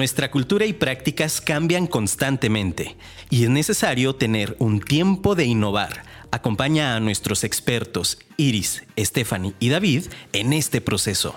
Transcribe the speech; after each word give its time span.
Nuestra 0.00 0.30
cultura 0.30 0.64
y 0.64 0.72
prácticas 0.72 1.42
cambian 1.42 1.86
constantemente 1.86 2.96
y 3.28 3.44
es 3.44 3.50
necesario 3.50 4.14
tener 4.14 4.56
un 4.58 4.80
tiempo 4.80 5.34
de 5.34 5.44
innovar. 5.44 6.04
Acompaña 6.30 6.96
a 6.96 7.00
nuestros 7.00 7.44
expertos 7.44 8.16
Iris, 8.38 8.82
Stephanie 8.98 9.52
y 9.60 9.68
David 9.68 10.04
en 10.32 10.54
este 10.54 10.80
proceso. 10.80 11.36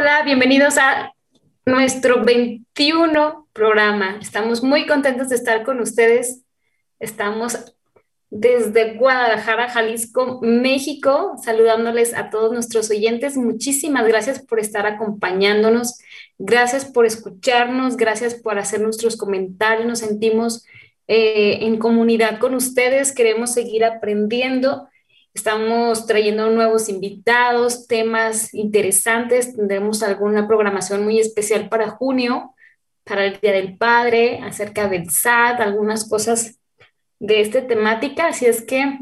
Hola, 0.00 0.22
bienvenidos 0.22 0.78
a 0.78 1.12
nuestro 1.66 2.22
21 2.24 3.48
programa. 3.52 4.20
Estamos 4.22 4.62
muy 4.62 4.86
contentos 4.86 5.28
de 5.28 5.34
estar 5.34 5.64
con 5.64 5.80
ustedes. 5.80 6.44
Estamos 7.00 7.74
desde 8.30 8.94
Guadalajara, 8.94 9.68
Jalisco, 9.68 10.38
México, 10.40 11.34
saludándoles 11.42 12.14
a 12.14 12.30
todos 12.30 12.52
nuestros 12.52 12.88
oyentes. 12.90 13.36
Muchísimas 13.36 14.06
gracias 14.06 14.38
por 14.38 14.60
estar 14.60 14.86
acompañándonos. 14.86 15.98
Gracias 16.38 16.84
por 16.84 17.04
escucharnos. 17.04 17.96
Gracias 17.96 18.36
por 18.36 18.56
hacer 18.56 18.80
nuestros 18.80 19.16
comentarios. 19.16 19.84
Nos 19.88 19.98
sentimos 19.98 20.64
eh, 21.08 21.58
en 21.62 21.76
comunidad 21.76 22.38
con 22.38 22.54
ustedes. 22.54 23.12
Queremos 23.12 23.52
seguir 23.52 23.84
aprendiendo 23.84 24.88
Estamos 25.38 26.04
trayendo 26.04 26.50
nuevos 26.50 26.88
invitados, 26.88 27.86
temas 27.86 28.52
interesantes. 28.52 29.54
Tendremos 29.54 30.02
alguna 30.02 30.48
programación 30.48 31.04
muy 31.04 31.20
especial 31.20 31.68
para 31.68 31.90
junio, 31.90 32.56
para 33.04 33.24
el 33.24 33.38
Día 33.38 33.52
del 33.52 33.78
Padre, 33.78 34.40
acerca 34.42 34.88
del 34.88 35.10
SAT, 35.10 35.60
algunas 35.60 36.08
cosas 36.08 36.58
de 37.20 37.40
esta 37.40 37.64
temática. 37.68 38.26
Así 38.26 38.46
es 38.46 38.62
que 38.62 38.98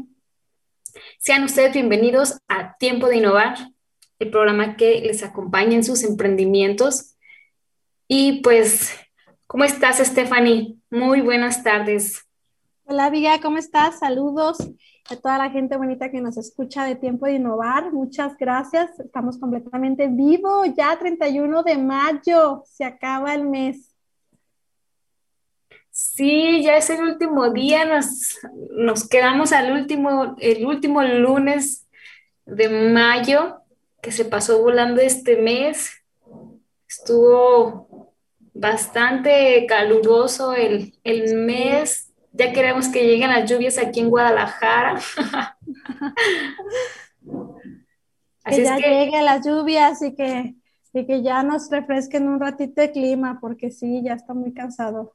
sean 1.17 1.43
ustedes 1.43 1.73
bienvenidos 1.73 2.37
a 2.47 2.77
Tiempo 2.77 3.07
de 3.07 3.17
Innovar, 3.17 3.57
el 4.19 4.29
programa 4.29 4.77
que 4.77 5.01
les 5.01 5.23
acompaña 5.23 5.73
en 5.73 5.83
sus 5.83 6.03
emprendimientos. 6.03 7.15
Y 8.07 8.41
pues, 8.43 8.95
¿cómo 9.47 9.63
estás, 9.63 9.97
Stephanie? 9.97 10.75
Muy 10.91 11.21
buenas 11.21 11.63
tardes. 11.63 12.26
Hola, 12.89 13.09
Viga, 13.09 13.41
¿cómo 13.41 13.57
estás? 13.57 13.99
Saludos 13.99 14.59
a 15.09 15.17
toda 15.17 15.37
la 15.37 15.49
gente 15.49 15.75
bonita 15.75 16.09
que 16.09 16.21
nos 16.21 16.37
escucha 16.37 16.85
de 16.85 16.95
Tiempo 16.95 17.25
de 17.25 17.33
Innovar. 17.33 17.91
Muchas 17.91 18.37
gracias. 18.37 18.97
Estamos 18.97 19.37
completamente 19.37 20.07
vivo. 20.07 20.63
Ya 20.63 20.97
31 20.97 21.63
de 21.63 21.77
mayo. 21.77 22.63
Se 22.65 22.85
acaba 22.85 23.35
el 23.35 23.43
mes. 23.43 23.93
Sí, 25.89 26.63
ya 26.63 26.77
es 26.77 26.89
el 26.89 27.01
último 27.01 27.49
día. 27.49 27.83
Nos, 27.83 28.39
nos 28.71 29.05
quedamos 29.09 29.51
al 29.51 29.73
último, 29.73 30.37
el 30.39 30.65
último 30.65 31.03
lunes 31.03 31.85
de 32.45 32.69
mayo, 32.69 33.63
que 34.01 34.13
se 34.13 34.23
pasó 34.23 34.61
volando 34.61 35.01
este 35.01 35.35
mes. 35.35 35.91
Estuvo 36.87 38.13
bastante 38.53 39.65
caluroso 39.67 40.53
el, 40.53 40.97
el 41.03 41.35
mes 41.35 42.06
ya 42.37 42.53
queremos 42.53 42.87
que 42.89 43.03
lleguen 43.03 43.29
las 43.29 43.49
lluvias 43.49 43.77
aquí 43.77 43.99
en 43.99 44.09
Guadalajara. 44.09 44.99
que 48.45 48.63
ya 48.63 48.77
lleguen 48.77 49.25
las 49.25 49.45
lluvias 49.45 50.01
y 50.01 50.15
que, 50.15 50.55
que 50.93 51.21
ya 51.21 51.43
nos 51.43 51.69
refresquen 51.69 52.27
un 52.27 52.39
ratito 52.39 52.81
de 52.81 52.91
clima, 52.91 53.39
porque 53.41 53.71
sí, 53.71 54.01
ya 54.03 54.13
está 54.13 54.33
muy 54.33 54.53
cansado. 54.53 55.13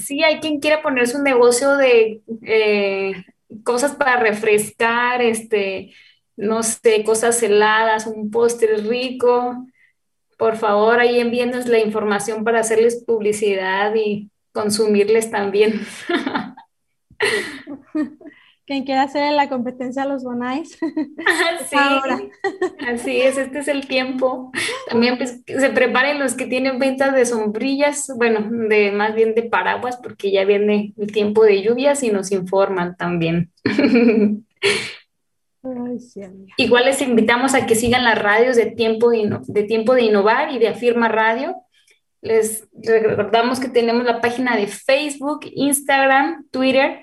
Sí, 0.00 0.22
hay 0.22 0.40
quien 0.40 0.60
quiere 0.60 0.78
ponerse 0.78 1.16
un 1.16 1.24
negocio 1.24 1.76
de 1.76 2.22
eh, 2.42 3.24
cosas 3.64 3.96
para 3.96 4.16
refrescar, 4.16 5.20
este, 5.22 5.92
no 6.36 6.62
sé, 6.62 7.02
cosas 7.04 7.42
heladas, 7.42 8.06
un 8.06 8.30
postre 8.30 8.76
rico. 8.76 9.66
Por 10.38 10.56
favor, 10.56 11.00
ahí 11.00 11.18
envíenos 11.20 11.66
la 11.66 11.80
información 11.80 12.44
para 12.44 12.60
hacerles 12.60 13.04
publicidad 13.04 13.94
y 13.94 14.30
consumirles 14.52 15.30
también. 15.30 15.80
Quien 18.66 18.84
quiera 18.84 19.02
hacer 19.02 19.32
la 19.32 19.48
competencia 19.48 20.04
a 20.04 20.06
los 20.06 20.22
Bonais. 20.22 20.78
sí, 21.68 21.76
así 22.86 23.20
es, 23.20 23.36
este 23.36 23.58
es 23.58 23.68
el 23.68 23.88
tiempo. 23.88 24.52
También 24.88 25.18
pues, 25.18 25.42
se 25.44 25.70
preparen 25.70 26.20
los 26.20 26.34
que 26.34 26.46
tienen 26.46 26.78
ventas 26.78 27.12
de 27.12 27.26
sombrillas, 27.26 28.12
bueno, 28.16 28.46
de 28.68 28.92
más 28.92 29.14
bien 29.16 29.34
de 29.34 29.42
paraguas, 29.42 29.96
porque 29.96 30.30
ya 30.30 30.44
viene 30.44 30.94
el 30.96 31.10
tiempo 31.10 31.42
de 31.44 31.62
lluvias 31.62 32.02
y 32.04 32.10
nos 32.10 32.30
informan 32.30 32.96
también. 32.96 33.50
Igual 36.56 36.84
les 36.84 37.02
invitamos 37.02 37.54
a 37.54 37.66
que 37.66 37.74
sigan 37.74 38.04
las 38.04 38.22
radios 38.22 38.54
de 38.54 38.66
tiempo 38.66 39.10
de, 39.10 39.36
de 39.48 39.62
tiempo 39.64 39.94
de 39.94 40.02
innovar 40.02 40.52
y 40.52 40.58
de 40.58 40.68
Afirma 40.68 41.08
Radio 41.08 41.56
les 42.22 42.68
recordamos 42.72 43.60
que 43.60 43.68
tenemos 43.68 44.04
la 44.04 44.20
página 44.20 44.56
de 44.56 44.66
Facebook, 44.66 45.40
Instagram, 45.52 46.46
Twitter. 46.50 47.00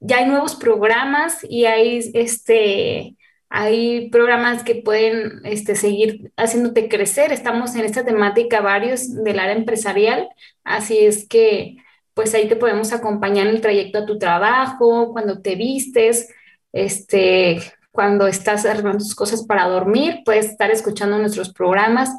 Ya 0.00 0.18
hay 0.18 0.26
nuevos 0.26 0.56
programas 0.56 1.44
y 1.48 1.66
hay, 1.66 2.10
este, 2.14 3.16
hay 3.48 4.10
programas 4.10 4.64
que 4.64 4.76
pueden 4.76 5.40
este, 5.44 5.76
seguir 5.76 6.32
haciéndote 6.36 6.88
crecer. 6.88 7.32
Estamos 7.32 7.74
en 7.76 7.84
esta 7.84 8.04
temática 8.04 8.60
varios 8.60 9.14
del 9.22 9.38
área 9.38 9.54
empresarial, 9.54 10.28
así 10.64 10.98
es 10.98 11.26
que 11.28 11.76
pues 12.14 12.34
ahí 12.34 12.48
te 12.48 12.56
podemos 12.56 12.92
acompañar 12.92 13.46
en 13.46 13.54
el 13.54 13.60
trayecto 13.60 14.00
a 14.00 14.06
tu 14.06 14.18
trabajo, 14.18 15.12
cuando 15.12 15.40
te 15.40 15.54
vistes, 15.54 16.28
este, 16.72 17.60
cuando 17.92 18.26
estás 18.26 18.66
arreglando 18.66 18.98
tus 18.98 19.14
cosas 19.14 19.46
para 19.46 19.68
dormir, 19.68 20.22
puedes 20.24 20.46
estar 20.46 20.72
escuchando 20.72 21.16
nuestros 21.18 21.52
programas 21.52 22.10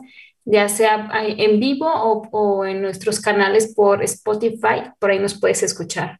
ya 0.46 0.70
sea 0.70 1.10
en 1.22 1.60
vivo 1.60 1.88
o, 1.88 2.66
en 2.66 2.82
nuestros 2.82 3.20
canales 3.20 3.74
por 3.76 4.04
Spotify, 4.04 4.92
por 5.00 5.12
ahí 5.12 5.20
nos 5.20 5.40
puedes 5.40 5.64
escuchar. 5.64 6.20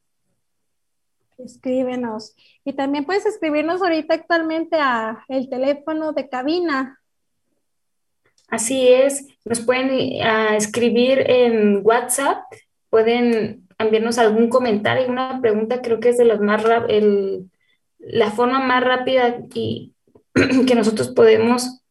Escríbenos. 1.38 2.36
Y 2.66 2.74
también 2.74 3.06
puedes 3.06 3.26
escribirnos 3.26 3.82
ahorita 3.82 4.14
actualmente 4.14 4.78
a 4.78 5.24
el 5.30 5.50
teléfono 5.50 6.12
de 6.12 6.28
cabina. 6.28 7.00
Así 8.50 8.88
es, 8.88 9.28
nos 9.46 9.62
pueden 9.62 9.90
escribir 10.56 11.20
en 11.30 11.82
WhatsApp, 11.84 12.44
pueden 12.90 13.68
enviarnos 13.78 14.18
algún 14.18 14.50
comentario, 14.50 15.08
una 15.08 15.40
pregunta, 15.40 15.82
creo 15.82 16.00
que 16.00 16.10
es 16.10 16.18
de 16.18 16.26
las 16.26 16.42
más 16.42 16.64
el, 16.90 17.50
la 18.00 18.32
forma 18.32 18.60
más 18.60 18.84
rápida 18.84 19.40
y 19.54 19.94
que 20.68 20.76
nosotros 20.76 21.10
podemos 21.10 21.82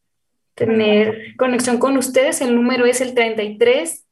tener 0.58 1.36
conexión 1.36 1.78
con 1.78 1.96
ustedes. 1.96 2.40
El 2.40 2.54
número 2.54 2.84
es 2.84 3.00
el 3.00 3.14
33 3.14 4.04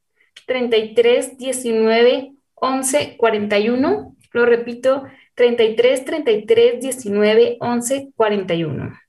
33 0.47 1.37
19 1.37 2.33
11 2.55 3.17
41. 3.17 4.15
Lo 4.31 4.45
repito, 4.45 5.03
33 5.35 6.05
33 6.05 6.81
19 6.81 7.57
11 7.59 8.11
41. 8.15 8.99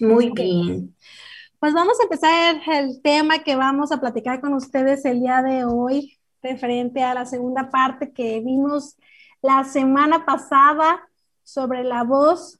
Muy 0.00 0.30
bien. 0.30 0.94
Pues 1.58 1.74
vamos 1.74 1.98
a 2.00 2.04
empezar 2.04 2.60
el 2.72 3.02
tema 3.02 3.40
que 3.40 3.56
vamos 3.56 3.92
a 3.92 4.00
platicar 4.00 4.40
con 4.40 4.54
ustedes 4.54 5.04
el 5.04 5.20
día 5.20 5.42
de 5.42 5.64
hoy, 5.64 6.18
referente 6.42 7.02
a 7.02 7.12
la 7.12 7.26
segunda 7.26 7.70
parte 7.70 8.12
que 8.12 8.40
vimos 8.40 8.96
la 9.42 9.64
semana 9.64 10.24
pasada 10.24 11.06
sobre 11.42 11.84
la 11.84 12.04
voz 12.04 12.59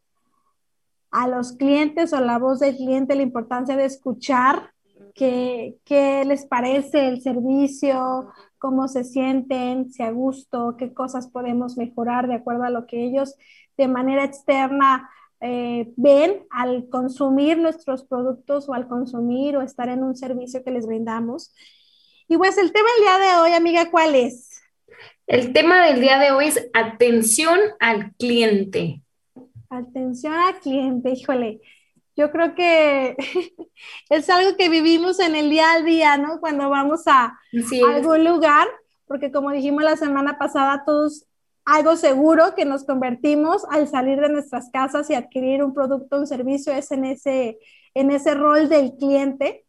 a 1.11 1.29
los 1.29 1.53
clientes 1.53 2.13
o 2.13 2.21
la 2.21 2.39
voz 2.39 2.61
del 2.61 2.77
cliente 2.77 3.15
la 3.15 3.23
importancia 3.23 3.77
de 3.77 3.85
escuchar 3.85 4.73
qué, 5.15 5.77
qué 5.85 6.25
les 6.25 6.47
parece 6.47 7.09
el 7.09 7.21
servicio, 7.21 8.33
cómo 8.59 8.89
se 8.89 9.05
sienten, 9.05 9.91
si 9.91 10.03
a 10.03 10.11
gusto, 10.11 10.77
qué 10.79 10.93
cosas 10.93 11.29
podemos 11.29 11.77
mejorar 11.77 12.29
de 12.29 12.35
acuerdo 12.35 12.65
a 12.65 12.71
lo 12.71 12.87
que 12.87 13.05
ellos 13.05 13.35
de 13.77 13.89
manera 13.89 14.25
externa 14.25 15.09
eh, 15.41 15.91
ven 15.97 16.47
al 16.51 16.89
consumir 16.91 17.57
nuestros 17.57 18.05
productos 18.05 18.69
o 18.69 18.75
al 18.75 18.87
consumir 18.87 19.57
o 19.57 19.63
estar 19.63 19.89
en 19.89 20.05
un 20.05 20.15
servicio 20.15 20.63
que 20.63 20.71
les 20.71 20.87
brindamos. 20.87 21.55
Y 22.29 22.37
pues 22.37 22.59
el 22.59 22.73
tema 22.73 22.89
del 22.95 23.03
día 23.03 23.19
de 23.19 23.41
hoy, 23.41 23.53
amiga, 23.53 23.91
¿cuál 23.91 24.15
es? 24.15 24.61
El 25.27 25.53
tema 25.53 25.87
del 25.87 26.01
día 26.01 26.19
de 26.19 26.31
hoy 26.31 26.47
es 26.47 26.69
atención 26.75 27.59
al 27.81 28.13
cliente. 28.17 29.03
Atención 29.71 30.35
al 30.35 30.59
cliente, 30.59 31.11
híjole. 31.11 31.61
Yo 32.17 32.33
creo 32.33 32.57
que 32.57 33.17
es 34.11 34.29
algo 34.29 34.57
que 34.57 34.69
vivimos 34.69 35.21
en 35.21 35.37
el 35.37 35.49
día 35.49 35.73
a 35.73 35.83
día, 35.83 36.17
¿no? 36.17 36.41
Cuando 36.41 36.69
vamos 36.69 37.03
a, 37.07 37.39
algún 37.89 38.25
lugar, 38.25 38.67
porque 39.07 39.31
como 39.31 39.53
dijimos 39.53 39.85
la 39.85 39.97
semana 39.97 40.39
pasada, 40.39 40.83
todos 40.85 41.27
algo 41.65 41.95
seguro 41.95 42.57
que 42.57 42.65
nos 42.65 42.85
convertimos 42.85 43.65
al 43.71 43.87
salir 43.87 44.21
de 44.21 44.29
nuestras 44.29 44.71
casas 44.71 45.09
y 45.09 45.15
adquirir 45.15 45.63
un 45.63 45.73
producto 45.73 46.19
un 46.19 46.27
servicio 46.27 46.73
es 46.73 46.91
en 46.91 47.05
ese, 47.05 47.59
en 47.95 48.11
ese 48.11 48.35
rol 48.35 48.69
del 48.69 48.97
cliente. 48.97 49.65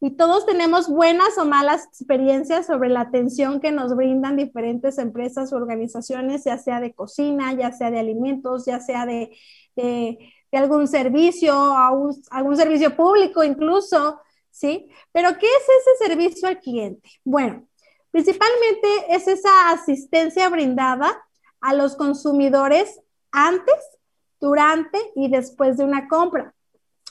Y 0.00 0.16
todos 0.16 0.44
tenemos 0.44 0.88
buenas 0.88 1.38
o 1.38 1.44
malas 1.44 1.84
experiencias 1.86 2.66
sobre 2.66 2.90
la 2.90 3.00
atención 3.00 3.60
que 3.60 3.72
nos 3.72 3.96
brindan 3.96 4.36
diferentes 4.36 4.98
empresas 4.98 5.52
o 5.52 5.56
organizaciones, 5.56 6.44
ya 6.44 6.58
sea 6.58 6.80
de 6.80 6.92
cocina, 6.92 7.52
ya 7.54 7.72
sea 7.72 7.90
de 7.90 8.00
alimentos, 8.00 8.66
ya 8.66 8.80
sea 8.80 9.06
de, 9.06 9.36
de, 9.76 10.18
algún 10.52 10.86
servicio, 10.86 11.54
algún 12.30 12.56
servicio 12.56 12.94
público 12.94 13.42
incluso, 13.42 14.20
¿sí? 14.50 14.88
Pero 15.10 15.30
¿qué 15.38 15.46
es 15.46 15.62
ese 15.62 16.06
servicio 16.06 16.48
al 16.48 16.60
cliente? 16.60 17.08
Bueno, 17.24 17.66
Principalmente 18.14 18.88
es 19.08 19.26
esa 19.26 19.70
asistencia 19.70 20.48
brindada 20.48 21.20
a 21.60 21.74
los 21.74 21.96
consumidores 21.96 23.00
antes, 23.32 23.74
durante 24.40 25.00
y 25.16 25.28
después 25.28 25.78
de 25.78 25.84
una 25.84 26.06
compra. 26.06 26.54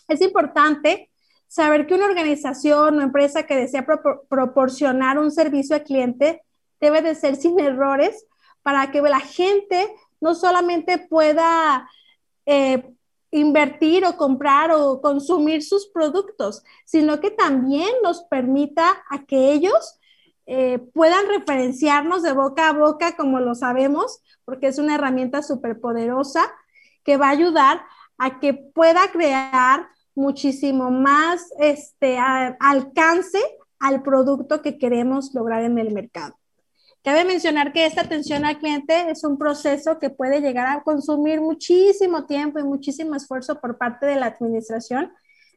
Es 0.07 0.21
importante 0.21 1.11
saber 1.53 1.85
que 1.85 1.93
una 1.93 2.07
organización 2.07 2.97
o 2.97 3.01
empresa 3.03 3.43
que 3.43 3.55
desea 3.55 3.85
proporcionar 4.27 5.19
un 5.19 5.29
servicio 5.29 5.75
al 5.75 5.83
cliente 5.83 6.41
debe 6.81 7.03
de 7.03 7.13
ser 7.13 7.35
sin 7.35 7.59
errores 7.59 8.25
para 8.63 8.89
que 8.89 9.03
la 9.03 9.19
gente 9.19 9.87
no 10.19 10.33
solamente 10.33 10.97
pueda 10.97 11.87
eh, 12.47 12.83
invertir 13.29 14.03
o 14.03 14.17
comprar 14.17 14.71
o 14.71 14.99
consumir 14.99 15.61
sus 15.61 15.85
productos, 15.93 16.63
sino 16.85 17.19
que 17.19 17.29
también 17.29 17.91
nos 18.01 18.23
permita 18.23 19.03
a 19.11 19.23
que 19.23 19.51
ellos 19.51 19.99
eh, 20.47 20.79
puedan 20.79 21.27
referenciarnos 21.27 22.23
de 22.23 22.33
boca 22.33 22.69
a 22.69 22.73
boca, 22.73 23.15
como 23.15 23.39
lo 23.39 23.53
sabemos, 23.53 24.23
porque 24.43 24.65
es 24.65 24.79
una 24.79 24.95
herramienta 24.95 25.43
súper 25.43 25.79
poderosa 25.79 26.51
que 27.03 27.17
va 27.17 27.27
a 27.27 27.37
ayudar 27.37 27.85
a 28.17 28.39
que 28.39 28.55
pueda 28.55 29.11
crear 29.11 29.92
muchísimo 30.15 30.91
más 30.91 31.51
este, 31.59 32.17
alcance 32.17 33.39
al 33.79 34.01
producto 34.01 34.61
que 34.61 34.77
queremos 34.77 35.33
lograr 35.33 35.63
en 35.63 35.77
el 35.77 35.91
mercado. 35.93 36.35
Cabe 37.03 37.25
mencionar 37.25 37.73
que 37.73 37.85
esta 37.85 38.01
atención 38.01 38.45
al 38.45 38.59
cliente 38.59 39.09
es 39.09 39.25
un 39.25 39.37
proceso 39.37 39.99
que 39.99 40.09
puede 40.09 40.39
llegar 40.39 40.67
a 40.67 40.83
consumir 40.83 41.41
muchísimo 41.41 42.25
tiempo 42.25 42.59
y 42.59 42.63
muchísimo 42.63 43.15
esfuerzo 43.15 43.59
por 43.59 43.77
parte 43.77 44.05
de 44.05 44.15
la 44.15 44.27
administración 44.27 45.11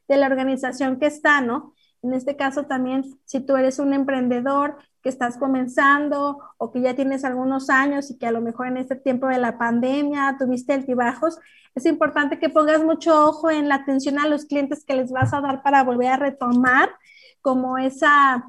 de 0.09 0.17
la 0.17 0.27
organización 0.27 0.99
que 0.99 1.05
está, 1.07 1.39
¿no? 1.41 1.73
En 2.03 2.13
este 2.13 2.35
caso 2.35 2.65
también, 2.65 3.03
si 3.25 3.39
tú 3.39 3.55
eres 3.57 3.79
un 3.79 3.93
emprendedor 3.93 4.77
que 5.01 5.09
estás 5.09 5.37
comenzando 5.37 6.39
o 6.57 6.71
que 6.71 6.81
ya 6.81 6.95
tienes 6.95 7.25
algunos 7.25 7.69
años 7.69 8.11
y 8.11 8.17
que 8.17 8.27
a 8.27 8.31
lo 8.31 8.41
mejor 8.41 8.67
en 8.67 8.77
este 8.77 8.95
tiempo 8.95 9.27
de 9.27 9.39
la 9.39 9.57
pandemia 9.57 10.35
tuviste 10.37 10.73
altibajos, 10.73 11.39
es 11.75 11.85
importante 11.85 12.39
que 12.39 12.49
pongas 12.49 12.83
mucho 12.83 13.25
ojo 13.25 13.51
en 13.51 13.69
la 13.69 13.75
atención 13.75 14.19
a 14.19 14.27
los 14.27 14.45
clientes 14.45 14.83
que 14.83 14.95
les 14.95 15.11
vas 15.11 15.33
a 15.33 15.41
dar 15.41 15.63
para 15.63 15.83
volver 15.83 16.07
a 16.07 16.17
retomar 16.17 16.89
como 17.41 17.77
esa 17.77 18.45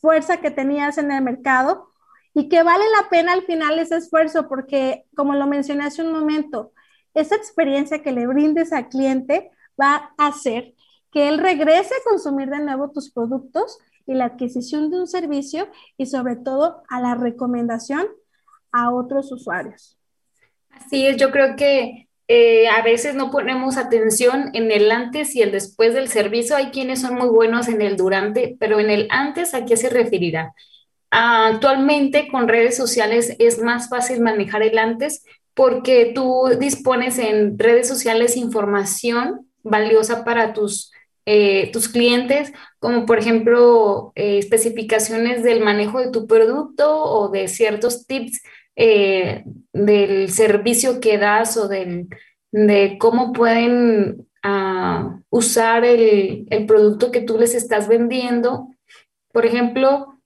fuerza 0.00 0.38
que 0.38 0.50
tenías 0.50 0.98
en 0.98 1.10
el 1.10 1.22
mercado. 1.22 1.88
Y 2.32 2.48
que 2.48 2.62
vale 2.62 2.84
la 2.96 3.08
pena 3.10 3.32
al 3.32 3.42
final 3.42 3.78
ese 3.78 3.96
esfuerzo 3.96 4.48
porque, 4.48 5.04
como 5.16 5.34
lo 5.34 5.48
mencioné 5.48 5.84
hace 5.84 6.02
un 6.02 6.12
momento, 6.12 6.72
esa 7.12 7.34
experiencia 7.34 8.02
que 8.02 8.12
le 8.12 8.26
brindes 8.26 8.72
al 8.72 8.88
cliente 8.88 9.50
va 9.80 10.12
a 10.16 10.28
hacer 10.28 10.74
que 11.12 11.28
él 11.28 11.38
regrese 11.38 11.94
a 11.94 12.08
consumir 12.08 12.48
de 12.48 12.60
nuevo 12.60 12.90
tus 12.90 13.10
productos 13.10 13.78
y 14.06 14.14
la 14.14 14.26
adquisición 14.26 14.90
de 14.90 15.00
un 15.00 15.06
servicio 15.06 15.68
y 15.96 16.06
sobre 16.06 16.36
todo 16.36 16.82
a 16.88 17.00
la 17.00 17.14
recomendación 17.14 18.06
a 18.72 18.92
otros 18.92 19.32
usuarios. 19.32 19.98
Así 20.70 21.06
es, 21.06 21.16
yo 21.16 21.30
creo 21.30 21.56
que 21.56 22.08
eh, 22.28 22.68
a 22.68 22.82
veces 22.82 23.14
no 23.14 23.30
ponemos 23.30 23.76
atención 23.76 24.50
en 24.54 24.70
el 24.70 24.90
antes 24.92 25.34
y 25.34 25.42
el 25.42 25.50
después 25.50 25.94
del 25.94 26.08
servicio. 26.08 26.56
Hay 26.56 26.70
quienes 26.70 27.00
son 27.00 27.16
muy 27.16 27.28
buenos 27.28 27.68
en 27.68 27.82
el 27.82 27.96
durante, 27.96 28.56
pero 28.60 28.78
en 28.78 28.90
el 28.90 29.08
antes, 29.10 29.54
¿a 29.54 29.64
qué 29.64 29.76
se 29.76 29.88
referirá? 29.90 30.54
actualmente 31.10 32.28
con 32.28 32.48
redes 32.48 32.76
sociales 32.76 33.34
es 33.38 33.58
más 33.58 33.88
fácil 33.88 34.20
manejar 34.20 34.62
el 34.62 34.78
antes 34.78 35.24
porque 35.54 36.12
tú 36.14 36.50
dispones 36.58 37.18
en 37.18 37.58
redes 37.58 37.88
sociales 37.88 38.36
información 38.36 39.48
valiosa 39.62 40.24
para 40.24 40.52
tus 40.52 40.92
eh, 41.26 41.70
tus 41.72 41.88
clientes, 41.88 42.52
como 42.78 43.06
por 43.06 43.18
ejemplo 43.18 44.12
eh, 44.14 44.38
especificaciones 44.38 45.42
del 45.42 45.60
manejo 45.60 46.00
de 46.00 46.10
tu 46.10 46.26
producto 46.26 47.02
o 47.04 47.28
de 47.28 47.48
ciertos 47.48 48.06
tips 48.06 48.42
eh, 48.76 49.44
del 49.72 50.30
servicio 50.30 51.00
que 51.00 51.18
das 51.18 51.56
o 51.56 51.68
del, 51.68 52.08
de 52.52 52.96
cómo 52.98 53.32
pueden 53.32 54.26
ah, 54.42 55.20
usar 55.28 55.84
el, 55.84 56.46
el 56.50 56.66
producto 56.66 57.10
que 57.10 57.20
tú 57.20 57.38
les 57.38 57.54
estás 57.54 57.88
vendiendo. 57.88 58.68
Por 59.32 59.46
ejemplo, 59.46 60.20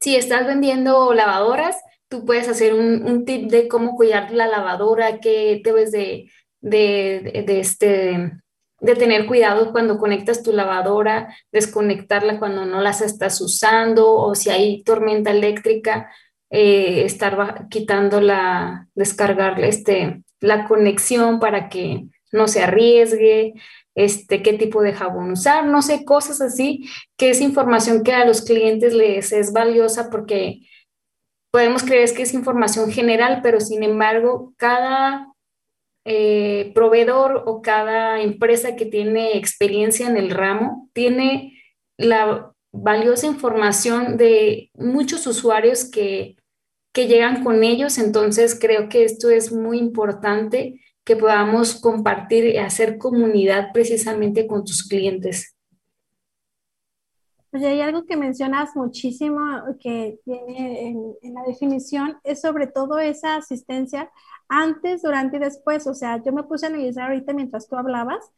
si 0.00 0.16
estás 0.16 0.46
vendiendo 0.46 1.12
lavadoras, 1.14 1.76
tú 2.08 2.24
puedes 2.24 2.48
hacer 2.48 2.74
un, 2.74 3.04
un, 3.04 3.24
tip 3.24 3.50
de 3.50 3.68
cómo 3.68 3.96
cuidar 3.96 4.32
la 4.32 4.48
lavadora, 4.48 5.20
qué 5.20 5.60
debes 5.64 5.92
de, 5.92 6.30
de, 6.60 7.44
de, 7.46 7.60
este, 7.60 8.32
de 8.80 8.96
tener 8.96 9.26
cuidado 9.26 9.72
cuando 9.72 9.98
conectas 9.98 10.42
tu 10.42 10.52
lavadora, 10.52 11.34
desconectarla 11.52 12.38
cuando 12.38 12.64
no 12.64 12.80
las 12.80 13.00
estás 13.00 13.40
usando 13.40 14.12
o 14.14 14.34
si 14.34 14.50
hay 14.50 14.82
tormenta 14.82 15.30
eléctrica, 15.30 16.10
eh, 16.50 17.04
estar 17.04 17.68
quitando 17.68 18.20
la, 18.20 18.88
descargar 18.94 19.62
este, 19.62 20.22
la 20.40 20.66
conexión 20.66 21.38
para 21.38 21.68
que 21.68 22.06
no 22.32 22.48
se 22.48 22.62
arriesgue, 22.62 23.54
este, 23.94 24.42
qué 24.42 24.54
tipo 24.54 24.82
de 24.82 24.92
jabón 24.92 25.32
usar, 25.32 25.66
no 25.66 25.82
sé, 25.82 26.04
cosas 26.04 26.40
así, 26.40 26.88
que 27.16 27.30
es 27.30 27.40
información 27.40 28.02
que 28.02 28.12
a 28.12 28.24
los 28.24 28.42
clientes 28.42 28.94
les 28.94 29.32
es 29.32 29.52
valiosa 29.52 30.10
porque 30.10 30.60
podemos 31.50 31.82
creer 31.82 32.12
que 32.14 32.22
es 32.22 32.32
información 32.32 32.90
general, 32.90 33.40
pero 33.42 33.60
sin 33.60 33.82
embargo, 33.82 34.54
cada 34.56 35.29
eh, 36.04 36.72
proveedor 36.74 37.44
o 37.46 37.62
cada 37.62 38.20
empresa 38.22 38.76
que 38.76 38.86
tiene 38.86 39.36
experiencia 39.36 40.08
en 40.08 40.16
el 40.16 40.30
ramo 40.30 40.88
tiene 40.92 41.60
la 41.96 42.52
valiosa 42.72 43.26
información 43.26 44.16
de 44.16 44.70
muchos 44.74 45.26
usuarios 45.26 45.84
que, 45.84 46.36
que 46.92 47.06
llegan 47.06 47.44
con 47.44 47.62
ellos. 47.64 47.98
Entonces, 47.98 48.58
creo 48.58 48.88
que 48.88 49.04
esto 49.04 49.30
es 49.30 49.52
muy 49.52 49.78
importante 49.78 50.80
que 51.04 51.16
podamos 51.16 51.80
compartir 51.80 52.44
y 52.46 52.58
hacer 52.58 52.98
comunidad 52.98 53.68
precisamente 53.72 54.46
con 54.46 54.64
tus 54.64 54.86
clientes. 54.86 55.56
Pues 57.50 57.64
hay 57.64 57.80
algo 57.80 58.04
que 58.06 58.16
mencionas 58.16 58.76
muchísimo 58.76 59.40
que 59.80 60.20
viene 60.24 60.88
en, 60.88 61.14
en, 61.22 61.34
la 61.34 61.42
definición, 61.42 62.16
es 62.22 62.40
sobre 62.40 62.68
todo 62.68 62.98
esa 63.00 63.36
asistencia 63.36 64.10
antes, 64.48 65.02
durante 65.02 65.38
y 65.38 65.40
después. 65.40 65.86
O 65.86 65.94
sea, 65.94 66.22
yo 66.22 66.32
me 66.32 66.44
puse 66.44 66.66
a 66.66 66.68
analizar 66.68 67.10
ahorita 67.10 67.32
mientras 67.32 67.66
tú 67.68 67.76
hablabas 67.76 68.30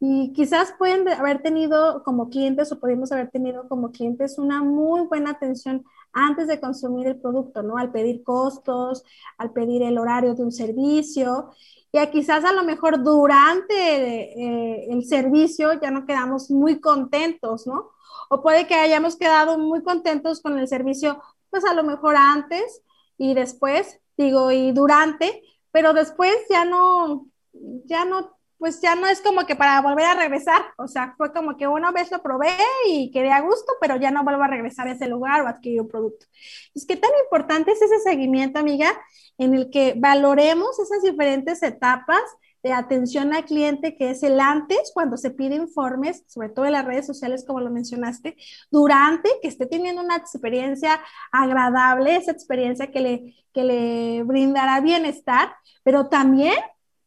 y 0.00 0.32
quizás 0.32 0.74
pueden 0.78 1.06
haber 1.08 1.42
tenido 1.42 2.02
como 2.02 2.30
clientes 2.30 2.72
o 2.72 2.80
podemos 2.80 3.12
haber 3.12 3.30
tenido 3.30 3.68
como 3.68 3.92
clientes 3.92 4.38
una 4.38 4.62
muy 4.62 5.02
buena 5.06 5.30
atención 5.30 5.84
antes 6.12 6.48
de 6.48 6.60
consumir 6.60 7.06
el 7.06 7.20
producto, 7.20 7.62
¿no? 7.62 7.76
Al 7.76 7.92
pedir 7.92 8.22
costos, 8.22 9.04
al 9.38 9.52
pedir 9.52 9.82
el 9.82 9.98
horario 9.98 10.34
de 10.34 10.42
un 10.42 10.52
servicio. 10.52 11.50
Y 11.92 11.98
a 11.98 12.10
quizás 12.10 12.44
a 12.44 12.52
lo 12.52 12.64
mejor 12.64 13.02
durante 13.02 13.74
eh, 13.74 14.86
el 14.90 15.04
servicio 15.04 15.72
ya 15.80 15.90
no 15.90 16.06
quedamos 16.06 16.50
muy 16.50 16.80
contentos, 16.80 17.66
¿no? 17.66 17.90
O 18.28 18.42
puede 18.42 18.66
que 18.66 18.74
hayamos 18.74 19.16
quedado 19.16 19.58
muy 19.58 19.82
contentos 19.82 20.40
con 20.40 20.58
el 20.58 20.68
servicio, 20.68 21.20
pues 21.50 21.64
a 21.64 21.74
lo 21.74 21.82
mejor 21.82 22.16
antes 22.16 22.82
y 23.18 23.34
después, 23.34 24.00
digo, 24.16 24.50
y 24.52 24.72
durante, 24.72 25.42
pero 25.72 25.92
después 25.92 26.34
ya 26.48 26.64
no, 26.64 27.26
ya 27.52 28.04
no, 28.04 28.36
pues 28.60 28.80
ya 28.82 28.94
no 28.94 29.06
es 29.06 29.22
como 29.22 29.46
que 29.46 29.56
para 29.56 29.80
volver 29.80 30.04
a 30.04 30.14
regresar, 30.14 30.60
o 30.76 30.86
sea, 30.86 31.14
fue 31.16 31.32
como 31.32 31.56
que 31.56 31.66
una 31.66 31.92
vez 31.92 32.10
lo 32.10 32.22
probé 32.22 32.54
y 32.86 33.10
quedé 33.10 33.32
a 33.32 33.40
gusto, 33.40 33.72
pero 33.80 33.96
ya 33.96 34.10
no 34.10 34.22
vuelvo 34.22 34.42
a 34.42 34.48
regresar 34.48 34.86
a 34.86 34.92
ese 34.92 35.08
lugar 35.08 35.40
o 35.40 35.48
adquirir 35.48 35.80
un 35.80 35.88
producto. 35.88 36.26
Es 36.74 36.86
que 36.86 36.96
tan 36.96 37.10
importante 37.24 37.72
es 37.72 37.80
ese 37.80 37.98
seguimiento, 38.00 38.58
amiga, 38.58 38.92
en 39.38 39.54
el 39.54 39.70
que 39.70 39.94
valoremos 39.96 40.78
esas 40.78 41.02
diferentes 41.02 41.62
etapas 41.62 42.20
de 42.62 42.74
atención 42.74 43.32
al 43.32 43.46
cliente, 43.46 43.96
que 43.96 44.10
es 44.10 44.22
el 44.22 44.38
antes, 44.38 44.90
cuando 44.92 45.16
se 45.16 45.30
pide 45.30 45.54
informes, 45.54 46.24
sobre 46.26 46.50
todo 46.50 46.66
en 46.66 46.72
las 46.72 46.84
redes 46.84 47.06
sociales, 47.06 47.46
como 47.46 47.60
lo 47.60 47.70
mencionaste, 47.70 48.36
durante, 48.70 49.30
que 49.40 49.48
esté 49.48 49.64
teniendo 49.64 50.02
una 50.02 50.16
experiencia 50.16 51.00
agradable, 51.32 52.16
esa 52.16 52.32
experiencia 52.32 52.90
que 52.90 53.00
le, 53.00 53.34
que 53.54 53.64
le 53.64 54.22
brindará 54.24 54.80
bienestar, 54.82 55.54
pero 55.82 56.10
también 56.10 56.58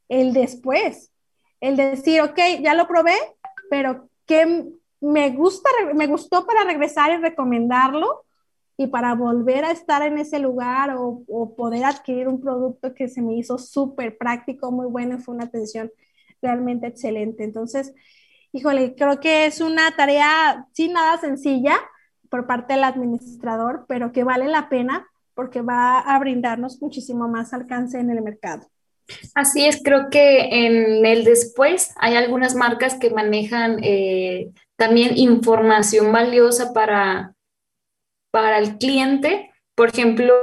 el 0.09 0.33
después, 0.33 1.12
el 1.67 1.77
decir, 1.77 2.21
ok, 2.21 2.37
ya 2.61 2.73
lo 2.73 2.87
probé, 2.87 3.15
pero 3.69 4.09
¿qué 4.25 4.65
me, 4.99 5.29
gusta, 5.31 5.69
me 5.95 6.07
gustó 6.07 6.45
para 6.45 6.63
regresar 6.63 7.11
y 7.11 7.17
recomendarlo? 7.17 8.25
y 8.75 8.87
para 8.87 9.13
volver 9.13 9.65
a 9.65 9.71
estar 9.71 10.01
en 10.01 10.17
ese 10.17 10.39
lugar 10.39 10.95
o, 10.97 11.23
o 11.27 11.55
poder 11.55 11.85
adquirir 11.85 12.27
un 12.27 12.41
producto 12.41 12.93
que 12.95 13.07
se 13.07 13.21
me 13.21 13.35
hizo 13.35 13.59
súper 13.59 14.17
práctico, 14.17 14.71
muy 14.71 14.87
bueno, 14.87 15.19
fue 15.19 15.35
una 15.35 15.43
atención 15.43 15.91
realmente 16.41 16.87
excelente. 16.87 17.43
Entonces, 17.43 17.93
híjole, 18.51 18.95
creo 18.95 19.19
que 19.19 19.45
es 19.45 19.61
una 19.61 19.95
tarea, 19.95 20.67
sin 20.73 20.93
nada 20.93 21.19
sencilla 21.19 21.75
por 22.29 22.47
parte 22.47 22.73
del 22.73 22.83
administrador, 22.83 23.85
pero 23.87 24.11
que 24.11 24.23
vale 24.23 24.47
la 24.47 24.69
pena 24.69 25.07
porque 25.35 25.61
va 25.61 25.99
a 25.99 26.19
brindarnos 26.19 26.81
muchísimo 26.81 27.27
más 27.27 27.53
alcance 27.53 27.99
en 27.99 28.09
el 28.09 28.21
mercado. 28.21 28.67
Así 29.35 29.65
es, 29.65 29.81
creo 29.83 30.09
que 30.09 30.65
en 30.65 31.05
el 31.05 31.23
después 31.23 31.93
hay 31.97 32.15
algunas 32.15 32.55
marcas 32.55 32.95
que 32.95 33.09
manejan 33.09 33.79
eh, 33.83 34.49
también 34.75 35.17
información 35.17 36.11
valiosa 36.11 36.73
para, 36.73 37.35
para 38.31 38.59
el 38.59 38.77
cliente. 38.77 39.51
Por 39.75 39.89
ejemplo, 39.89 40.33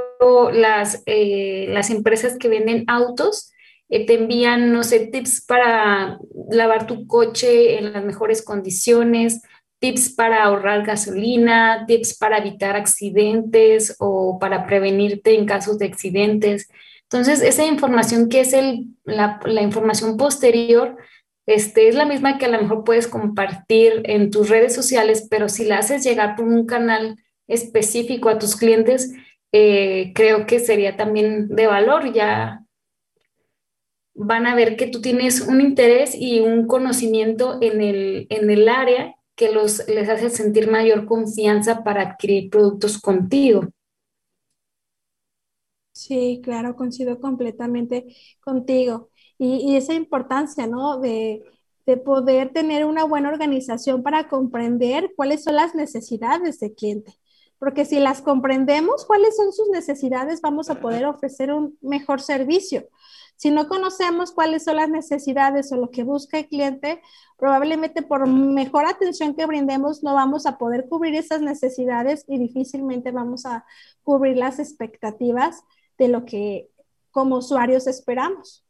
las, 0.51 1.03
eh, 1.05 1.67
las 1.69 1.89
empresas 1.89 2.37
que 2.37 2.49
venden 2.49 2.83
autos 2.87 3.51
eh, 3.89 4.05
te 4.05 4.15
envían, 4.15 4.71
no 4.71 4.83
sé, 4.83 5.07
tips 5.07 5.45
para 5.45 6.17
lavar 6.49 6.87
tu 6.87 7.07
coche 7.07 7.77
en 7.77 7.93
las 7.93 8.03
mejores 8.03 8.43
condiciones, 8.43 9.41
tips 9.79 10.13
para 10.13 10.43
ahorrar 10.43 10.85
gasolina, 10.85 11.85
tips 11.87 12.17
para 12.17 12.37
evitar 12.37 12.75
accidentes 12.75 13.95
o 13.99 14.37
para 14.39 14.65
prevenirte 14.65 15.33
en 15.35 15.45
casos 15.45 15.77
de 15.77 15.87
accidentes. 15.87 16.69
Entonces, 17.11 17.41
esa 17.41 17.65
información 17.65 18.29
que 18.29 18.39
es 18.39 18.53
el, 18.53 18.85
la, 19.03 19.61
información 19.61 20.15
posterior, 20.15 20.95
este, 21.45 21.89
es 21.89 21.95
la 21.95 22.05
misma 22.05 22.37
que 22.37 22.45
a 22.45 22.47
lo 22.49 22.61
mejor 22.61 22.85
puedes 22.85 23.07
compartir 23.07 24.01
en 24.05 24.31
tus 24.31 24.47
redes 24.47 24.73
sociales, 24.73 25.27
pero 25.29 25.49
si 25.49 25.65
la 25.65 25.79
haces 25.79 26.05
llegar 26.05 26.37
por 26.37 26.45
un 26.45 26.65
canal 26.65 27.17
específico 27.47 28.29
a 28.29 28.39
tus 28.39 28.55
clientes, 28.55 29.11
eh, 29.51 30.13
creo 30.15 30.45
que 30.45 30.59
sería 30.59 30.95
también 30.95 31.49
de 31.49 31.67
valor. 31.67 32.13
Ya 32.13 32.63
van 34.13 34.47
a 34.47 34.55
ver 34.55 34.77
que 34.77 34.87
tú 34.87 35.01
tienes 35.01 35.41
un 35.41 35.59
interés 35.59 36.15
y 36.15 36.39
un 36.39 36.65
conocimiento 36.65 37.57
en 37.61 37.81
el, 37.81 38.27
en 38.29 38.49
el 38.49 38.69
área 38.69 39.15
que 39.35 39.51
los, 39.51 39.85
les 39.89 40.07
hace 40.07 40.29
sentir 40.29 40.71
mayor 40.71 41.05
confianza 41.05 41.83
para 41.83 42.03
adquirir 42.03 42.49
productos 42.49 43.01
contigo. 43.01 43.67
Sí, 46.01 46.41
claro, 46.43 46.75
coincido 46.75 47.19
completamente 47.19 48.07
contigo. 48.39 49.09
Y, 49.37 49.71
y 49.71 49.75
esa 49.77 49.93
importancia, 49.93 50.65
¿no? 50.65 50.99
De, 50.99 51.43
de, 51.85 51.97
poder 51.97 52.51
tener 52.53 52.85
una 52.85 53.03
buena 53.03 53.29
organización 53.29 54.01
para 54.01 54.27
comprender 54.27 55.13
cuáles 55.15 55.43
son 55.43 55.55
las 55.55 55.75
necesidades 55.75 56.59
del 56.59 56.73
cliente. 56.73 57.13
Porque 57.59 57.85
si 57.85 57.99
las 57.99 58.23
comprendemos, 58.23 59.05
cuáles 59.05 59.35
son 59.35 59.53
sus 59.53 59.69
necesidades, 59.69 60.41
vamos 60.41 60.71
a 60.71 60.81
poder 60.81 61.05
ofrecer 61.05 61.53
un 61.53 61.77
mejor 61.81 62.19
servicio. 62.19 62.87
Si 63.35 63.51
no 63.51 63.67
conocemos 63.67 64.31
cuáles 64.31 64.63
son 64.63 64.77
las 64.77 64.89
necesidades 64.89 65.71
o 65.71 65.77
lo 65.77 65.91
que 65.91 66.03
busca 66.03 66.39
el 66.39 66.47
cliente, 66.47 67.01
probablemente 67.37 68.01
por 68.01 68.27
mejor 68.27 68.85
atención 68.87 69.35
que 69.35 69.45
brindemos 69.45 70.01
no 70.03 70.15
vamos 70.15 70.47
a 70.47 70.57
poder 70.57 70.87
cubrir 70.89 71.13
esas 71.13 71.41
necesidades 71.41 72.25
y 72.27 72.39
difícilmente 72.39 73.11
vamos 73.11 73.45
a 73.45 73.65
cubrir 74.03 74.37
las 74.37 74.57
expectativas 74.57 75.63
de 76.01 76.07
lo 76.07 76.25
que 76.25 76.67
como 77.11 77.37
usuarios 77.37 77.85
esperamos. 77.85 78.65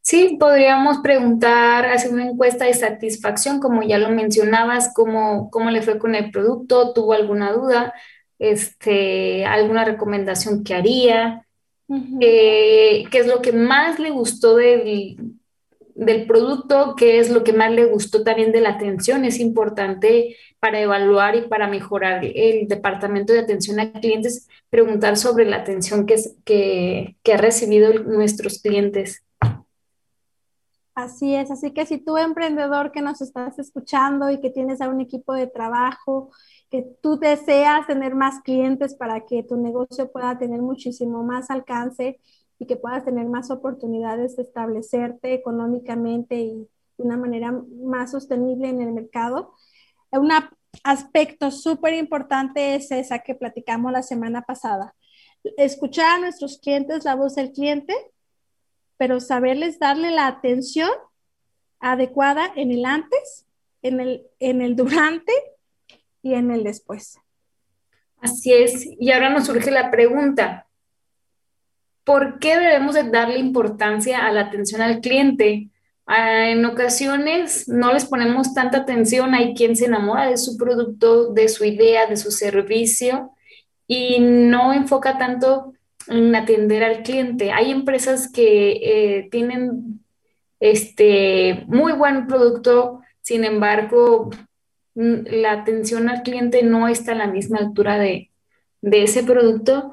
Sí, 0.00 0.36
podríamos 0.38 0.98
preguntar, 0.98 1.86
hacer 1.86 2.12
una 2.12 2.26
encuesta 2.26 2.64
de 2.64 2.74
satisfacción, 2.74 3.60
como 3.60 3.82
ya 3.82 3.98
lo 3.98 4.10
mencionabas, 4.10 4.92
cómo, 4.94 5.50
cómo 5.50 5.70
le 5.70 5.82
fue 5.82 5.98
con 5.98 6.14
el 6.14 6.30
producto, 6.30 6.92
tuvo 6.92 7.12
alguna 7.12 7.52
duda, 7.52 7.94
este, 8.38 9.44
alguna 9.46 9.84
recomendación 9.84 10.62
que 10.64 10.74
haría, 10.74 11.46
eh, 12.20 13.04
qué 13.10 13.18
es 13.18 13.26
lo 13.26 13.42
que 13.42 13.52
más 13.52 13.98
le 13.98 14.10
gustó 14.10 14.56
del, 14.56 15.16
del 15.94 16.26
producto, 16.26 16.94
qué 16.96 17.18
es 17.18 17.30
lo 17.30 17.44
que 17.44 17.52
más 17.52 17.70
le 17.72 17.86
gustó 17.86 18.22
también 18.24 18.52
de 18.52 18.60
la 18.60 18.70
atención. 18.70 19.24
Es 19.24 19.38
importante 19.38 20.36
para 20.60 20.80
evaluar 20.80 21.36
y 21.36 21.42
para 21.42 21.68
mejorar 21.68 22.24
el 22.24 22.68
departamento 22.68 23.32
de 23.32 23.40
atención 23.40 23.80
a 23.80 23.92
clientes, 23.92 24.48
preguntar 24.70 25.16
sobre 25.16 25.44
la 25.44 25.56
atención 25.56 26.06
que, 26.06 26.16
que, 26.44 27.16
que 27.22 27.32
ha 27.34 27.36
recibido 27.36 27.92
nuestros 28.02 28.60
clientes. 28.60 29.24
Así 30.94 31.34
es, 31.34 31.50
así 31.50 31.72
que 31.72 31.86
si 31.86 31.98
tú 31.98 32.16
emprendedor 32.16 32.92
que 32.92 33.02
nos 33.02 33.20
estás 33.20 33.58
escuchando 33.58 34.30
y 34.30 34.40
que 34.40 34.50
tienes 34.50 34.80
a 34.80 34.88
un 34.88 35.00
equipo 35.00 35.34
de 35.34 35.48
trabajo 35.48 36.30
que 36.70 36.86
tú 37.02 37.18
deseas 37.18 37.86
tener 37.86 38.14
más 38.14 38.40
clientes 38.42 38.94
para 38.94 39.26
que 39.26 39.42
tu 39.42 39.56
negocio 39.56 40.10
pueda 40.10 40.38
tener 40.38 40.62
muchísimo 40.62 41.24
más 41.24 41.50
alcance 41.50 42.20
y 42.64 42.66
que 42.66 42.76
puedas 42.76 43.04
tener 43.04 43.26
más 43.26 43.50
oportunidades 43.50 44.36
de 44.36 44.42
establecerte 44.42 45.34
económicamente 45.34 46.36
y 46.36 46.66
de 46.96 47.04
una 47.04 47.18
manera 47.18 47.52
más 47.52 48.12
sostenible 48.12 48.70
en 48.70 48.80
el 48.80 48.92
mercado. 48.92 49.52
Un 50.10 50.32
aspecto 50.82 51.50
súper 51.50 51.92
importante 51.92 52.74
es 52.74 52.90
esa 52.90 53.18
que 53.18 53.34
platicamos 53.34 53.92
la 53.92 54.02
semana 54.02 54.42
pasada. 54.42 54.94
Escuchar 55.58 56.16
a 56.16 56.20
nuestros 56.20 56.58
clientes, 56.58 57.04
la 57.04 57.16
voz 57.16 57.34
del 57.34 57.52
cliente, 57.52 57.94
pero 58.96 59.20
saberles 59.20 59.78
darle 59.78 60.10
la 60.10 60.26
atención 60.26 60.88
adecuada 61.80 62.50
en 62.56 62.70
el 62.70 62.86
antes, 62.86 63.46
en 63.82 64.00
el, 64.00 64.26
en 64.38 64.62
el 64.62 64.74
durante 64.74 65.32
y 66.22 66.32
en 66.32 66.50
el 66.50 66.64
después. 66.64 67.18
Así 68.22 68.54
es. 68.54 68.86
Y 68.98 69.12
ahora 69.12 69.28
nos 69.28 69.44
surge 69.44 69.70
la 69.70 69.90
pregunta, 69.90 70.63
¿por 72.04 72.38
qué 72.38 72.58
debemos 72.58 72.94
de 72.94 73.04
darle 73.04 73.38
importancia 73.38 74.26
a 74.26 74.32
la 74.32 74.42
atención 74.42 74.82
al 74.82 75.00
cliente? 75.00 75.68
Ah, 76.06 76.50
en 76.50 76.64
ocasiones 76.66 77.68
no 77.68 77.92
les 77.92 78.04
ponemos 78.04 78.54
tanta 78.54 78.78
atención, 78.78 79.34
hay 79.34 79.54
quien 79.54 79.74
se 79.76 79.86
enamora 79.86 80.28
de 80.28 80.36
su 80.36 80.56
producto, 80.56 81.32
de 81.32 81.48
su 81.48 81.64
idea, 81.64 82.06
de 82.06 82.16
su 82.16 82.30
servicio 82.30 83.30
y 83.86 84.18
no 84.20 84.72
enfoca 84.72 85.18
tanto 85.18 85.72
en 86.08 86.34
atender 86.34 86.84
al 86.84 87.02
cliente. 87.02 87.52
Hay 87.52 87.70
empresas 87.70 88.30
que 88.30 88.72
eh, 88.82 89.28
tienen 89.30 90.00
este 90.60 91.64
muy 91.66 91.92
buen 91.92 92.26
producto, 92.26 93.00
sin 93.20 93.44
embargo, 93.44 94.30
la 94.94 95.52
atención 95.52 96.08
al 96.08 96.22
cliente 96.22 96.62
no 96.62 96.88
está 96.88 97.12
a 97.12 97.16
la 97.16 97.26
misma 97.26 97.58
altura 97.58 97.98
de, 97.98 98.30
ese 98.82 99.24
producto. 99.24 99.92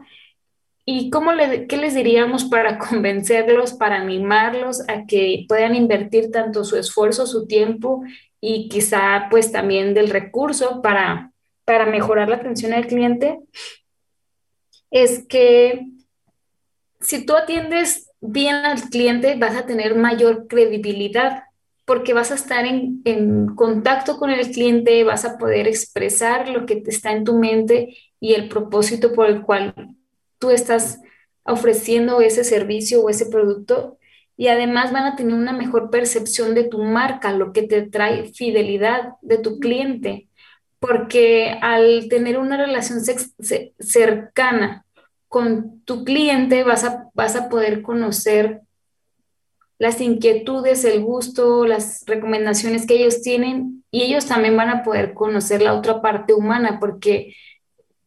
¿Y 0.85 1.09
cómo 1.09 1.31
le, 1.31 1.67
qué 1.67 1.77
les 1.77 1.93
diríamos 1.93 2.45
para 2.45 2.77
convencerlos, 2.89 3.73
para 3.73 3.97
animarlos 3.97 4.81
a 4.87 5.05
que 5.05 5.45
puedan 5.47 5.75
invertir 5.75 6.31
tanto 6.31 6.63
su 6.63 6.77
esfuerzo, 6.77 7.27
su 7.27 7.47
tiempo 7.47 8.03
y 8.39 8.69
quizá 8.69 9.27
pues 9.29 9.51
también 9.51 9.93
del 9.93 10.09
recurso 10.09 10.81
para, 10.81 11.31
para 11.65 11.85
mejorar 11.85 12.29
la 12.29 12.37
atención 12.37 12.73
al 12.73 12.87
cliente? 12.87 13.39
Es 14.89 15.25
que 15.27 15.87
si 16.99 17.25
tú 17.25 17.35
atiendes 17.35 18.09
bien 18.19 18.55
al 18.55 18.81
cliente, 18.89 19.35
vas 19.35 19.55
a 19.55 19.65
tener 19.65 19.95
mayor 19.95 20.47
credibilidad 20.47 21.43
porque 21.85 22.13
vas 22.13 22.31
a 22.31 22.35
estar 22.35 22.65
en, 22.65 23.55
contacto 23.55 24.17
con 24.17 24.29
el 24.29 24.51
cliente, 24.51 25.03
vas 25.03 25.25
a 25.25 25.37
poder 25.37 25.67
expresar 25.67 26.47
lo 26.47 26.65
que 26.65 26.81
está 26.85 27.11
en 27.11 27.23
tu 27.23 27.37
mente 27.37 27.97
y 28.19 28.33
el 28.33 28.47
propósito 28.47 29.11
por 29.13 29.27
el 29.27 29.41
cual 29.41 29.73
tú 30.41 30.49
estás 30.49 30.99
ofreciendo 31.43 32.19
ese 32.19 32.43
servicio 32.43 33.01
o 33.01 33.09
ese 33.09 33.27
producto 33.27 33.99
y 34.35 34.47
además 34.47 34.91
van 34.91 35.05
a 35.05 35.15
tener 35.15 35.35
una 35.35 35.53
mejor 35.53 35.91
percepción 35.91 36.55
de 36.55 36.63
tu 36.63 36.79
marca, 36.79 37.31
lo 37.31 37.53
que 37.53 37.61
te 37.61 37.83
trae 37.83 38.33
fidelidad 38.33 39.13
de 39.21 39.37
tu 39.37 39.59
cliente, 39.59 40.27
porque 40.79 41.59
al 41.61 42.09
tener 42.09 42.39
una 42.39 42.57
relación 42.57 43.01
cercana 43.79 44.83
con 45.27 45.81
tu 45.81 46.03
cliente 46.03 46.63
vas 46.63 46.83
a, 46.85 47.09
vas 47.13 47.35
a 47.35 47.47
poder 47.47 47.83
conocer 47.83 48.61
las 49.77 50.01
inquietudes, 50.01 50.85
el 50.85 51.03
gusto, 51.03 51.65
las 51.65 52.03
recomendaciones 52.07 52.87
que 52.87 52.95
ellos 52.95 53.21
tienen 53.21 53.83
y 53.91 54.03
ellos 54.03 54.25
también 54.25 54.57
van 54.57 54.69
a 54.69 54.83
poder 54.83 55.13
conocer 55.13 55.61
la 55.61 55.75
otra 55.75 56.01
parte 56.01 56.33
humana 56.33 56.79
porque 56.79 57.35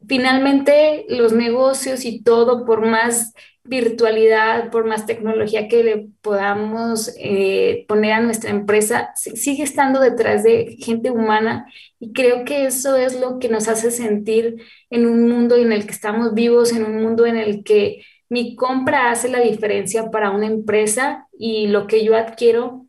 finalmente 0.08 1.06
los 1.08 1.32
negocios 1.32 2.04
y 2.04 2.22
todo, 2.22 2.64
por 2.64 2.86
más 2.86 3.32
virtualidad, 3.64 4.70
por 4.70 4.84
más 4.84 5.06
tecnología 5.06 5.68
que 5.68 5.82
le 5.82 6.08
podamos 6.20 7.14
eh, 7.18 7.86
poner 7.88 8.12
a 8.12 8.20
nuestra 8.20 8.50
empresa, 8.50 9.12
sigue 9.14 9.62
estando 9.62 10.00
detrás 10.00 10.42
de 10.42 10.76
gente 10.80 11.10
humana 11.10 11.66
y 11.98 12.12
creo 12.12 12.44
que 12.44 12.66
eso 12.66 12.96
es 12.96 13.18
lo 13.18 13.38
que 13.38 13.48
nos 13.48 13.68
hace 13.68 13.90
sentir 13.90 14.62
en 14.90 15.06
un 15.06 15.28
mundo 15.28 15.56
en 15.56 15.72
el 15.72 15.86
que 15.86 15.92
estamos 15.92 16.34
vivos, 16.34 16.72
en 16.72 16.84
un 16.84 17.02
mundo 17.02 17.24
en 17.24 17.36
el 17.36 17.64
que 17.64 18.04
mi 18.28 18.54
compra 18.54 19.10
hace 19.10 19.28
la 19.30 19.40
diferencia 19.40 20.10
para 20.10 20.30
una 20.30 20.46
empresa 20.46 21.28
y 21.38 21.68
lo 21.68 21.86
que 21.86 22.04
yo 22.04 22.16
adquiero 22.16 22.86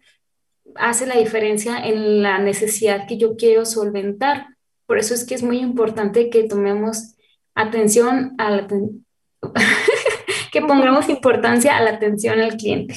hace 0.75 1.05
la 1.05 1.17
diferencia 1.17 1.77
en 1.85 2.21
la 2.21 2.39
necesidad 2.39 3.07
que 3.07 3.17
yo 3.17 3.37
quiero 3.37 3.65
solventar. 3.65 4.54
Por 4.85 4.99
eso 4.99 5.13
es 5.13 5.25
que 5.25 5.35
es 5.35 5.43
muy 5.43 5.59
importante 5.59 6.29
que 6.29 6.43
tomemos 6.43 7.15
atención 7.55 8.35
a 8.37 8.51
la 8.51 8.67
que 10.51 10.61
pongamos 10.61 11.09
importancia 11.09 11.77
a 11.77 11.81
la 11.81 11.91
atención 11.91 12.39
al 12.39 12.55
cliente. 12.57 12.95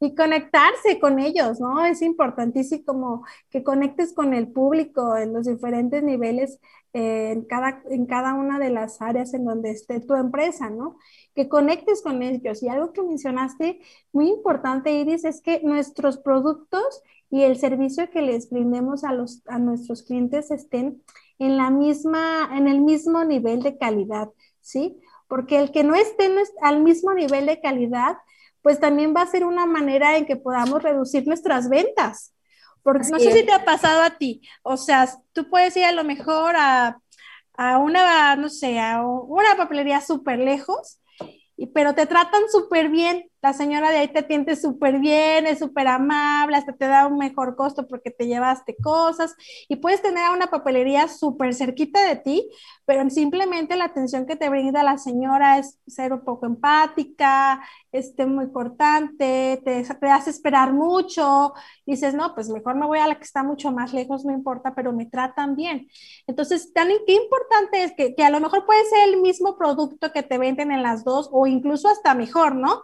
Y 0.00 0.16
conectarse 0.16 0.98
con 0.98 1.20
ellos, 1.20 1.60
¿no? 1.60 1.84
Es 1.84 2.02
importantísimo 2.02 3.24
que 3.50 3.62
conectes 3.62 4.12
con 4.12 4.34
el 4.34 4.48
público 4.48 5.16
en 5.16 5.32
los 5.32 5.46
diferentes 5.46 6.02
niveles, 6.02 6.58
eh, 6.92 7.30
en, 7.30 7.42
cada, 7.44 7.80
en 7.88 8.06
cada 8.06 8.34
una 8.34 8.58
de 8.58 8.70
las 8.70 9.00
áreas 9.00 9.32
en 9.32 9.44
donde 9.44 9.70
esté 9.70 10.00
tu 10.00 10.16
empresa, 10.16 10.70
¿no? 10.70 10.98
Que 11.36 11.48
conectes 11.48 12.02
con 12.02 12.20
ellos. 12.24 12.64
Y 12.64 12.68
algo 12.68 12.92
que 12.92 13.02
mencionaste 13.02 13.80
muy 14.10 14.28
importante, 14.28 14.92
Iris, 14.92 15.24
es 15.24 15.40
que 15.40 15.60
nuestros 15.62 16.18
productos 16.18 17.02
y 17.32 17.44
el 17.44 17.58
servicio 17.58 18.10
que 18.10 18.20
les 18.20 18.50
brindemos 18.50 19.04
a, 19.04 19.12
los, 19.12 19.40
a 19.46 19.58
nuestros 19.58 20.02
clientes 20.02 20.50
estén 20.50 21.02
en, 21.38 21.56
la 21.56 21.70
misma, 21.70 22.50
en 22.54 22.68
el 22.68 22.82
mismo 22.82 23.24
nivel 23.24 23.62
de 23.62 23.78
calidad, 23.78 24.28
¿sí? 24.60 25.00
Porque 25.28 25.58
el 25.58 25.72
que 25.72 25.82
no 25.82 25.94
esté 25.94 26.30
al 26.60 26.82
mismo 26.82 27.14
nivel 27.14 27.46
de 27.46 27.58
calidad, 27.58 28.18
pues 28.60 28.78
también 28.78 29.14
va 29.16 29.22
a 29.22 29.26
ser 29.26 29.46
una 29.46 29.64
manera 29.64 30.18
en 30.18 30.26
que 30.26 30.36
podamos 30.36 30.82
reducir 30.82 31.26
nuestras 31.26 31.70
ventas. 31.70 32.34
Porque 32.82 33.08
no 33.10 33.18
sé 33.18 33.32
si 33.32 33.46
te 33.46 33.52
ha 33.52 33.64
pasado 33.64 34.02
a 34.02 34.10
ti, 34.10 34.42
o 34.62 34.76
sea, 34.76 35.08
tú 35.32 35.48
puedes 35.48 35.74
ir 35.78 35.84
a 35.86 35.92
lo 35.92 36.04
mejor 36.04 36.54
a, 36.56 36.98
a 37.54 37.78
una, 37.78 38.36
no 38.36 38.50
sé, 38.50 38.78
a 38.78 39.02
una 39.06 39.56
papelería 39.56 40.02
súper 40.02 40.38
lejos, 40.38 41.00
pero 41.72 41.94
te 41.94 42.04
tratan 42.04 42.42
súper 42.50 42.90
bien 42.90 43.31
la 43.42 43.52
señora 43.52 43.90
de 43.90 43.98
ahí 43.98 44.08
te 44.08 44.20
atiende 44.20 44.54
súper 44.54 45.00
bien, 45.00 45.46
es 45.46 45.58
súper 45.58 45.88
amable, 45.88 46.56
hasta 46.56 46.72
te 46.74 46.86
da 46.86 47.06
un 47.08 47.18
mejor 47.18 47.56
costo 47.56 47.88
porque 47.88 48.10
te 48.12 48.26
llevaste 48.28 48.76
cosas 48.76 49.34
y 49.68 49.76
puedes 49.76 50.00
tener 50.00 50.30
una 50.30 50.46
papelería 50.46 51.08
súper 51.08 51.52
cerquita 51.52 52.06
de 52.06 52.16
ti, 52.16 52.48
pero 52.84 53.08
simplemente 53.10 53.76
la 53.76 53.86
atención 53.86 54.26
que 54.26 54.36
te 54.36 54.48
brinda 54.48 54.82
la 54.84 54.96
señora 54.96 55.58
es 55.58 55.78
ser 55.88 56.12
un 56.12 56.24
poco 56.24 56.46
empática, 56.46 57.60
este, 57.90 58.26
muy 58.26 58.50
cortante, 58.52 59.60
te, 59.64 59.82
te 59.84 60.10
hace 60.10 60.30
esperar 60.30 60.72
mucho, 60.72 61.52
dices, 61.84 62.14
no, 62.14 62.34
pues 62.34 62.48
mejor 62.48 62.76
me 62.76 62.86
voy 62.86 63.00
a 63.00 63.06
la 63.08 63.16
que 63.16 63.24
está 63.24 63.42
mucho 63.42 63.70
más 63.72 63.92
lejos, 63.92 64.24
no 64.24 64.32
importa, 64.32 64.74
pero 64.74 64.92
me 64.92 65.06
tratan 65.06 65.56
bien. 65.56 65.88
Entonces, 66.26 66.72
tan 66.72 66.88
qué 67.06 67.14
importante 67.14 67.84
es 67.84 67.92
que, 67.96 68.14
que 68.14 68.24
a 68.24 68.30
lo 68.30 68.40
mejor 68.40 68.64
puede 68.66 68.84
ser 68.86 69.08
el 69.08 69.20
mismo 69.20 69.56
producto 69.58 70.12
que 70.12 70.22
te 70.22 70.38
venden 70.38 70.70
en 70.72 70.82
las 70.82 71.04
dos 71.04 71.28
o 71.32 71.46
incluso 71.46 71.88
hasta 71.88 72.14
mejor, 72.14 72.54
¿no? 72.54 72.82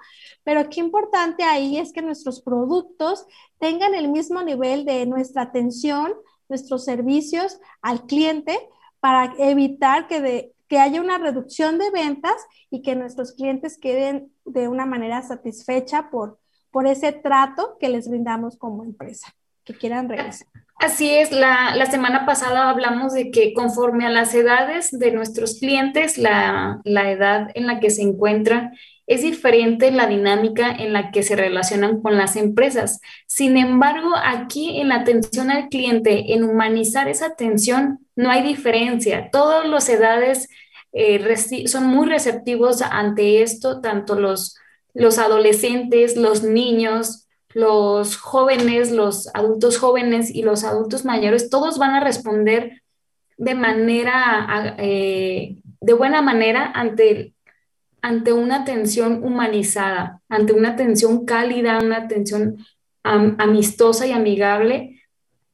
Pero 0.48 0.70
qué 0.70 0.80
importante 0.80 1.42
ahí 1.44 1.76
es 1.76 1.92
que 1.92 2.00
nuestros 2.00 2.40
productos 2.40 3.26
tengan 3.58 3.94
el 3.94 4.08
mismo 4.08 4.40
nivel 4.40 4.86
de 4.86 5.04
nuestra 5.04 5.42
atención, 5.42 6.14
nuestros 6.48 6.86
servicios 6.86 7.60
al 7.82 8.06
cliente 8.06 8.58
para 8.98 9.34
evitar 9.36 10.08
que, 10.08 10.22
de, 10.22 10.52
que 10.66 10.78
haya 10.78 11.02
una 11.02 11.18
reducción 11.18 11.76
de 11.76 11.90
ventas 11.90 12.32
y 12.70 12.80
que 12.80 12.96
nuestros 12.96 13.32
clientes 13.32 13.76
queden 13.76 14.32
de 14.46 14.68
una 14.68 14.86
manera 14.86 15.20
satisfecha 15.20 16.08
por, 16.08 16.38
por 16.70 16.86
ese 16.86 17.12
trato 17.12 17.76
que 17.78 17.90
les 17.90 18.08
brindamos 18.08 18.56
como 18.56 18.84
empresa, 18.84 19.34
que 19.64 19.74
quieran 19.74 20.08
regresar. 20.08 20.48
Así 20.76 21.10
es, 21.10 21.30
la, 21.30 21.76
la, 21.76 21.84
semana 21.84 22.24
pasada 22.24 22.70
hablamos 22.70 23.12
de 23.12 23.30
que 23.30 23.52
conforme 23.52 24.06
a 24.06 24.10
las 24.10 24.32
edades 24.34 24.98
de 24.98 25.10
nuestros 25.10 25.58
clientes, 25.58 26.16
la, 26.16 26.80
la 26.84 27.10
edad 27.10 27.50
en 27.52 27.66
la 27.66 27.80
que 27.80 27.90
se 27.90 28.00
encuentran 28.00 28.72
es 29.08 29.22
diferente 29.22 29.90
la 29.90 30.06
dinámica 30.06 30.70
en 30.70 30.92
la 30.92 31.10
que 31.10 31.22
se 31.22 31.34
relacionan 31.34 32.02
con 32.02 32.18
las 32.18 32.36
empresas. 32.36 33.00
Sin 33.26 33.56
embargo, 33.56 34.10
aquí 34.22 34.80
en 34.80 34.90
la 34.90 34.96
atención 34.96 35.50
al 35.50 35.70
cliente, 35.70 36.34
en 36.34 36.44
humanizar 36.44 37.08
esa 37.08 37.26
atención, 37.26 38.06
no 38.16 38.30
hay 38.30 38.42
diferencia. 38.42 39.30
Todas 39.32 39.66
las 39.66 39.88
edades 39.88 40.50
eh, 40.92 41.36
son 41.66 41.86
muy 41.86 42.06
receptivos 42.06 42.82
ante 42.82 43.42
esto, 43.42 43.80
tanto 43.80 44.14
los, 44.14 44.56
los 44.92 45.18
adolescentes, 45.18 46.18
los 46.18 46.42
niños, 46.42 47.26
los 47.54 48.18
jóvenes, 48.18 48.90
los 48.92 49.34
adultos 49.34 49.78
jóvenes 49.78 50.30
y 50.34 50.42
los 50.42 50.64
adultos 50.64 51.06
mayores, 51.06 51.48
todos 51.48 51.78
van 51.78 51.94
a 51.94 52.04
responder 52.04 52.82
de 53.38 53.54
manera, 53.54 54.76
eh, 54.76 55.56
de 55.80 55.92
buena 55.94 56.20
manera 56.20 56.70
ante 56.74 57.32
ante 58.08 58.32
una 58.32 58.62
atención 58.62 59.22
humanizada, 59.22 60.22
ante 60.30 60.54
una 60.54 60.70
atención 60.70 61.26
cálida, 61.26 61.78
una 61.78 61.98
atención 61.98 62.56
amistosa 63.02 64.06
y 64.06 64.12
amigable, 64.12 65.02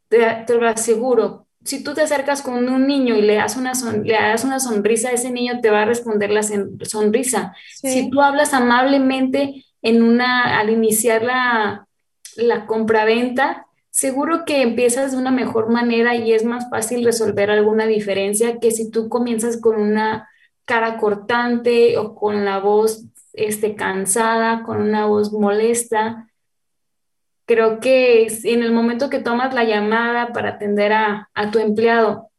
te, 0.09 0.45
lo 0.55 0.69
aseguro. 0.69 1.49
Si 1.65 1.83
tú 1.83 1.95
te 1.95 2.03
acercas 2.03 2.43
con 2.43 2.69
un 2.69 2.87
niño 2.87 3.17
y 3.17 3.23
le 3.23 3.35
das 3.35 3.57
una, 3.57 3.73
le 4.05 4.15
das 4.15 4.45
una 4.45 4.61
sonrisa, 4.61 5.11
ese 5.11 5.33
niño 5.33 5.61
te 5.61 5.71
va 5.71 5.83
a 5.83 5.85
responder 5.85 6.31
la 6.31 6.43
sonrisa. 6.43 7.55
Si 7.73 8.09
tú 8.09 8.21
hablas 8.21 8.55
amablemente 8.55 9.65
en 9.83 10.03
una, 10.03 10.61
al 10.61 10.71
iniciar 10.71 11.23
la, 11.25 11.89
la 12.37 12.67
compraventa, 12.67 13.67
seguro 13.91 14.45
que 14.45 14.63
empiezas 14.63 15.11
de 15.11 15.19
una 15.19 15.33
mejor 15.33 15.71
manera 15.71 16.15
y 16.15 16.33
es 16.33 16.45
más 16.45 16.71
fácil 16.71 17.05
resolver 17.05 17.51
alguna 17.51 17.87
diferencia 17.87 18.61
que 18.61 18.71
si 18.71 18.91
tú 18.91 19.09
comienzas 19.09 19.61
con 19.61 19.81
una 19.81 20.29
cara 20.65 20.97
cortante 20.97 21.99
o 21.99 22.15
con 22.15 22.45
la 22.45 22.59
voz 22.59 23.05
este, 23.33 23.75
cansada, 23.75 24.63
con 24.65 24.81
una 24.81 25.07
voz 25.07 25.33
molesta. 25.33 26.29
Creo 27.47 27.81
que 27.81 28.27
en 28.45 28.63
el 28.63 28.73
momento 28.73 29.11
que 29.11 29.19
tomas 29.19 29.55
la 29.55 29.65
llamada 29.65 30.33
para 30.33 30.51
atender 30.51 30.93
a, 30.93 31.31
tu 31.53 31.59
empleado, 31.59 32.31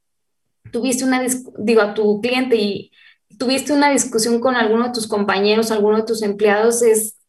tuviste 0.71 1.03
una, 1.03 1.21
digo, 1.59 1.81
a 1.81 1.93
tu 1.93 2.21
cliente 2.21 2.55
y 2.55 2.91
tuviste 3.37 3.73
una 3.73 3.91
discusión 3.91 4.39
con 4.39 4.55
alguno 4.55 4.85
de 4.85 4.93
tus 4.93 5.07
compañeros, 5.07 5.71
alguno 5.71 5.97
de 5.97 6.05
tus 6.05 6.23
empleados, 6.23 6.81
es 6.81 7.19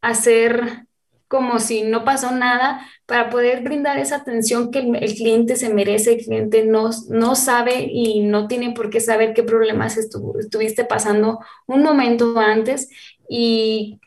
hacer 0.00 0.86
como 1.28 1.58
si 1.58 1.82
no 1.82 2.04
pasó 2.04 2.30
nada 2.30 2.86
para 3.06 3.30
poder 3.30 3.62
brindar 3.62 3.98
esa 3.98 4.16
atención 4.16 4.70
que 4.70 4.78
el, 4.78 5.14
cliente 5.14 5.56
se 5.56 5.72
merece, 5.72 6.14
el 6.14 6.24
cliente 6.24 6.64
no, 6.64 6.90
no 7.08 7.34
sabe 7.34 7.88
y 7.90 8.20
no 8.20 8.46
tiene 8.48 8.72
por 8.72 8.90
qué 8.90 9.00
saber 9.00 9.34
qué 9.34 9.42
problemas 9.42 9.96
estuviste 9.96 10.84
pasando 10.84 11.40
un 11.66 11.82
momento 11.82 12.38
antes. 12.38 12.88
Y, 13.28 14.00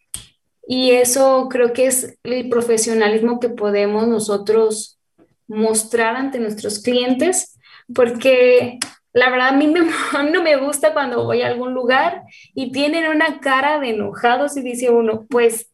y 0.68 0.92
eso 0.92 1.48
creo 1.50 1.74
que 1.74 1.88
es 1.88 2.18
el 2.24 2.50
profesionalismo 2.50 3.40
que 3.40 3.50
podemos 3.50 4.08
nosotros 4.08 5.00
mostrar 5.48 6.16
ante 6.16 6.40
nuestros 6.40 6.80
clientes 6.80 7.60
porque 7.94 8.78
la 9.14 9.30
verdad 9.30 9.50
a 9.50 9.54
mí 9.54 9.68
no 10.32 10.44
me 10.44 10.58
gusta 10.58 10.94
cuando 10.94 11.24
voy 11.24 11.42
a 11.42 11.48
algún 11.48 11.74
lugar 11.74 12.24
y 12.54 12.72
tienen 12.72 13.08
una 13.08 13.40
cara 13.40 13.80
de 13.80 13.90
enojados 13.90 14.58
y 14.58 14.62
dice 14.62 14.90
uno, 14.90 15.26
pues 15.30 15.70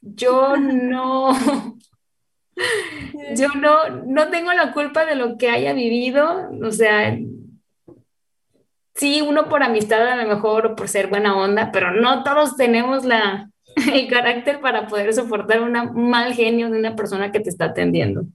yo 0.00 0.56
no, 0.56 1.32
yo 3.36 3.48
no, 3.60 3.90
no 4.06 4.28
tengo 4.30 4.52
la 4.52 4.72
culpa 4.72 5.04
de 5.04 5.14
lo 5.14 5.36
que 5.36 5.50
haya 5.50 5.72
vivido, 5.72 6.50
o 6.62 6.70
sea, 6.70 7.18
sí, 8.94 9.22
uno 9.22 9.48
por 9.48 9.62
amistad 9.62 10.06
a 10.06 10.16
lo 10.16 10.28
mejor 10.28 10.66
o 10.66 10.76
por 10.76 10.88
ser 10.88 11.08
buena 11.08 11.36
onda, 11.36 11.70
pero 11.72 11.92
no 11.92 12.22
todos 12.24 12.56
tenemos 12.56 13.04
la, 13.04 13.50
el 13.92 14.08
carácter 14.08 14.60
para 14.60 14.86
poder 14.86 15.12
soportar 15.14 15.60
un 15.60 15.72
mal 16.10 16.34
genio 16.34 16.70
de 16.70 16.78
una 16.78 16.96
persona 16.96 17.32
que 17.32 17.40
te 17.40 17.50
está 17.50 17.66
atendiendo. 17.66 18.26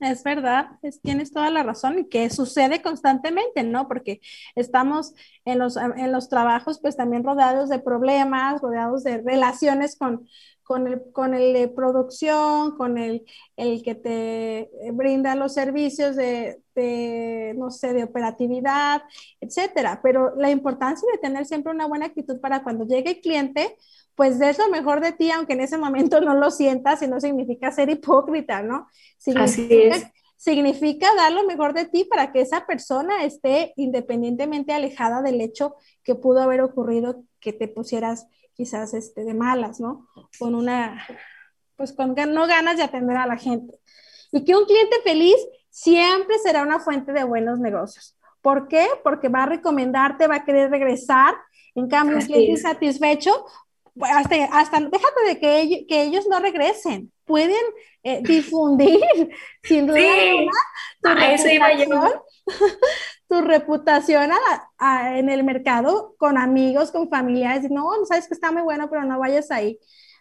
Es 0.00 0.24
verdad, 0.24 0.70
tienes 1.02 1.32
toda 1.32 1.48
la 1.50 1.62
razón 1.62 2.00
y 2.00 2.08
que 2.08 2.28
sucede 2.28 2.82
constantemente, 2.82 3.62
¿no? 3.62 3.86
Porque 3.86 4.20
estamos 4.56 5.14
en 5.44 5.60
los, 5.60 5.76
en 5.76 6.10
los 6.10 6.28
trabajos 6.28 6.80
pues 6.80 6.96
también 6.96 7.22
rodeados 7.22 7.68
de 7.68 7.78
problemas, 7.78 8.60
rodeados 8.60 9.04
de 9.04 9.18
relaciones 9.18 9.96
con, 9.96 10.26
con 10.68 10.86
el, 10.86 11.02
con 11.12 11.32
el 11.32 11.54
de 11.54 11.66
producción, 11.68 12.76
con 12.76 12.98
el, 12.98 13.24
el 13.56 13.82
que 13.82 13.94
te 13.94 14.70
brinda 14.92 15.34
los 15.34 15.54
servicios 15.54 16.14
de, 16.14 16.60
de, 16.74 17.54
no 17.56 17.70
sé, 17.70 17.94
de 17.94 18.04
operatividad, 18.04 19.00
etcétera. 19.40 20.00
Pero 20.02 20.36
la 20.36 20.50
importancia 20.50 21.08
de 21.10 21.16
tener 21.16 21.46
siempre 21.46 21.72
una 21.72 21.86
buena 21.86 22.04
actitud 22.04 22.38
para 22.38 22.62
cuando 22.62 22.86
llegue 22.86 23.12
el 23.12 23.20
cliente, 23.22 23.78
pues 24.14 24.38
des 24.38 24.58
lo 24.58 24.68
mejor 24.68 25.00
de 25.00 25.12
ti, 25.12 25.30
aunque 25.30 25.54
en 25.54 25.62
ese 25.62 25.78
momento 25.78 26.20
no 26.20 26.34
lo 26.34 26.50
sientas 26.50 27.00
y 27.00 27.08
no 27.08 27.18
significa 27.18 27.72
ser 27.72 27.88
hipócrita, 27.88 28.62
¿no? 28.62 28.88
Así 29.36 29.68
es. 29.70 30.04
Significa 30.36 31.08
dar 31.16 31.32
lo 31.32 31.46
mejor 31.46 31.72
de 31.72 31.86
ti 31.86 32.04
para 32.04 32.30
que 32.30 32.42
esa 32.42 32.66
persona 32.66 33.24
esté 33.24 33.72
independientemente 33.76 34.74
alejada 34.74 35.22
del 35.22 35.40
hecho 35.40 35.76
que 36.04 36.14
pudo 36.14 36.42
haber 36.42 36.60
ocurrido 36.60 37.24
que 37.40 37.54
te 37.54 37.68
pusieras 37.68 38.26
quizás 38.52 38.92
este, 38.92 39.24
de 39.24 39.34
malas, 39.34 39.78
¿no? 39.78 40.08
Con 40.38 40.54
una, 40.54 41.06
pues 41.76 41.92
con 41.92 42.14
no 42.14 42.46
ganas 42.46 42.76
de 42.76 42.82
atender 42.82 43.16
a 43.16 43.26
la 43.26 43.36
gente. 43.36 43.78
Y 44.32 44.44
que 44.44 44.54
un 44.54 44.66
cliente 44.66 44.96
feliz 45.04 45.36
siempre 45.70 46.38
será 46.38 46.62
una 46.62 46.80
fuente 46.80 47.12
de 47.12 47.24
buenos 47.24 47.58
negocios. 47.60 48.16
¿Por 48.42 48.68
qué? 48.68 48.86
Porque 49.02 49.28
va 49.28 49.44
a 49.44 49.46
recomendarte, 49.46 50.26
va 50.26 50.36
a 50.36 50.44
querer 50.44 50.70
regresar. 50.70 51.34
En 51.74 51.88
cambio, 51.88 52.16
un 52.16 52.24
cliente 52.24 52.52
insatisfecho, 52.52 53.46
pues, 53.98 54.12
hasta, 54.12 54.44
hasta 54.46 54.80
déjate 54.80 55.24
de 55.26 55.38
que, 55.38 55.60
ellos, 55.60 55.80
que 55.88 56.02
ellos 56.02 56.26
no 56.28 56.40
regresen, 56.40 57.12
pueden 57.24 57.62
eh, 58.02 58.20
difundir, 58.24 59.00
sin 59.62 59.86
duda 59.86 59.98
sí. 59.98 61.58
tu, 61.84 62.54
tu 63.28 63.40
reputación 63.42 64.30
en 65.14 65.28
el 65.28 65.44
mercado 65.44 66.14
con 66.18 66.38
amigos, 66.38 66.90
con 66.90 67.08
familiares. 67.08 67.70
No, 67.70 67.96
no 67.96 68.06
sabes 68.06 68.28
que 68.28 68.34
está 68.34 68.50
muy 68.50 68.62
bueno, 68.62 68.88
pero 68.88 69.04
no 69.04 69.18
vayas 69.18 69.50
ahí. 69.50 69.78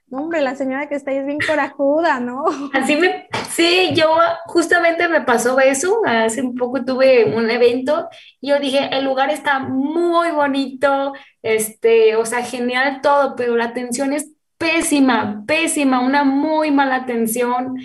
No, 0.09 0.19
hombre, 0.19 0.41
la 0.41 0.55
señora 0.55 0.87
que 0.87 0.95
está 0.95 1.11
ahí 1.11 1.17
es 1.17 1.25
bien 1.25 1.39
corajuda, 1.45 2.21
¿no? 2.21 2.45
Así 2.73 2.95
me, 2.95 3.27
sí, 3.49 3.91
yo 3.93 4.15
justamente 4.45 5.09
me 5.09 5.21
pasó 5.21 5.59
eso. 5.59 6.01
Hace 6.05 6.41
un 6.41 6.55
poco 6.55 6.85
tuve 6.85 7.25
un 7.35 7.49
evento 7.51 8.07
y 8.39 8.49
yo 8.49 8.59
dije, 8.59 8.89
el 8.93 9.03
lugar 9.03 9.29
está 9.31 9.59
muy 9.59 10.31
bonito, 10.31 11.11
este, 11.43 12.15
o 12.15 12.25
sea, 12.25 12.41
genial 12.41 13.01
todo, 13.01 13.35
pero 13.35 13.57
la 13.57 13.65
atención 13.65 14.13
es 14.13 14.31
pésima, 14.57 15.43
pésima, 15.45 15.99
una 15.99 16.23
muy 16.23 16.71
mala 16.71 16.95
atención 16.95 17.75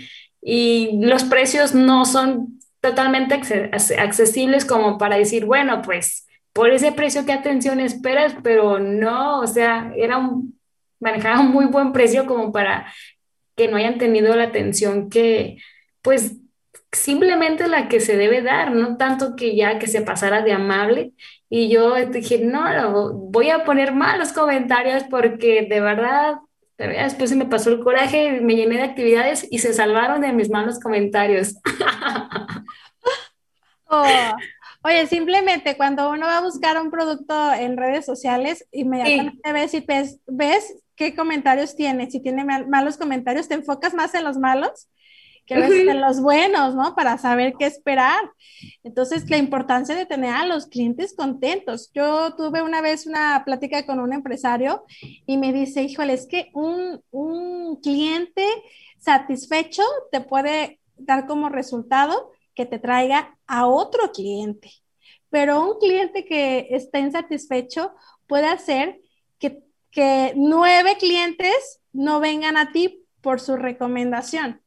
y 0.40 1.00
los 1.04 1.24
precios 1.24 1.74
no 1.74 2.04
son 2.04 2.60
totalmente 2.80 3.34
accesibles 3.98 4.64
como 4.64 4.96
para 4.96 5.16
decir, 5.16 5.44
bueno, 5.44 5.82
pues 5.82 6.26
por 6.52 6.70
ese 6.70 6.92
precio, 6.92 7.26
¿qué 7.26 7.32
atención 7.32 7.80
esperas? 7.80 8.36
Pero 8.44 8.78
no, 8.78 9.40
o 9.40 9.46
sea, 9.46 9.92
era 9.96 10.18
un 10.18 10.61
manejaba 11.02 11.40
un 11.40 11.50
muy 11.50 11.66
buen 11.66 11.92
precio 11.92 12.26
como 12.26 12.52
para 12.52 12.86
que 13.56 13.68
no 13.68 13.76
hayan 13.76 13.98
tenido 13.98 14.34
la 14.34 14.44
atención 14.44 15.10
que, 15.10 15.58
pues, 16.00 16.36
simplemente 16.92 17.68
la 17.68 17.88
que 17.88 18.00
se 18.00 18.16
debe 18.16 18.42
dar, 18.42 18.72
no 18.72 18.96
tanto 18.96 19.34
que 19.36 19.56
ya 19.56 19.78
que 19.78 19.86
se 19.86 20.02
pasara 20.02 20.42
de 20.42 20.52
amable. 20.52 21.12
Y 21.48 21.68
yo 21.68 21.94
dije, 22.06 22.38
no, 22.38 23.12
voy 23.12 23.50
a 23.50 23.64
poner 23.64 23.92
malos 23.92 24.32
comentarios 24.32 25.04
porque 25.04 25.66
de 25.68 25.80
verdad, 25.80 26.36
después 26.78 27.30
se 27.30 27.36
me 27.36 27.46
pasó 27.46 27.70
el 27.70 27.80
coraje, 27.80 28.40
me 28.40 28.56
llené 28.56 28.76
de 28.76 28.82
actividades 28.84 29.46
y 29.50 29.58
se 29.58 29.72
salvaron 29.72 30.20
de 30.20 30.32
mis 30.32 30.50
malos 30.50 30.78
comentarios. 30.80 31.56
Oh, 33.94 34.06
oye, 34.84 35.06
simplemente 35.06 35.76
cuando 35.76 36.08
uno 36.08 36.24
va 36.24 36.38
a 36.38 36.40
buscar 36.40 36.80
un 36.80 36.90
producto 36.90 37.52
en 37.52 37.76
redes 37.76 38.06
sociales, 38.06 38.66
inmediatamente 38.72 39.52
ves 39.52 39.74
y 39.74 39.80
ves, 39.80 40.18
ves 40.26 40.81
qué 40.96 41.14
comentarios 41.14 41.76
tiene. 41.76 42.10
Si 42.10 42.20
tiene 42.20 42.44
malos 42.44 42.96
comentarios, 42.96 43.48
te 43.48 43.54
enfocas 43.54 43.94
más 43.94 44.14
en 44.14 44.24
los 44.24 44.38
malos 44.38 44.88
que 45.46 45.54
en 45.54 46.00
los 46.00 46.20
buenos, 46.20 46.74
¿no? 46.74 46.94
Para 46.94 47.18
saber 47.18 47.54
qué 47.58 47.66
esperar. 47.66 48.20
Entonces, 48.82 49.28
la 49.28 49.38
importancia 49.38 49.94
de 49.94 50.06
tener 50.06 50.34
a 50.34 50.46
los 50.46 50.66
clientes 50.66 51.14
contentos. 51.14 51.90
Yo 51.94 52.34
tuve 52.36 52.62
una 52.62 52.80
vez 52.80 53.06
una 53.06 53.42
plática 53.44 53.84
con 53.84 54.00
un 54.00 54.12
empresario 54.12 54.84
y 55.26 55.36
me 55.38 55.52
dice, 55.52 55.82
híjole, 55.82 56.12
es 56.12 56.26
que 56.26 56.50
un, 56.54 57.02
un 57.10 57.80
cliente 57.80 58.46
satisfecho 58.98 59.82
te 60.10 60.20
puede 60.20 60.80
dar 60.96 61.26
como 61.26 61.48
resultado 61.48 62.32
que 62.54 62.66
te 62.66 62.78
traiga 62.78 63.36
a 63.46 63.66
otro 63.66 64.12
cliente. 64.12 64.70
Pero 65.28 65.72
un 65.72 65.78
cliente 65.78 66.24
que 66.24 66.68
está 66.70 66.98
insatisfecho 66.98 67.92
puede 68.26 68.46
hacer 68.46 69.00
que 69.92 70.32
nueve 70.36 70.96
clientes 70.98 71.80
no 71.92 72.18
vengan 72.18 72.56
a 72.56 72.72
ti 72.72 73.06
por 73.20 73.40
su 73.40 73.56
recomendación. 73.56 74.60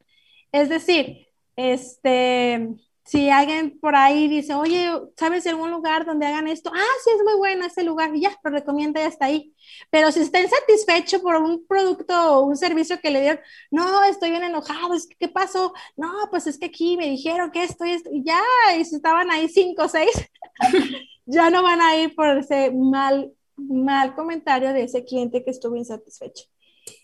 Es 0.52 0.68
decir, 0.68 1.28
este, 1.56 2.68
si 3.06 3.30
alguien 3.30 3.78
por 3.78 3.94
ahí 3.94 4.28
dice, 4.28 4.54
oye, 4.54 4.90
¿sabes 5.16 5.46
algún 5.46 5.70
lugar 5.70 6.06
donde 6.06 6.26
hagan 6.26 6.48
esto? 6.48 6.72
Ah, 6.74 6.94
sí, 7.04 7.10
es 7.16 7.22
muy 7.24 7.36
bueno 7.36 7.66
ese 7.66 7.84
lugar, 7.84 8.14
y 8.14 8.22
ya, 8.22 8.36
lo 8.42 8.50
recomienda 8.50 9.00
y 9.00 9.04
hasta 9.04 9.26
ahí. 9.26 9.54
Pero 9.90 10.10
si 10.10 10.20
está 10.20 10.40
insatisfecho 10.40 11.22
por 11.22 11.36
un 11.36 11.66
producto 11.66 12.14
o 12.14 12.46
un 12.46 12.56
servicio 12.56 13.00
que 13.00 13.10
le 13.10 13.20
dieron, 13.20 13.40
no, 13.70 14.02
estoy 14.04 14.30
bien 14.30 14.42
enojado, 14.42 14.94
es 14.94 15.06
que, 15.06 15.16
¿qué 15.16 15.28
pasó? 15.28 15.72
No, 15.96 16.10
pues 16.30 16.48
es 16.48 16.58
que 16.58 16.66
aquí 16.66 16.96
me 16.96 17.08
dijeron 17.08 17.50
que 17.52 17.62
esto 17.62 17.84
y 17.84 17.92
esto, 17.92 18.10
y 18.12 18.24
ya, 18.24 18.42
y 18.76 18.84
si 18.84 18.96
estaban 18.96 19.30
ahí 19.30 19.48
cinco 19.48 19.84
o 19.84 19.88
seis, 19.88 20.10
ya 21.26 21.50
no 21.50 21.62
van 21.62 21.80
a 21.80 21.96
ir 21.96 22.14
por 22.14 22.38
ese 22.38 22.72
mal 22.72 23.35
mal 23.56 24.14
comentario 24.14 24.72
de 24.72 24.84
ese 24.84 25.04
cliente 25.04 25.44
que 25.44 25.50
estuvo 25.50 25.76
insatisfecho. 25.76 26.44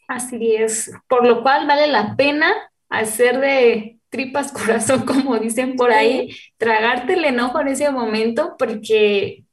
Así 0.09 0.55
es, 0.55 0.91
por 1.09 1.27
lo 1.27 1.43
cual 1.43 1.67
vale 1.67 1.87
la 1.87 2.17
pena 2.17 2.53
hacer 2.89 3.41
de 3.41 3.99
tripas 4.09 4.53
corazón, 4.53 5.05
como 5.05 5.39
dicen 5.39 5.77
por 5.77 5.93
ahí, 5.93 6.37
tragarte 6.57 7.15
el 7.15 7.25
enojo 7.25 7.61
en 7.61 7.69
ese 7.69 7.91
momento 7.91 8.57
porque 8.59 9.45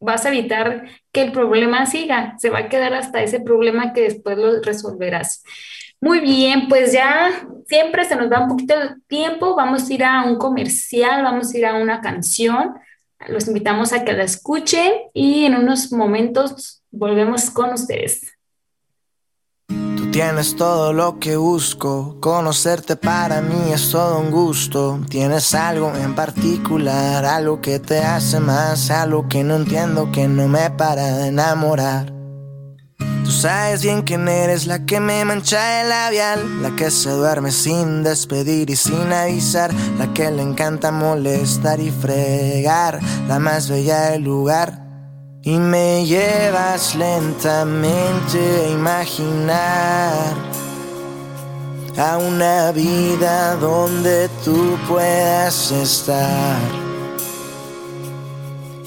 vas 0.00 0.24
a 0.24 0.30
evitar 0.30 0.86
que 1.12 1.22
el 1.22 1.32
problema 1.32 1.84
siga, 1.86 2.34
se 2.38 2.48
va 2.48 2.60
a 2.60 2.68
quedar 2.68 2.94
hasta 2.94 3.22
ese 3.22 3.40
problema 3.40 3.92
que 3.92 4.02
después 4.02 4.38
lo 4.38 4.62
resolverás. 4.62 5.44
Muy 6.00 6.20
bien, 6.20 6.68
pues 6.68 6.92
ya 6.94 7.46
siempre 7.66 8.06
se 8.06 8.16
nos 8.16 8.30
da 8.30 8.40
un 8.40 8.48
poquito 8.48 8.78
de 8.78 8.88
tiempo, 9.06 9.54
vamos 9.54 9.88
a 9.88 9.92
ir 9.92 10.02
a 10.02 10.24
un 10.24 10.36
comercial, 10.36 11.22
vamos 11.22 11.52
a 11.52 11.58
ir 11.58 11.66
a 11.66 11.74
una 11.74 12.00
canción. 12.00 12.74
Los 13.28 13.48
invitamos 13.48 13.92
a 13.92 14.04
que 14.04 14.12
la 14.12 14.24
escuchen 14.24 14.92
y 15.12 15.44
en 15.44 15.54
unos 15.54 15.92
momentos 15.92 16.82
volvemos 16.90 17.50
con 17.50 17.72
ustedes. 17.72 18.22
Tú 19.68 20.10
tienes 20.10 20.56
todo 20.56 20.92
lo 20.92 21.18
que 21.18 21.36
busco, 21.36 22.16
conocerte 22.20 22.96
para 22.96 23.42
mí 23.42 23.72
es 23.72 23.90
todo 23.90 24.18
un 24.18 24.30
gusto. 24.30 25.00
Tienes 25.08 25.54
algo 25.54 25.92
en 25.94 26.14
particular, 26.14 27.24
algo 27.24 27.60
que 27.60 27.78
te 27.78 27.98
hace 27.98 28.40
más, 28.40 28.90
algo 28.90 29.28
que 29.28 29.44
no 29.44 29.56
entiendo, 29.56 30.10
que 30.10 30.26
no 30.26 30.48
me 30.48 30.70
para 30.70 31.18
de 31.18 31.28
enamorar. 31.28 32.19
Tú 33.30 33.36
sabes 33.36 33.82
bien 33.82 34.02
quién 34.02 34.26
eres, 34.26 34.66
la 34.66 34.84
que 34.84 34.98
me 34.98 35.24
mancha 35.24 35.82
el 35.82 35.88
labial, 35.88 36.62
la 36.62 36.74
que 36.74 36.90
se 36.90 37.10
duerme 37.10 37.52
sin 37.52 38.02
despedir 38.02 38.70
y 38.70 38.74
sin 38.74 39.12
avisar, 39.12 39.72
la 39.98 40.12
que 40.12 40.28
le 40.32 40.42
encanta 40.42 40.90
molestar 40.90 41.78
y 41.78 41.92
fregar, 41.92 42.98
la 43.28 43.38
más 43.38 43.70
bella 43.70 44.10
del 44.10 44.22
lugar. 44.22 44.84
Y 45.42 45.56
me 45.58 46.04
llevas 46.06 46.96
lentamente 46.96 48.40
a 48.64 48.68
imaginar 48.68 50.34
a 51.98 52.18
una 52.18 52.72
vida 52.72 53.54
donde 53.54 54.28
tú 54.44 54.76
puedas 54.88 55.70
estar 55.70 56.79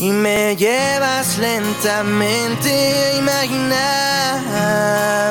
y 0.03 0.11
me 0.11 0.55
llevas 0.57 1.37
lentamente 1.37 2.69
a 2.69 3.17
imaginar 3.17 4.35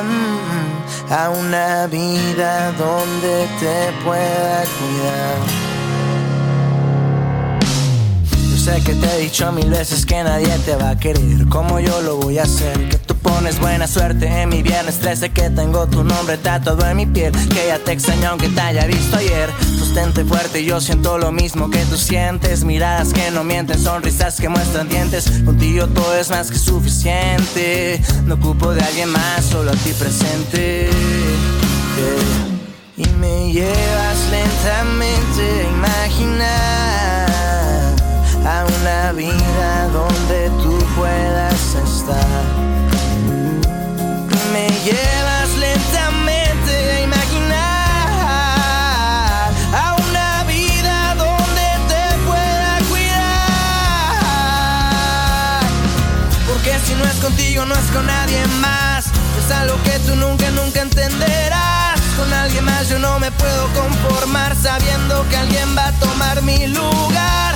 mm, 0.05 1.13
a 1.13 1.29
una 1.29 1.87
vida 1.89 2.73
donde 2.73 3.47
te 3.61 3.93
pueda 4.03 4.65
cuidar. 4.79 5.37
Yo 8.51 8.57
sé 8.57 8.83
que 8.83 8.95
te 8.95 9.07
he 9.15 9.19
dicho 9.25 9.53
mil 9.53 9.69
veces 9.69 10.07
que 10.07 10.25
nadie 10.25 10.57
te 10.65 10.75
va 10.77 10.91
a 10.91 10.99
querer 10.99 11.47
como 11.51 11.79
yo 11.79 12.01
lo 12.01 12.17
voy 12.17 12.39
a 12.39 12.45
hacer. 12.45 13.02
Pones 13.43 13.59
buena 13.59 13.89
suerte 13.89 14.29
en 14.29 14.51
mi 14.51 14.63
viernes 14.63 15.01
13 15.01 15.31
que 15.31 15.51
tengo 15.51 15.89
tu 15.89 16.05
nombre 16.05 16.39
tatuado 16.39 16.87
en 16.87 16.97
mi 16.97 17.07
piel. 17.07 17.33
Que 17.49 17.67
ya 17.67 17.79
te 17.81 17.91
extraño 17.91 18.29
aunque 18.29 18.49
te 18.49 18.61
haya 18.61 18.87
visto 18.87 19.17
ayer 19.17 19.51
sustente 19.77 20.25
fuerte, 20.25 20.65
yo 20.65 20.81
siento 20.81 21.19
lo 21.19 21.33
mismo 21.33 21.69
que 21.69 21.85
tú 21.87 21.97
sientes. 21.97 22.63
Miradas 22.63 23.13
que 23.13 23.33
no 23.33 23.43
mienten, 23.43 23.81
sonrisas 23.81 24.41
que 24.41 24.49
muestran 24.49 24.89
dientes. 24.89 25.43
Contigo 25.45 25.89
todo 25.89 26.15
es 26.15 26.31
más 26.31 26.53
que 26.53 26.59
suficiente. 26.59 28.01
No 28.27 28.37
ocupo 28.37 28.75
de 28.75 28.81
alguien 28.81 29.09
más, 29.09 29.45
solo 29.45 29.73
a 29.73 29.75
ti 29.75 29.91
presente. 29.91 30.89
Y 32.97 33.09
me 33.19 33.53
llevas 33.53 34.19
lentamente 34.31 35.43
a 35.43 35.71
imaginar 35.75 37.27
a 38.47 38.65
una 38.81 39.13
vida 39.13 39.89
donde 39.89 40.49
tú 40.63 40.79
puedas 40.95 41.75
estar. 41.75 42.72
Llevas 44.85 45.51
lentamente 45.59 46.93
a 46.93 47.01
imaginar 47.01 47.63
contigo, 57.23 57.65
no 57.65 57.75
es 57.75 57.91
con 57.93 58.05
nadie 58.05 58.45
más. 58.61 59.07
Es 59.39 59.51
algo 59.53 59.81
que 59.85 59.99
tú 60.01 60.17
nunca, 60.17 60.51
nunca 60.51 60.83
entenderás. 60.83 62.01
Con 62.17 62.33
alguien 62.33 62.65
más 62.65 62.89
yo 62.89 62.99
no 62.99 63.19
me 63.21 63.31
puedo 63.31 63.69
conformar 63.73 64.57
sabiendo 64.57 65.25
que 65.29 65.37
alguien 65.37 65.77
va 65.77 65.87
a 65.87 65.93
tomar 65.93 66.43
mi 66.43 66.67
lugar. 66.67 67.52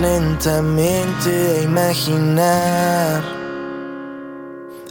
Lentamente 0.00 1.30
a 1.30 1.62
imaginar 1.62 3.22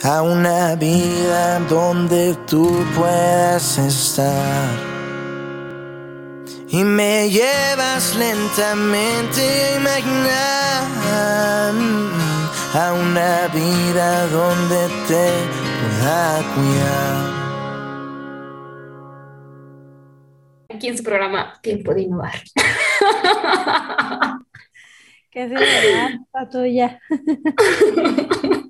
a 0.04 0.22
una 0.22 0.76
vida 0.76 1.60
donde 1.68 2.36
tú 2.48 2.86
puedas 2.96 3.78
estar. 3.78 4.70
Y 6.68 6.84
me 6.84 7.30
llevas 7.30 8.16
lentamente 8.16 9.42
a 9.42 9.78
imaginar 9.78 10.84
a 12.74 12.94
una 12.94 13.48
vida 13.48 14.28
donde 14.28 14.88
te 15.08 15.32
pueda 15.80 16.44
cuidar. 16.54 17.40
Aquí 20.70 20.88
en 20.88 20.98
su 20.98 21.04
programa 21.04 21.60
Tiempo 21.62 21.94
de 21.94 22.02
Innovar. 22.04 22.44
La 25.48 26.50
tuya. 26.50 27.00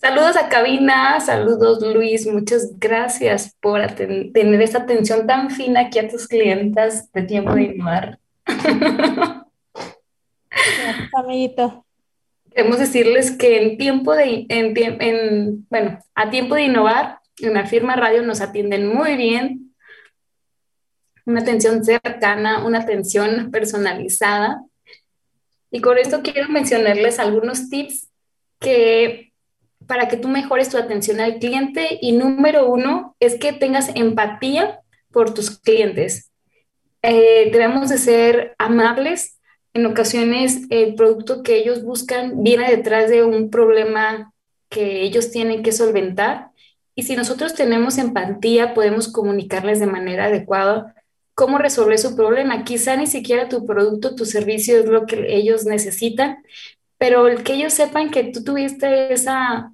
Saludos 0.00 0.36
a 0.36 0.48
cabina, 0.48 1.18
saludos 1.18 1.82
Luis, 1.82 2.24
muchas 2.28 2.78
gracias 2.78 3.56
por 3.60 3.84
tener 3.94 4.62
esta 4.62 4.78
atención 4.78 5.26
tan 5.26 5.50
fina 5.50 5.80
aquí 5.80 5.98
a 5.98 6.08
tus 6.08 6.28
clientas 6.28 7.10
de 7.10 7.22
Tiempo 7.22 7.52
de 7.54 7.62
Innovar. 7.64 8.20
Gracias, 10.46 11.10
amiguito. 11.12 11.84
Queremos 12.54 12.78
decirles 12.78 13.32
que 13.32 13.60
en 13.60 13.76
tiempo 13.76 14.14
de, 14.14 14.46
en, 14.48 14.72
en, 14.76 15.66
bueno, 15.68 15.98
a 16.14 16.30
tiempo 16.30 16.54
de 16.54 16.62
innovar, 16.62 17.18
en 17.40 17.54
la 17.54 17.66
firma 17.66 17.96
radio 17.96 18.22
nos 18.22 18.40
atienden 18.40 18.86
muy 18.86 19.16
bien, 19.16 19.74
una 21.26 21.40
atención 21.40 21.84
cercana, 21.84 22.64
una 22.64 22.78
atención 22.78 23.50
personalizada. 23.50 24.62
Y 25.70 25.80
con 25.80 25.98
esto 25.98 26.22
quiero 26.22 26.48
mencionarles 26.48 27.18
algunos 27.18 27.68
tips 27.68 28.08
que 28.60 29.32
para 29.86 30.08
que 30.08 30.16
tú 30.16 30.28
mejores 30.28 30.68
tu 30.68 30.76
atención 30.76 31.20
al 31.20 31.38
cliente 31.38 31.98
y 32.00 32.12
número 32.12 32.68
uno 32.68 33.16
es 33.20 33.36
que 33.36 33.52
tengas 33.52 33.90
empatía 33.94 34.80
por 35.10 35.32
tus 35.32 35.58
clientes. 35.58 36.30
Eh, 37.02 37.50
debemos 37.52 37.88
de 37.88 37.98
ser 37.98 38.54
amables. 38.58 39.40
En 39.74 39.86
ocasiones 39.86 40.62
el 40.70 40.94
producto 40.94 41.42
que 41.42 41.56
ellos 41.56 41.84
buscan 41.84 42.42
viene 42.42 42.68
detrás 42.70 43.10
de 43.10 43.24
un 43.24 43.50
problema 43.50 44.32
que 44.68 45.02
ellos 45.02 45.30
tienen 45.30 45.62
que 45.62 45.72
solventar. 45.72 46.50
Y 46.94 47.04
si 47.04 47.14
nosotros 47.14 47.54
tenemos 47.54 47.96
empatía, 47.96 48.74
podemos 48.74 49.08
comunicarles 49.08 49.78
de 49.78 49.86
manera 49.86 50.26
adecuada 50.26 50.94
cómo 51.38 51.58
resolver 51.58 51.98
su 52.00 52.16
problema. 52.16 52.64
Quizá 52.64 52.96
ni 52.96 53.06
siquiera 53.06 53.48
tu 53.48 53.64
producto, 53.64 54.16
tu 54.16 54.24
servicio 54.26 54.76
es 54.76 54.86
lo 54.86 55.06
que 55.06 55.36
ellos 55.36 55.64
necesitan, 55.66 56.38
pero 56.98 57.28
el 57.28 57.44
que 57.44 57.54
ellos 57.54 57.72
sepan 57.72 58.10
que 58.10 58.24
tú 58.24 58.42
tuviste 58.42 59.12
esa, 59.12 59.72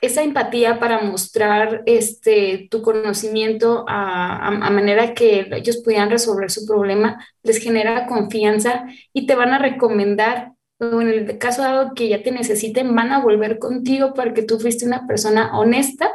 esa 0.00 0.22
empatía 0.22 0.80
para 0.80 1.02
mostrar 1.02 1.82
este, 1.84 2.66
tu 2.70 2.80
conocimiento 2.80 3.84
a, 3.86 4.70
manera 4.70 5.12
que 5.12 5.48
ellos 5.52 5.82
pudieran 5.84 6.08
resolver 6.08 6.50
su 6.50 6.64
problema, 6.64 7.22
les 7.42 7.58
genera 7.58 8.06
confianza 8.06 8.86
y 9.12 9.26
te 9.26 9.34
van 9.34 9.50
a 9.50 9.58
recomendar. 9.58 10.52
En 10.80 11.08
el 11.08 11.36
caso 11.36 11.60
dado 11.60 11.92
que 11.94 12.08
ya 12.08 12.22
te 12.22 12.32
necesiten, 12.32 12.94
van 12.94 13.12
a 13.12 13.20
volver 13.20 13.58
contigo 13.58 14.14
porque 14.14 14.42
tú 14.44 14.58
fuiste 14.58 14.86
una 14.86 15.06
persona 15.06 15.58
honesta. 15.58 16.10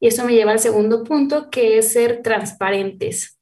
Y 0.00 0.08
eso 0.08 0.24
me 0.24 0.34
lleva 0.34 0.50
al 0.50 0.58
segundo 0.58 1.04
punto, 1.04 1.50
que 1.50 1.78
es 1.78 1.92
ser 1.92 2.20
transparentes 2.22 3.33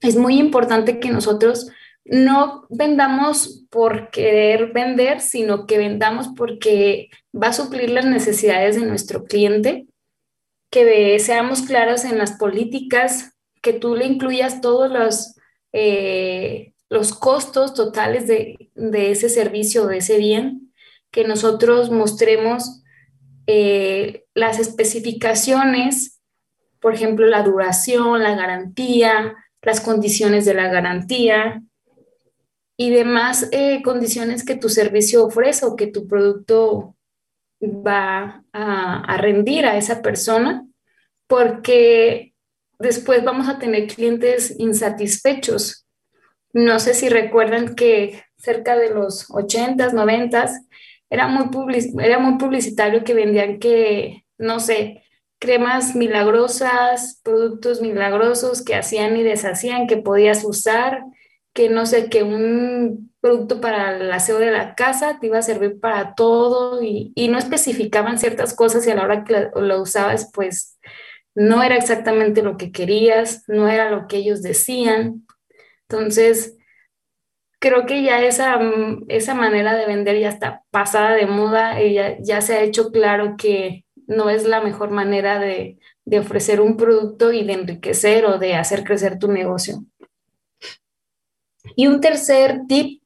es 0.00 0.16
muy 0.16 0.38
importante 0.38 0.98
que 0.98 1.10
nosotros 1.10 1.70
no 2.04 2.66
vendamos 2.70 3.64
por 3.70 4.10
querer 4.10 4.72
vender, 4.72 5.20
sino 5.20 5.66
que 5.66 5.78
vendamos 5.78 6.28
porque 6.36 7.10
va 7.34 7.48
a 7.48 7.52
suplir 7.52 7.90
las 7.90 8.06
necesidades 8.06 8.76
de 8.76 8.86
nuestro 8.86 9.24
cliente, 9.24 9.86
que 10.70 11.18
seamos 11.18 11.62
claros 11.62 12.04
en 12.04 12.18
las 12.18 12.32
políticas, 12.32 13.36
que 13.62 13.72
tú 13.72 13.94
le 13.94 14.06
incluyas 14.06 14.60
todos 14.60 14.90
los, 14.90 15.36
eh, 15.72 16.72
los 16.88 17.12
costos 17.12 17.74
totales 17.74 18.26
de, 18.26 18.70
ese 19.10 19.28
servicio, 19.28 19.86
de 19.86 19.98
ese 19.98 20.18
bien, 20.18 20.72
que 21.10 21.24
nosotros 21.24 21.90
mostremos 21.90 22.82
eh, 23.46 24.24
las 24.34 24.58
especificaciones, 24.58 26.20
por 26.80 26.94
ejemplo, 26.94 27.26
la 27.26 27.42
duración, 27.42 28.22
la 28.22 28.34
garantía, 28.34 29.36
las 29.62 29.80
condiciones 29.80 30.44
de 30.44 30.54
la 30.54 30.68
garantía 30.68 31.62
y 32.76 32.90
demás 32.90 33.48
eh, 33.52 33.82
condiciones 33.82 34.44
que 34.44 34.56
tu 34.56 34.68
servicio 34.68 35.26
ofrece 35.26 35.66
o 35.66 35.76
que 35.76 35.86
tu 35.86 36.06
producto 36.06 36.96
va 37.62 38.42
a, 38.52 39.16
rendir 39.18 39.66
a 39.66 39.76
esa 39.76 40.00
persona, 40.00 40.66
porque 41.26 42.32
después 42.78 43.22
vamos 43.22 43.48
a 43.48 43.58
tener 43.58 43.86
clientes 43.86 44.54
insatisfechos. 44.58 45.86
No 46.52 46.80
sé 46.80 46.94
si 46.94 47.08
recuerdan 47.08 47.74
que 47.74 48.24
cerca 48.38 48.76
de 48.76 48.94
los 48.94 49.28
80s, 49.28 49.92
90s, 49.92 50.66
era 51.10 51.28
muy, 51.28 51.50
era 52.02 52.18
muy 52.18 52.38
publicitario 52.38 53.04
que 53.04 53.14
vendían 53.14 53.58
que, 53.58 54.24
no 54.38 54.58
sé, 54.58 55.02
cremas 55.40 55.96
milagrosas, 55.96 57.20
productos 57.24 57.80
milagrosos 57.80 58.62
que 58.62 58.76
hacían 58.76 59.16
y 59.16 59.22
deshacían, 59.24 59.86
que 59.86 59.96
podías 59.96 60.44
usar, 60.44 61.02
que 61.54 61.70
no 61.70 61.86
sé, 61.86 62.10
que 62.10 62.22
un 62.22 63.12
producto 63.20 63.60
para 63.60 63.96
el 63.96 64.12
aseo 64.12 64.38
de 64.38 64.50
la 64.50 64.74
casa 64.74 65.18
te 65.18 65.26
iba 65.26 65.38
a 65.38 65.42
servir 65.42 65.80
para 65.80 66.14
todo 66.14 66.82
y, 66.82 67.12
no 67.28 67.38
especificaban 67.38 68.18
ciertas 68.18 68.54
cosas 68.54 68.86
y 68.86 68.90
a 68.90 68.94
la 68.94 69.02
hora 69.02 69.24
que 69.24 69.48
lo, 69.54 69.82
usabas, 69.82 70.30
pues 70.32 70.78
no 71.34 71.62
era 71.62 71.76
exactamente 71.76 72.42
lo 72.42 72.56
que 72.58 72.70
querías, 72.70 73.44
no 73.48 73.66
era 73.68 73.90
lo 73.90 74.08
que 74.08 74.18
ellos 74.18 74.42
decían. 74.42 75.26
Entonces, 75.88 76.56
creo 77.60 77.86
que 77.86 78.02
ya 78.02 78.22
esa, 78.22 78.58
esa 79.08 79.34
manera 79.34 79.74
de 79.74 79.86
vender 79.86 80.20
ya 80.20 80.28
está 80.28 80.64
pasada 80.70 81.12
de 81.12 81.26
moda 81.26 81.82
y 81.82 81.94
ya, 81.94 82.18
ya 82.20 82.42
se 82.42 82.56
ha 82.56 82.62
hecho 82.62 82.90
claro 82.90 83.36
que 83.38 83.84
no 84.10 84.28
es 84.28 84.44
la 84.44 84.60
mejor 84.60 84.90
manera 84.90 85.38
de, 85.38 85.78
ofrecer 86.18 86.60
un 86.60 86.76
producto 86.76 87.32
y 87.32 87.44
de 87.44 87.52
enriquecer 87.52 88.24
o 88.26 88.38
de 88.38 88.54
hacer 88.54 88.82
crecer 88.82 89.20
tu 89.20 89.30
negocio. 89.30 89.84
Y 91.76 91.86
un 91.86 92.00
tercer 92.00 92.62
tip 92.66 93.00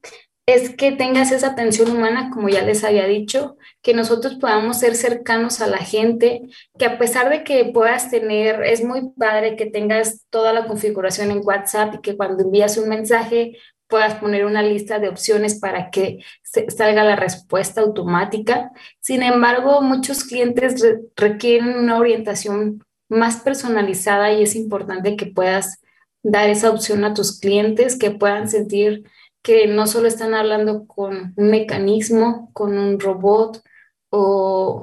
es 0.47 0.75
que 0.75 0.91
tengas 0.91 1.31
esa 1.31 1.49
atención 1.49 1.91
humana, 1.91 2.31
como 2.33 2.49
ya 2.49 2.63
les 2.63 2.83
había 2.83 3.05
dicho, 3.05 3.57
que 3.83 3.93
nosotros 3.93 4.35
podamos 4.35 4.79
ser 4.79 4.95
cercanos 4.95 5.61
a 5.61 5.67
la 5.67 5.77
gente, 5.77 6.41
que 6.79 6.85
a 6.85 6.97
pesar 6.97 7.29
de 7.29 7.43
que 7.43 7.65
puedas 7.65 8.09
tener, 8.09 8.63
es 8.63 8.83
muy 8.83 9.11
padre 9.11 9.55
que 9.55 9.67
tengas 9.67 10.25
toda 10.31 10.53
la 10.53 10.65
configuración 10.65 11.29
en 11.29 11.41
WhatsApp 11.43 11.95
y 11.95 12.01
que 12.01 12.17
cuando 12.17 12.43
envías 12.43 12.77
un 12.77 12.89
mensaje 12.89 13.57
puedas 13.87 14.15
poner 14.15 14.45
una 14.45 14.61
lista 14.61 14.99
de 14.99 15.09
opciones 15.09 15.59
para 15.59 15.89
que 15.91 16.19
salga 16.43 17.03
la 17.03 17.15
respuesta 17.15 17.81
automática. 17.81 18.71
Sin 18.99 19.23
embargo, 19.23 19.81
muchos 19.81 20.23
clientes 20.23 20.83
requieren 21.15 21.77
una 21.77 21.97
orientación 21.97 22.83
más 23.09 23.37
personalizada 23.37 24.33
y 24.33 24.43
es 24.43 24.55
importante 24.55 25.15
que 25.15 25.27
puedas 25.27 25.81
dar 26.23 26.49
esa 26.49 26.71
opción 26.71 27.03
a 27.05 27.13
tus 27.13 27.39
clientes, 27.39 27.97
que 27.97 28.11
puedan 28.11 28.49
sentir 28.49 29.03
que 29.43 29.67
no 29.67 29.85
solo 29.85 30.07
están 30.07 30.33
hablando 30.33 30.87
con 30.87 31.33
un 31.35 31.51
mecanismo, 31.51 32.49
con 32.53 32.79
un 32.79 32.99
robot 32.99 33.61
o, 34.09 34.81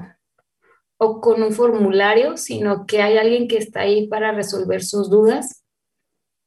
o 0.98 1.20
con 1.20 1.42
un 1.42 1.52
formulario, 1.52 2.36
sino 2.36 2.86
que 2.86 3.02
hay 3.02 3.18
alguien 3.18 3.48
que 3.48 3.58
está 3.58 3.80
ahí 3.80 4.06
para 4.06 4.30
resolver 4.30 4.84
sus 4.84 5.10
dudas. 5.10 5.64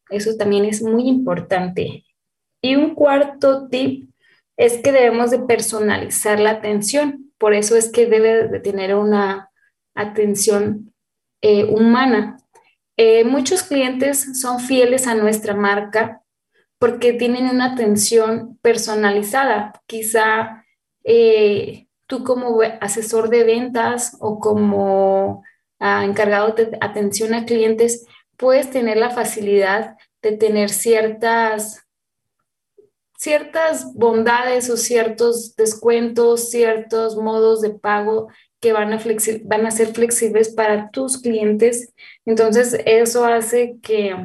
Eso 0.10 0.38
también 0.38 0.64
es 0.64 0.82
muy 0.82 1.10
importante. 1.10 2.05
Y 2.66 2.76
un 2.76 2.96
cuarto 2.96 3.68
tip 3.68 4.10
es 4.58 4.80
que 4.80 4.92
debemos 4.92 5.30
de 5.30 5.38
personalizar 5.38 6.40
la 6.40 6.50
atención. 6.50 7.32
Por 7.38 7.54
eso 7.54 7.76
es 7.76 7.92
que 7.92 8.08
debe 8.08 8.48
de 8.48 8.60
tener 8.60 8.96
una 8.96 9.52
atención 9.94 10.92
eh, 11.44 11.66
humana. 11.66 12.38
Eh, 12.98 13.24
muchos 13.24 13.62
clientes 13.62 14.42
son 14.42 14.60
fieles 14.60 15.06
a 15.06 15.14
nuestra 15.14 15.54
marca 15.54 16.24
porque 16.80 17.14
tienen 17.14 17.52
una 17.52 17.74
atención 17.74 18.58
personalizada. 18.64 19.80
Quizá 19.86 20.66
eh, 21.04 21.86
tú 22.08 22.24
como 22.24 22.62
asesor 22.82 23.30
de 23.30 23.44
ventas 23.44 24.18
o 24.20 24.40
como 24.40 25.44
ah, 25.78 26.04
encargado 26.04 26.54
de 26.54 26.76
atención 26.82 27.36
a 27.36 27.46
clientes 27.46 28.08
puedes 28.38 28.72
tener 28.72 28.98
la 28.98 29.12
facilidad 29.12 29.98
de 30.24 30.32
tener 30.32 30.72
ciertas 30.72 31.85
ciertas 33.26 33.92
bondades 33.96 34.70
o 34.70 34.78
ciertos 34.78 35.56
descuentos, 35.56 36.52
ciertos 36.52 37.18
modos 37.18 37.60
de 37.60 37.72
pago 37.72 38.28
que 38.60 38.72
van 38.72 38.94
a, 38.94 39.00
van 39.46 39.66
a 39.66 39.72
ser 39.72 39.88
flexibles 39.96 40.50
para 40.50 40.92
tus 40.92 41.18
clientes. 41.18 41.92
Entonces, 42.24 42.78
eso 42.86 43.26
hace 43.26 43.78
que, 43.82 44.16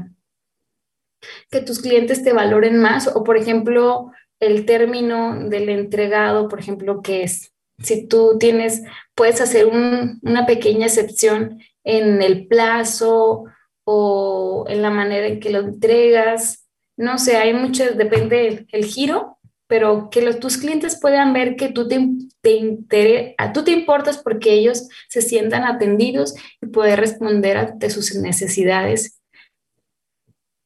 que 1.51 1.63
tus 1.63 1.81
clientes 1.81 2.23
te 2.23 2.35
valoren 2.35 2.77
más 2.77 3.09
o, 3.09 3.25
por 3.25 3.39
ejemplo, 3.39 4.13
el 4.39 4.67
término 4.67 5.49
del 5.49 5.71
entregado, 5.71 6.51
por 6.51 6.61
ejemplo, 6.61 7.01
que 7.01 7.23
es, 7.23 7.55
si 7.79 8.07
tú 8.07 8.37
tienes, 8.39 8.83
puedes 9.15 9.41
hacer 9.41 9.67
una 9.67 10.45
pequeña 10.45 10.89
excepción 10.89 11.59
en 11.85 12.21
el 12.21 12.49
plazo 12.49 13.45
o 13.85 14.67
en 14.69 14.83
la 14.83 14.91
manera 14.91 15.27
en 15.27 15.41
que 15.41 15.49
lo 15.49 15.61
entregas, 15.61 16.60
no 17.01 17.17
sé, 17.17 17.39
hay 17.39 17.55
muchas, 17.55 17.97
depende 17.97 18.67
el 18.71 18.85
giro, 18.85 19.39
pero 19.67 20.11
que 20.11 20.21
los, 20.21 20.39
tus 20.39 20.59
clientes 20.59 21.01
puedan 21.01 21.33
ver 21.33 21.57
que 21.57 21.71
tú 21.71 21.89
te, 21.89 22.07
te, 22.43 23.35
a, 23.39 23.55
tú 23.55 23.65
te 23.65 23.71
importas 23.71 24.19
porque 24.19 24.53
ellos 24.53 24.87
se 25.09 25.23
sientan 25.23 25.65
atendidos 25.65 26.35
y 26.61 26.67
poder 26.67 27.01
responder 27.01 27.57
ante 27.57 27.89
sus 27.89 28.15
necesidades 28.17 29.19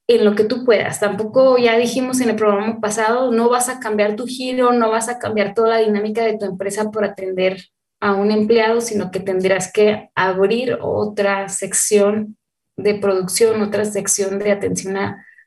en 0.09 0.25
lo 0.25 0.35
que 0.35 0.43
tú 0.43 0.65
puedas. 0.65 0.99
Tampoco, 0.99 1.57
ya 1.57 1.79
dijimos 1.79 2.21
en 2.21 2.31
el 2.31 2.37
programa 2.37 2.81
pasado, 2.81 3.31
no 3.31 3.49
vas 3.49 3.69
a 3.69 3.79
cambiar 3.79 4.17
tu 4.17 4.27
giro, 4.27 4.73
no 4.73 4.91
vas 4.91 5.09
a 5.09 5.21
cambiar 5.21 5.55
toda 5.55 5.69
la 5.69 5.79
dinámica 5.79 6.25
de 6.25 6.37
tu 6.37 6.47
empresa 6.47 6.91
por 6.91 7.05
atender 7.05 7.63
a 8.01 8.15
un 8.15 8.33
empleado, 8.33 8.81
sino 8.81 9.13
que 9.13 9.21
tendrás 9.21 9.73
que 9.73 10.11
abrir 10.17 10.79
otra 10.81 11.49
sección 11.49 12.37
de 12.77 12.97
producción, 12.97 13.63
otra 13.63 13.85
sección 13.85 14.41
de 14.41 14.51
atención 14.51 14.97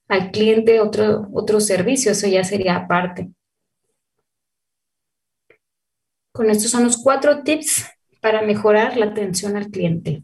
al 0.08 0.32
cliente, 0.32 0.80
otro, 0.80 1.28
otro 1.34 1.60
servicio, 1.60 2.12
eso 2.12 2.28
ya 2.28 2.43
sería 2.43 2.76
aparte. 2.76 3.30
Con 6.32 6.50
estos 6.50 6.72
son 6.72 6.84
los 6.84 6.98
cuatro 6.98 7.43
tips 7.43 7.86
para 8.22 8.41
mejorar 8.41 8.96
la 8.98 9.08
atención 9.08 9.58
al 9.58 9.70
cliente. 9.70 10.24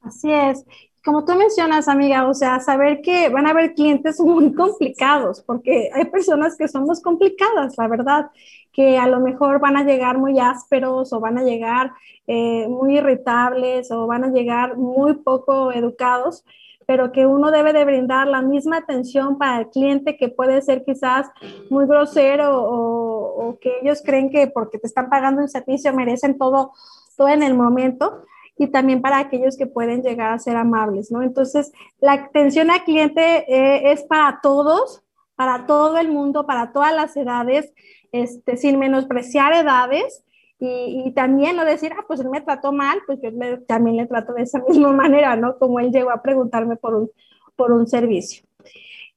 Así 0.00 0.32
es. 0.32 0.64
Como 1.04 1.24
tú 1.24 1.34
mencionas, 1.34 1.88
amiga, 1.88 2.28
o 2.28 2.34
sea, 2.34 2.58
saber 2.60 3.00
que 3.00 3.28
van 3.28 3.46
a 3.46 3.50
haber 3.50 3.74
clientes 3.74 4.18
muy 4.20 4.52
complicados, 4.54 5.42
porque 5.42 5.90
hay 5.92 6.06
personas 6.06 6.56
que 6.56 6.68
somos 6.68 7.00
complicadas, 7.00 7.74
la 7.76 7.88
verdad, 7.88 8.30
que 8.72 8.98
a 8.98 9.06
lo 9.06 9.20
mejor 9.20 9.60
van 9.60 9.76
a 9.76 9.84
llegar 9.84 10.18
muy 10.18 10.38
ásperos 10.38 11.12
o 11.12 11.20
van 11.20 11.38
a 11.38 11.42
llegar 11.42 11.92
eh, 12.26 12.66
muy 12.68 12.98
irritables 12.98 13.90
o 13.90 14.06
van 14.06 14.24
a 14.24 14.30
llegar 14.30 14.76
muy 14.76 15.14
poco 15.14 15.72
educados 15.72 16.44
pero 16.86 17.10
que 17.10 17.26
uno 17.26 17.50
debe 17.50 17.72
de 17.72 17.84
brindar 17.84 18.28
la 18.28 18.42
misma 18.42 18.78
atención 18.78 19.38
para 19.38 19.58
el 19.60 19.70
cliente 19.70 20.16
que 20.16 20.28
puede 20.28 20.62
ser 20.62 20.84
quizás 20.84 21.28
muy 21.68 21.86
grosero 21.86 22.62
o, 22.62 23.58
que 23.60 23.80
ellos 23.82 24.02
creen 24.04 24.30
que 24.30 24.48
porque 24.48 24.78
te 24.78 24.86
están 24.86 25.08
pagando 25.08 25.40
un 25.40 25.48
servicio 25.48 25.92
merecen 25.92 26.36
todo, 26.36 26.72
todo 27.16 27.28
en 27.28 27.42
el 27.42 27.54
momento 27.54 28.22
y 28.58 28.68
también 28.68 29.02
para 29.02 29.18
aquellos 29.18 29.56
que 29.56 29.66
pueden 29.66 30.02
llegar 30.02 30.32
a 30.32 30.38
ser 30.38 30.56
amables, 30.56 31.10
¿no? 31.10 31.22
Entonces, 31.22 31.72
la 32.00 32.12
atención 32.12 32.70
al 32.70 32.84
cliente 32.84 33.44
eh, 33.48 33.92
es 33.92 34.02
para 34.04 34.40
todos, 34.42 35.02
para 35.34 35.66
todo 35.66 35.98
el 35.98 36.08
mundo, 36.08 36.46
para 36.46 36.72
todas 36.72 36.94
las 36.94 37.16
edades, 37.16 37.72
este, 38.12 38.56
sin 38.56 38.78
menospreciar 38.78 39.52
edades, 39.52 40.24
y, 40.58 41.12
también 41.12 41.56
no 41.56 41.64
decir, 41.64 41.92
ah, 41.96 42.04
pues 42.06 42.20
él 42.20 42.30
me 42.30 42.40
trató 42.40 42.72
mal, 42.72 42.98
pues 43.06 43.18
yo 43.22 43.30
también 43.66 43.96
le 43.96 44.06
trato 44.06 44.32
de 44.32 44.42
esa 44.42 44.58
misma 44.68 44.92
manera, 44.92 45.36
¿no? 45.36 45.58
Como 45.58 45.80
él 45.80 45.90
llegó 45.90 46.10
a 46.10 46.22
preguntarme 46.22 46.76
por 46.76 46.94
un, 46.94 47.10
por 47.56 47.72
un 47.72 47.86
servicio. 47.86 48.44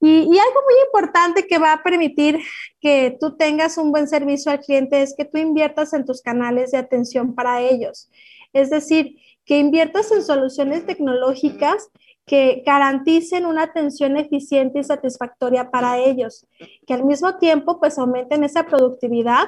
Y, 0.01 0.09
y, 0.09 0.23
algo 0.23 0.61
muy 0.65 0.75
importante 0.85 1.45
que 1.45 1.57
va 1.57 1.73
a 1.73 1.83
permitir 1.83 2.39
que 2.79 3.17
tú 3.19 3.35
tengas 3.35 3.77
un 3.77 3.91
buen 3.91 4.07
servicio 4.07 4.51
al 4.51 4.61
cliente 4.61 5.01
es 5.01 5.13
que 5.15 5.25
tú 5.25 5.37
inviertas 5.37 5.93
en 5.93 6.05
tus 6.05 6.21
canales 6.21 6.71
de 6.71 6.77
atención 6.77 7.35
para 7.35 7.61
ellos. 7.61 8.09
Es 8.53 8.69
decir, 8.69 9.17
que 9.45 9.59
inviertas 9.59 10.11
en 10.11 10.23
soluciones 10.23 10.85
tecnológicas 10.85 11.89
que 12.25 12.61
garanticen 12.63 13.47
una 13.47 13.63
atención 13.63 14.15
eficiente 14.15 14.79
y 14.79 14.83
satisfactoria 14.83 15.71
para 15.71 15.97
ellos, 15.97 16.45
que 16.85 16.93
al 16.93 17.03
mismo 17.03 17.37
tiempo 17.39 17.79
pues 17.79 17.97
aumenten 17.97 18.43
esa 18.43 18.67
productividad 18.67 19.47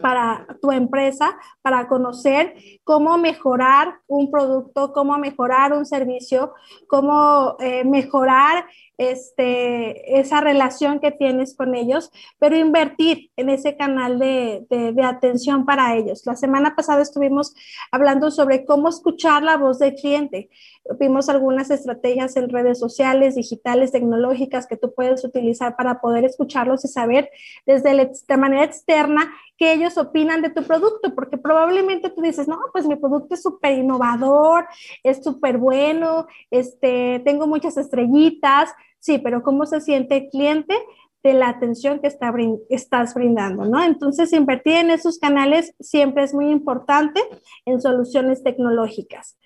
para 0.00 0.46
tu 0.60 0.70
empresa, 0.72 1.36
para 1.60 1.88
conocer 1.88 2.54
cómo 2.84 3.18
mejorar 3.18 4.00
un 4.06 4.30
producto, 4.30 4.92
cómo 4.92 5.18
mejorar 5.18 5.72
un 5.72 5.86
servicio, 5.86 6.54
cómo 6.88 7.56
eh, 7.60 7.84
mejorar 7.84 8.66
este, 8.98 10.20
esa 10.20 10.40
relación 10.40 11.00
que 11.00 11.10
tienes 11.10 11.56
con 11.56 11.74
ellos, 11.74 12.10
pero 12.38 12.56
invertir 12.56 13.30
en 13.36 13.48
ese 13.48 13.76
canal 13.76 14.18
de, 14.18 14.66
de, 14.68 15.02
atención 15.02 15.64
para 15.64 15.96
ellos. 15.96 16.22
La 16.26 16.36
semana 16.36 16.76
pasada 16.76 17.02
estuvimos 17.02 17.54
hablando 17.90 18.30
sobre 18.30 18.64
cómo 18.64 18.88
escuchar 18.88 19.42
la 19.42 19.56
voz 19.56 19.78
del 19.78 19.94
cliente. 19.94 20.50
Vimos 20.98 21.28
algunas 21.28 21.70
estrategias 21.70 22.36
en 22.36 22.48
redes 22.48 22.78
sociales, 22.78 23.34
digitales, 23.34 23.92
tecnológicas 23.92 24.66
que 24.66 24.76
tú 24.76 24.92
puedes 24.94 25.24
utilizar 25.24 25.76
para 25.76 26.00
poder 26.00 26.24
escucharlos 26.24 26.84
y 26.84 26.88
saber 26.88 27.30
desde 27.66 27.94
la, 27.94 28.10
de 28.28 28.36
manera 28.36 28.64
externa 28.64 29.32
qué 29.56 29.74
ellos 29.74 29.96
opinan 29.96 30.42
de 30.42 30.50
tu 30.50 30.64
producto, 30.64 31.14
porque 31.14 31.38
probablemente 31.38 32.10
tú 32.10 32.20
dices, 32.20 32.48
no, 32.48 32.58
pues 32.72 32.86
mi 32.86 32.96
producto 32.96 33.34
es 33.34 33.42
súper 33.42 33.78
innovador, 33.78 34.66
es 35.02 35.22
súper 35.22 35.58
bueno, 35.58 36.26
este, 36.50 37.22
tengo 37.24 37.46
muchas 37.46 37.76
estrellitas, 37.76 38.70
sí, 39.02 39.18
pero 39.18 39.42
¿cómo 39.42 39.66
se 39.66 39.80
siente 39.80 40.16
el 40.16 40.28
cliente? 40.30 40.74
de 41.22 41.34
la 41.34 41.50
atención 41.50 42.00
que 42.00 42.08
está, 42.08 42.34
estás 42.68 43.14
brindando, 43.14 43.64
¿no? 43.64 43.80
Entonces, 43.80 44.32
invertir 44.32 44.74
en 44.74 44.90
esos 44.90 45.18
canales 45.18 45.72
siempre 45.78 46.24
es 46.24 46.34
muy 46.34 46.50
importante 46.50 47.20
en 47.64 47.80
soluciones 47.80 48.42
tecnológicas. 48.42 49.38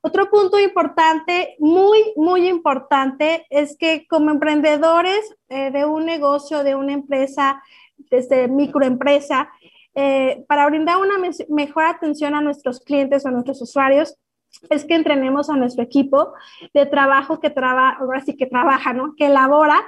Otro 0.00 0.30
punto 0.30 0.60
importante, 0.60 1.56
muy, 1.58 2.12
muy 2.14 2.48
importante, 2.48 3.46
es 3.50 3.76
que 3.76 4.06
como 4.06 4.30
emprendedores 4.30 5.34
eh, 5.48 5.72
de 5.72 5.84
un 5.84 6.06
negocio, 6.06 6.62
de 6.62 6.76
una 6.76 6.92
empresa, 6.92 7.62
desde 7.96 8.46
microempresa, 8.46 9.50
eh, 9.94 10.44
para 10.46 10.66
brindar 10.66 10.98
una 10.98 11.14
mejor 11.48 11.84
atención 11.84 12.36
a 12.36 12.40
nuestros 12.40 12.78
clientes 12.78 13.24
o 13.24 13.28
a 13.28 13.32
nuestros 13.32 13.60
usuarios, 13.60 14.16
es 14.70 14.84
que 14.84 14.94
entrenemos 14.94 15.50
a 15.50 15.56
nuestro 15.56 15.82
equipo 15.82 16.32
de 16.74 16.86
trabajo 16.86 17.40
que 17.40 17.50
trabaja, 17.50 17.98
que 18.36 18.46
trabaja, 18.46 18.92
¿no? 18.92 19.14
Que 19.16 19.26
elabora 19.26 19.84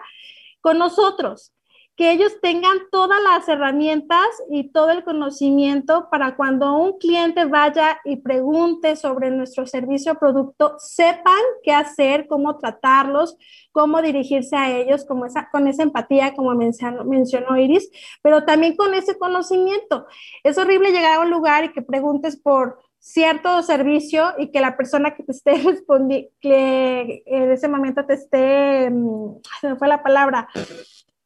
con 0.60 0.78
nosotros 0.78 1.52
que 2.00 2.12
ellos 2.12 2.40
tengan 2.40 2.78
todas 2.90 3.18
las 3.22 3.46
herramientas 3.46 4.26
y 4.48 4.72
todo 4.72 4.90
el 4.90 5.04
conocimiento 5.04 6.08
para 6.10 6.34
cuando 6.34 6.72
un 6.72 6.98
cliente 6.98 7.44
vaya 7.44 8.00
y 8.06 8.16
pregunte 8.16 8.96
sobre 8.96 9.30
nuestro 9.30 9.66
servicio 9.66 10.12
o 10.12 10.18
producto, 10.18 10.76
sepan 10.78 11.42
qué 11.62 11.72
hacer, 11.72 12.26
cómo 12.26 12.56
tratarlos, 12.56 13.36
cómo 13.70 14.00
dirigirse 14.00 14.56
a 14.56 14.74
ellos 14.74 15.04
como 15.04 15.26
esa, 15.26 15.50
con 15.50 15.68
esa 15.68 15.82
empatía, 15.82 16.34
como 16.34 16.54
mencionó, 16.54 17.04
mencionó 17.04 17.58
Iris, 17.58 17.90
pero 18.22 18.46
también 18.46 18.76
con 18.76 18.94
ese 18.94 19.18
conocimiento. 19.18 20.06
Es 20.42 20.56
horrible 20.56 20.92
llegar 20.92 21.18
a 21.18 21.20
un 21.20 21.28
lugar 21.28 21.64
y 21.64 21.72
que 21.72 21.82
preguntes 21.82 22.34
por 22.38 22.78
cierto 23.00 23.62
servicio 23.62 24.34
y 24.38 24.52
que 24.52 24.60
la 24.60 24.76
persona 24.76 25.14
que 25.14 25.24
te 25.24 25.32
esté 25.32 25.54
respondiendo, 25.64 26.28
que 26.40 27.22
en 27.26 27.50
ese 27.50 27.66
momento 27.66 28.04
te 28.06 28.14
esté, 28.14 28.90
mm, 28.90 29.40
se 29.60 29.68
me 29.70 29.76
fue 29.76 29.88
la 29.88 30.02
palabra, 30.02 30.48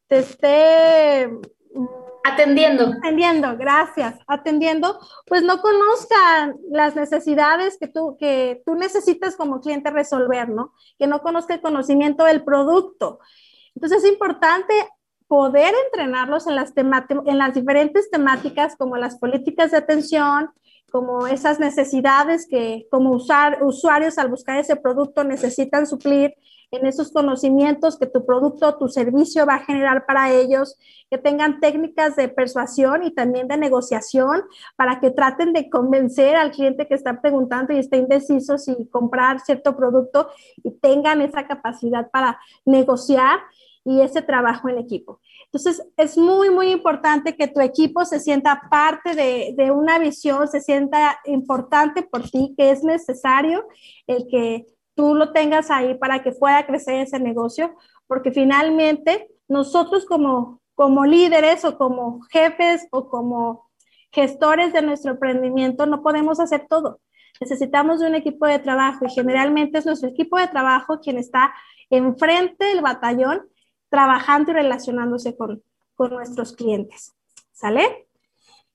te 0.07 0.19
esté 0.19 1.27
mm, 1.27 1.85
atendiendo. 2.23 2.93
Atendiendo, 2.97 3.57
gracias. 3.57 4.15
Atendiendo, 4.25 4.97
pues 5.27 5.43
no 5.43 5.61
conozcan 5.61 6.55
las 6.71 6.95
necesidades 6.95 7.77
que 7.77 7.87
tú, 7.87 8.15
que 8.17 8.63
tú 8.65 8.75
necesitas 8.75 9.35
como 9.35 9.59
cliente 9.59 9.91
resolver, 9.91 10.49
¿no? 10.49 10.73
Que 10.97 11.07
no 11.07 11.21
conozca 11.21 11.53
el 11.53 11.61
conocimiento 11.61 12.23
del 12.23 12.43
producto. 12.43 13.19
Entonces 13.75 14.03
es 14.03 14.11
importante 14.11 14.73
poder 15.27 15.73
entrenarlos 15.85 16.47
en 16.47 16.55
las, 16.55 16.71
en 16.75 17.37
las 17.37 17.53
diferentes 17.53 18.09
temáticas 18.09 18.75
como 18.77 18.95
las 18.95 19.17
políticas 19.17 19.71
de 19.71 19.77
atención, 19.77 20.51
como 20.95 21.27
esas 21.27 21.59
necesidades 21.59 22.47
que 22.49 22.87
como 22.89 23.11
usar, 23.11 23.61
usuarios 23.65 24.17
al 24.17 24.29
buscar 24.29 24.57
ese 24.59 24.77
producto 24.77 25.25
necesitan 25.25 25.87
suplir 25.87 26.35
en 26.71 26.85
esos 26.85 27.11
conocimientos 27.11 27.99
que 27.99 28.05
tu 28.05 28.25
producto 28.25 28.77
tu 28.77 28.87
servicio 28.87 29.45
va 29.45 29.55
a 29.55 29.65
generar 29.65 30.05
para 30.05 30.31
ellos, 30.31 30.77
que 31.11 31.17
tengan 31.17 31.59
técnicas 31.59 32.15
de 32.15 32.29
persuasión 32.29 33.03
y 33.03 33.11
también 33.11 33.49
de 33.49 33.57
negociación 33.57 34.43
para 34.77 35.01
que 35.01 35.11
traten 35.11 35.51
de 35.51 35.69
convencer 35.69 36.37
al 36.37 36.51
cliente 36.51 36.87
que 36.87 36.93
está 36.93 37.19
preguntando 37.19 37.73
y 37.73 37.79
está 37.79 37.97
indeciso 37.97 38.57
si 38.57 38.87
comprar 38.87 39.41
cierto 39.41 39.75
producto 39.75 40.29
y 40.63 40.71
tengan 40.79 41.19
esa 41.19 41.45
capacidad 41.45 42.09
para 42.09 42.39
negociar 42.63 43.39
y 43.83 43.99
ese 43.99 44.21
trabajo 44.21 44.69
en 44.69 44.77
equipo. 44.77 45.19
Entonces, 45.55 45.87
es 45.95 46.17
muy, 46.17 46.49
muy 46.49 46.67
importante 46.69 47.37
que 47.37 47.47
tu 47.47 47.61
equipo 47.61 48.03
se 48.03 48.19
sienta 48.19 48.63
parte 48.69 49.15
de, 49.15 49.53
de, 49.55 49.71
una 49.71 49.99
visión, 49.99 50.49
se 50.49 50.59
sienta 50.59 51.17
importante 51.23 52.03
por 52.03 52.29
ti, 52.29 52.53
que 52.57 52.71
es 52.71 52.83
necesario 52.83 53.65
el 54.05 54.27
que 54.27 54.65
tú 54.95 55.15
lo 55.15 55.31
tengas 55.31 55.71
ahí 55.71 55.95
para 55.95 56.21
que 56.21 56.33
pueda 56.33 56.65
crecer 56.65 56.95
ese 56.95 57.21
negocio, 57.21 57.73
porque 58.05 58.33
finalmente 58.33 59.29
nosotros 59.47 60.05
como, 60.05 60.59
como 60.73 61.05
líderes 61.05 61.63
o 61.63 61.77
como 61.77 62.19
jefes 62.31 62.85
o 62.91 63.07
como 63.07 63.69
gestores 64.11 64.73
de 64.73 64.81
nuestro 64.81 65.11
emprendimiento 65.11 65.85
no 65.85 66.03
podemos 66.03 66.41
hacer 66.41 66.67
todo. 66.67 66.99
Necesitamos 67.39 68.01
de 68.01 68.07
un 68.07 68.15
equipo 68.15 68.45
de 68.45 68.59
trabajo 68.59 69.05
y 69.05 69.09
generalmente 69.09 69.77
es 69.77 69.85
nuestro 69.85 70.09
equipo 70.09 70.37
de 70.37 70.49
trabajo 70.49 70.99
quien 70.99 71.17
está 71.17 71.53
enfrente 71.89 72.65
del 72.65 72.81
batallón, 72.81 73.47
trabajando 73.95 74.51
y 74.51 74.55
relacionándose 74.55 75.37
con, 75.37 75.63
con 75.95 76.11
nuestros 76.11 76.51
clientes. 76.51 77.15
¿Sale? 77.53 78.09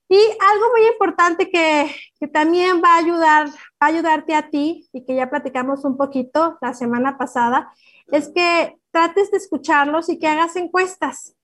Y 0.09 0.17
algo 0.17 0.65
muy 0.75 0.87
importante 0.87 1.51
que, 1.51 1.95
que, 2.19 2.27
también 2.27 2.81
va 2.83 2.95
a 2.95 2.97
ayudar, 2.97 3.47
va 3.47 3.53
a 3.81 3.85
ayudarte 3.85 4.33
a 4.33 4.49
ti 4.49 4.89
y 4.91 5.05
que 5.05 5.13
ya 5.15 5.29
platicamos 5.29 5.85
un 5.85 5.95
poquito 5.95 6.57
la 6.59 6.73
semana 6.73 7.19
pasada, 7.19 7.71
es 8.07 8.29
que 8.29 8.79
trates 8.89 9.29
de 9.29 9.37
escucharlos 9.37 10.09
y 10.09 10.17
que 10.17 10.27
hagas 10.27 10.55
encuestas. 10.55 11.35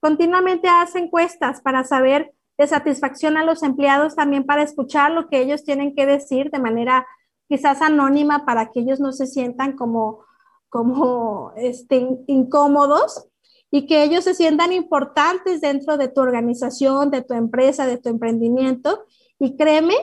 Continuamente 0.00 0.68
haz 0.68 0.96
encuestas 0.96 1.60
para 1.60 1.84
saber 1.84 2.34
de 2.58 2.66
satisfacción 2.66 3.36
a 3.36 3.44
los 3.44 3.62
empleados, 3.62 4.16
también 4.16 4.44
para 4.44 4.64
escuchar 4.64 5.12
lo 5.12 5.28
que 5.28 5.38
ellos 5.38 5.62
tienen 5.62 5.94
que 5.94 6.06
decir 6.06 6.50
de 6.50 6.58
manera 6.58 7.06
quizás 7.48 7.82
anónima 7.82 8.44
para 8.44 8.72
que 8.72 8.80
ellos 8.80 8.98
no 8.98 9.12
se 9.12 9.28
sientan 9.28 9.76
como, 9.76 10.24
como 10.72 11.52
este, 11.54 12.08
incómodos 12.26 13.28
y 13.70 13.86
que 13.86 14.04
ellos 14.04 14.24
se 14.24 14.32
sientan 14.32 14.72
importantes 14.72 15.60
dentro 15.60 15.98
de 15.98 16.08
tu 16.08 16.22
organización, 16.22 17.10
de 17.10 17.20
tu 17.20 17.34
empresa, 17.34 17.86
de 17.86 17.98
tu 17.98 18.08
emprendimiento. 18.08 19.04
Y 19.38 19.58
créeme 19.58 19.94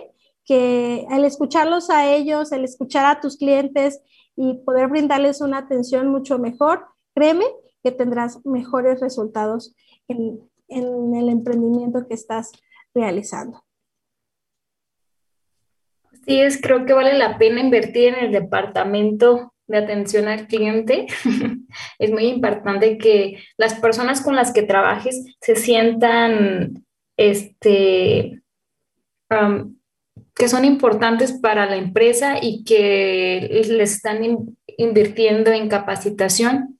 que 0.45 1.07
el 1.09 1.25
escucharlos 1.25 1.89
a 1.89 2.13
ellos, 2.13 2.51
el 2.51 2.65
escuchar 2.65 3.07
a 3.07 3.19
tus 3.19 3.37
clientes 3.37 3.99
y 4.35 4.59
poder 4.59 4.89
brindarles 4.89 5.41
una 5.41 5.57
atención 5.57 6.07
mucho 6.07 6.37
mejor, 6.37 6.85
créeme 7.15 7.45
que 7.83 7.91
tendrás 7.91 8.45
mejores 8.45 8.99
resultados 8.99 9.75
en, 10.07 10.39
en 10.67 11.15
el 11.15 11.29
emprendimiento 11.29 12.07
que 12.07 12.13
estás 12.13 12.51
realizando. 12.93 13.63
Sí, 16.27 16.39
es, 16.39 16.61
creo 16.61 16.85
que 16.85 16.93
vale 16.93 17.17
la 17.17 17.39
pena 17.39 17.59
invertir 17.59 18.13
en 18.13 18.25
el 18.25 18.31
departamento 18.31 19.51
de 19.69 19.77
atención 19.77 20.27
al 20.27 20.47
cliente. 20.47 21.07
es 21.99 22.11
muy 22.11 22.25
importante 22.25 22.97
que 22.97 23.41
las 23.57 23.75
personas 23.75 24.21
con 24.21 24.35
las 24.35 24.51
que 24.51 24.63
trabajes 24.63 25.23
se 25.39 25.55
sientan, 25.55 26.83
este, 27.17 28.41
que 30.35 30.47
son 30.47 30.65
importantes 30.65 31.33
para 31.33 31.65
la 31.67 31.77
empresa 31.77 32.37
y 32.41 32.63
que 32.63 33.63
les 33.69 33.93
están 33.93 34.21
invirtiendo 34.77 35.51
en 35.51 35.69
capacitación. 35.69 36.79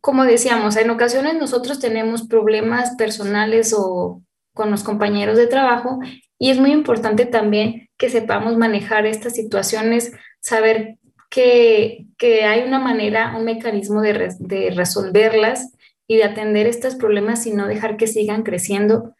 Como 0.00 0.24
decíamos, 0.24 0.76
en 0.76 0.90
ocasiones 0.90 1.34
nosotros 1.34 1.78
tenemos 1.78 2.26
problemas 2.26 2.94
personales 2.96 3.74
o 3.76 4.22
con 4.54 4.70
los 4.70 4.84
compañeros 4.84 5.36
de 5.36 5.46
trabajo 5.46 5.98
y 6.38 6.50
es 6.50 6.58
muy 6.58 6.72
importante 6.72 7.26
también 7.26 7.88
que 7.96 8.10
sepamos 8.10 8.56
manejar 8.56 9.06
estas 9.06 9.34
situaciones, 9.34 10.12
saber 10.40 10.98
que, 11.34 12.44
hay 12.44 12.62
una 12.62 12.78
manera, 12.78 13.36
un 13.36 13.44
mecanismo 13.44 14.00
de, 14.02 14.70
resolverlas 14.74 15.72
y 16.06 16.16
de 16.16 16.24
atender 16.24 16.66
estos 16.66 16.94
problemas 16.94 17.46
y 17.46 17.52
no 17.52 17.66
dejar 17.66 17.96
que 17.96 18.06
sigan 18.06 18.44
creciendo 18.44 19.14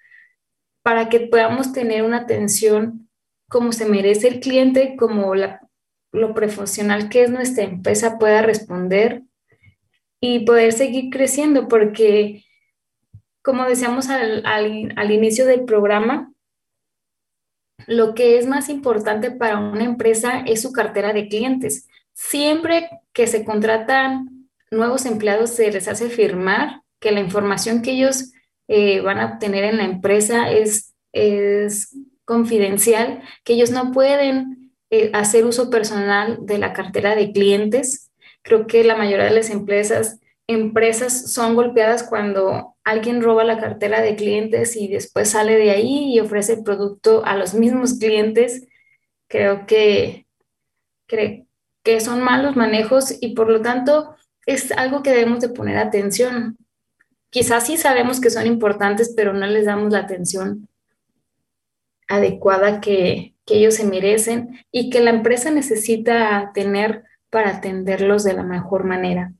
para 0.83 1.09
que 1.09 1.21
podamos 1.21 1.73
tener 1.73 2.05
una 2.05 2.19
atención 2.19 3.09
como 3.49 3.73
se 3.73 3.87
merece 3.87 4.29
el 4.29 4.41
cliente, 4.41 4.97
como 4.97 5.35
lo 5.35 6.35
profesional 6.35 7.09
que 7.09 7.25
es 7.25 7.31
nuestra 7.31 7.65
empresa 7.65 8.19
pueda 8.19 8.43
responder 8.43 9.23
y 10.21 10.45
poder 10.45 10.73
seguir 10.73 11.11
creciendo, 11.11 11.69
porque 11.69 12.45
como 13.43 13.65
decíamos 13.65 14.09
al, 14.09 14.45
al 14.45 15.11
inicio 15.11 15.47
del 15.47 15.65
programa, 15.65 16.33
lo 17.87 18.15
que 18.15 18.39
es 18.39 18.47
más 18.47 18.69
importante 18.69 19.31
para 19.31 19.59
una 19.59 19.85
empresa 19.85 20.41
es 20.47 20.63
su 20.63 20.73
cartera 20.73 21.13
de 21.13 21.29
clientes. 21.29 21.89
Siempre 22.15 22.89
que 23.13 23.27
se 23.27 23.45
contratan 23.45 24.49
nuevos 24.71 25.05
empleados, 25.05 25.51
se 25.51 25.71
les 25.71 25.89
hace 25.89 26.09
firmar 26.09 26.83
que 27.01 27.13
la 27.13 27.21
información 27.21 27.83
que 27.83 27.93
ellos 27.93 28.33
eh, 28.69 29.01
van 29.01 29.19
a 29.19 29.27
obtener 29.27 29.65
en 29.65 29.77
la 29.77 29.85
empresa 29.85 30.51
es, 30.51 30.95
es 31.13 31.95
confidencial, 32.25 33.23
que 33.45 33.55
ellos 33.55 33.71
no 33.71 33.93
pueden 33.93 34.73
eh, 34.91 35.11
hacer 35.13 35.45
uso 35.45 35.71
personal 35.71 36.39
de 36.47 36.59
la 36.59 36.73
cartera 36.73 37.15
de 37.15 37.33
clientes. 37.33 38.11
Creo 38.43 38.67
que 38.67 38.85
la 38.85 38.97
mayoría 38.97 39.25
de 39.27 39.33
las 39.35 39.51
empresas, 39.51 40.21
empresas 40.47 41.33
son 41.33 41.55
golpeadas 41.55 42.05
cuando 42.05 42.77
alguien 42.85 43.23
roba 43.23 43.45
la 43.45 43.59
cartera 43.59 44.01
de 44.03 44.17
clientes 44.17 44.77
y 44.77 44.89
después 44.89 45.31
sale 45.31 45.57
de 45.57 45.71
ahí 45.71 46.15
y 46.15 46.21
ofrece 46.21 46.55
el 46.55 46.63
producto 46.63 47.25
a 47.25 47.37
los 47.37 47.55
mismos 47.55 47.95
clientes. 47.99 48.69
Creo 49.29 49.67
que, 49.67 50.27
que 51.85 52.01
son 52.01 52.23
malos 52.23 52.57
manejos 52.57 53.17
y 53.21 53.35
por 53.35 53.49
lo 53.49 53.61
tanto 53.61 54.17
es 54.47 54.73
algo 54.73 55.03
que 55.03 55.11
debemos 55.11 55.41
de 55.41 55.51
poner 55.51 55.77
atención. 55.77 56.57
Quizás 57.31 57.67
sí 57.67 57.77
sabemos 57.77 58.21
que 58.21 58.31
son 58.31 58.47
importantes, 58.47 59.13
pero 59.15 59.33
no 59.33 59.47
les 59.47 59.67
damos 59.67 59.93
la 59.93 60.01
atención 60.01 60.69
adecuada 62.09 62.81
que, 62.81 63.31
ellos 63.47 63.75
se 63.75 63.85
merecen 63.85 64.59
y 64.73 64.89
que 64.89 65.03
la 65.03 65.11
empresa 65.11 65.51
necesita 65.51 66.51
tener 66.55 67.05
para 67.29 67.51
atenderlos 67.51 68.25
de 68.25 68.33
la 68.33 68.43
mejor 68.43 68.85
manera. 68.85 69.35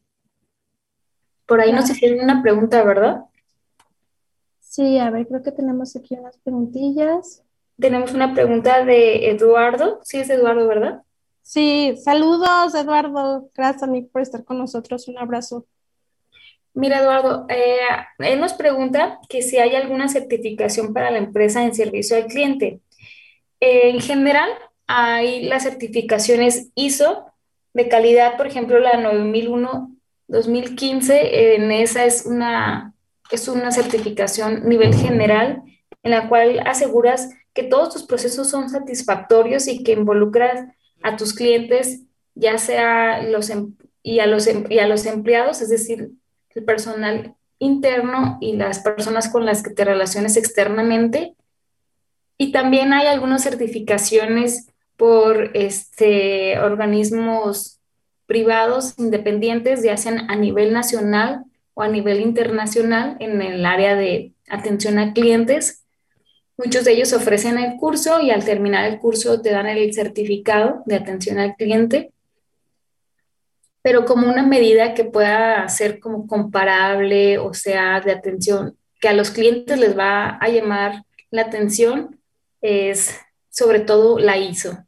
Por 1.47 1.63
ahí 1.63 1.73
nos 1.73 1.89
hicieron 1.89 2.23
una 2.23 2.43
pregunta, 2.43 2.85
¿verdad? 2.85 3.23
Sí, 4.61 4.99
a 4.99 5.09
ver, 5.09 5.27
creo 5.27 5.43
que 5.43 5.53
tenemos 5.53 5.97
aquí 5.97 6.17
unas 6.17 6.37
preguntillas. 6.37 7.43
Tenemos 7.81 8.13
una 8.13 8.35
pregunta 8.35 8.85
de 8.85 9.31
Eduardo. 9.31 10.01
Sí, 10.03 10.19
es 10.19 10.29
Eduardo, 10.29 10.69
¿verdad? 10.69 11.03
Sí, 11.45 11.95
saludos, 12.03 12.75
Eduardo. 12.75 13.49
Gracias, 13.55 13.89
mí 13.89 14.03
por 14.03 14.23
estar 14.23 14.45
con 14.45 14.59
nosotros. 14.59 15.07
Un 15.09 15.19
abrazo. 15.19 15.67
Mira, 16.73 17.01
Eduardo, 17.01 17.47
eh, 17.51 17.77
él 18.19 18.41
nos 18.41 18.55
pregunta 18.55 19.21
que 19.29 19.43
si 19.43 19.59
hay 19.59 19.75
alguna 19.77 20.09
certificación 20.09 20.95
para 20.95 21.11
la 21.11 21.19
empresa 21.19 21.63
en 21.63 21.75
servicio 21.75 22.17
al 22.17 22.27
cliente. 22.27 22.81
en 23.61 24.01
general, 24.01 24.49
hay 24.87 25.43
las 25.45 25.63
certificaciones 25.65 26.71
ISO 26.75 27.27
de 27.75 27.89
calidad, 27.89 28.37
por 28.37 28.47
ejemplo, 28.47 28.79
la 28.79 28.95
9001-2015, 28.95 31.57
en 31.57 31.73
esa 31.73 32.05
es 32.07 32.25
una, 32.27 32.95
es 33.31 33.49
una 33.49 33.71
certificación 33.71 34.67
nivel 34.69 34.95
general 34.95 35.63
en 36.03 36.11
la 36.11 36.29
cual 36.29 36.61
aseguras 36.67 37.31
que 37.53 37.65
todos 37.65 37.93
tus 37.93 38.05
procesos 38.05 38.49
son 38.49 38.71
satisfactorios 38.71 39.69
y 39.69 39.85
que 39.85 39.93
involucras 39.93 40.65
a 41.05 41.17
tus 41.17 41.35
clientes, 41.35 42.01
ya 42.35 42.59
sea 42.59 43.23
los, 43.23 43.51
em, 43.51 43.75
y, 44.03 44.19
a 44.19 44.27
los, 44.27 44.47
em, 44.47 44.65
y 44.71 44.79
a 44.79 44.89
los 44.89 45.07
empleados, 45.07 45.61
es 45.61 45.69
decir, 45.69 46.11
el 46.55 46.65
personal 46.65 47.35
interno 47.59 48.39
y 48.41 48.57
las 48.57 48.81
personas 48.81 49.29
con 49.29 49.45
las 49.45 49.63
que 49.63 49.71
te 49.71 49.85
relaciones 49.85 50.37
externamente. 50.37 51.35
Y 52.39 52.53
también 52.53 52.93
hay 52.93 53.07
algunas 53.07 53.43
certificaciones 53.43 54.69
por 54.97 55.51
este, 55.55 56.59
organismos 56.59 57.81
privados 58.27 58.95
independientes, 58.99 59.83
ya 59.83 59.97
sean 59.97 60.31
a 60.31 60.37
nivel 60.37 60.73
nacional 60.73 61.45
o 61.75 61.83
a 61.83 61.89
nivel 61.89 62.21
internacional 62.21 63.17
en 63.21 63.43
el 63.43 63.67
área 63.67 63.95
de 63.95 64.33
atención 64.49 64.99
a 64.99 65.13
clientes. 65.13 65.84
Muchos 66.57 66.85
de 66.85 66.93
ellos 66.93 67.13
ofrecen 67.13 67.59
el 67.59 67.77
curso 67.77 68.21
y 68.21 68.31
al 68.31 68.45
terminar 68.45 68.91
el 68.91 68.99
curso 68.99 69.41
te 69.41 69.51
dan 69.51 69.67
el 69.67 69.93
certificado 69.93 70.83
de 70.87 70.97
atención 70.97 71.39
al 71.39 71.57
cliente 71.57 72.13
pero 73.85 74.07
como 74.07 74.27
una 74.27 74.43
medida 74.43 74.95
que 74.95 75.05
pueda 75.05 75.69
ser 75.69 76.01
como 76.01 76.27
comparable, 76.27 77.37
o 77.37 77.53
sea, 77.53 78.01
de 78.01 78.13
atención, 78.13 78.79
que 78.99 79.09
a 79.09 79.13
los 79.13 79.31
clientes 79.31 79.79
les 79.79 79.97
va 79.97 80.39
a 80.41 80.49
llamar 80.49 81.05
la 81.31 81.43
atención, 81.43 82.19
es 82.63 83.21
sobre 83.51 83.81
todo 83.81 84.19
la 84.19 84.39
ISO. 84.39 84.79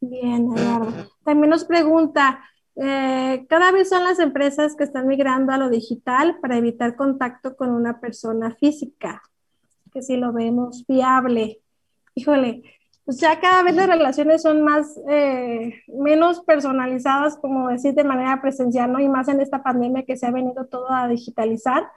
Bien, 0.00 0.56
Eduardo. 0.56 1.12
También 1.22 1.50
nos 1.50 1.66
pregunta, 1.66 2.42
eh, 2.76 3.46
cada 3.48 3.72
vez 3.72 3.88
son 3.88 4.04
las 4.04 4.18
empresas 4.18 4.76
que 4.76 4.84
están 4.84 5.06
migrando 5.06 5.52
a 5.52 5.58
lo 5.58 5.70
digital 5.70 6.38
para 6.40 6.58
evitar 6.58 6.94
contacto 6.94 7.56
con 7.56 7.70
una 7.70 8.00
persona 8.00 8.54
física, 8.54 9.22
que 9.92 10.02
si 10.02 10.16
lo 10.16 10.32
vemos 10.32 10.84
viable. 10.86 11.62
Híjole, 12.14 12.62
pues 13.06 13.18
ya 13.18 13.40
cada 13.40 13.62
vez 13.62 13.74
las 13.76 13.88
relaciones 13.88 14.42
son 14.42 14.62
más, 14.62 15.00
eh, 15.08 15.74
menos 15.86 16.40
personalizadas, 16.40 17.38
como 17.38 17.68
decir, 17.68 17.94
de 17.94 18.04
manera 18.04 18.42
presencial, 18.42 18.92
¿no? 18.92 19.00
Y 19.00 19.08
más 19.08 19.28
en 19.28 19.40
esta 19.40 19.62
pandemia 19.62 20.04
que 20.04 20.16
se 20.16 20.26
ha 20.26 20.30
venido 20.30 20.66
todo 20.66 20.90
a 20.90 21.08
digitalizar 21.08 21.88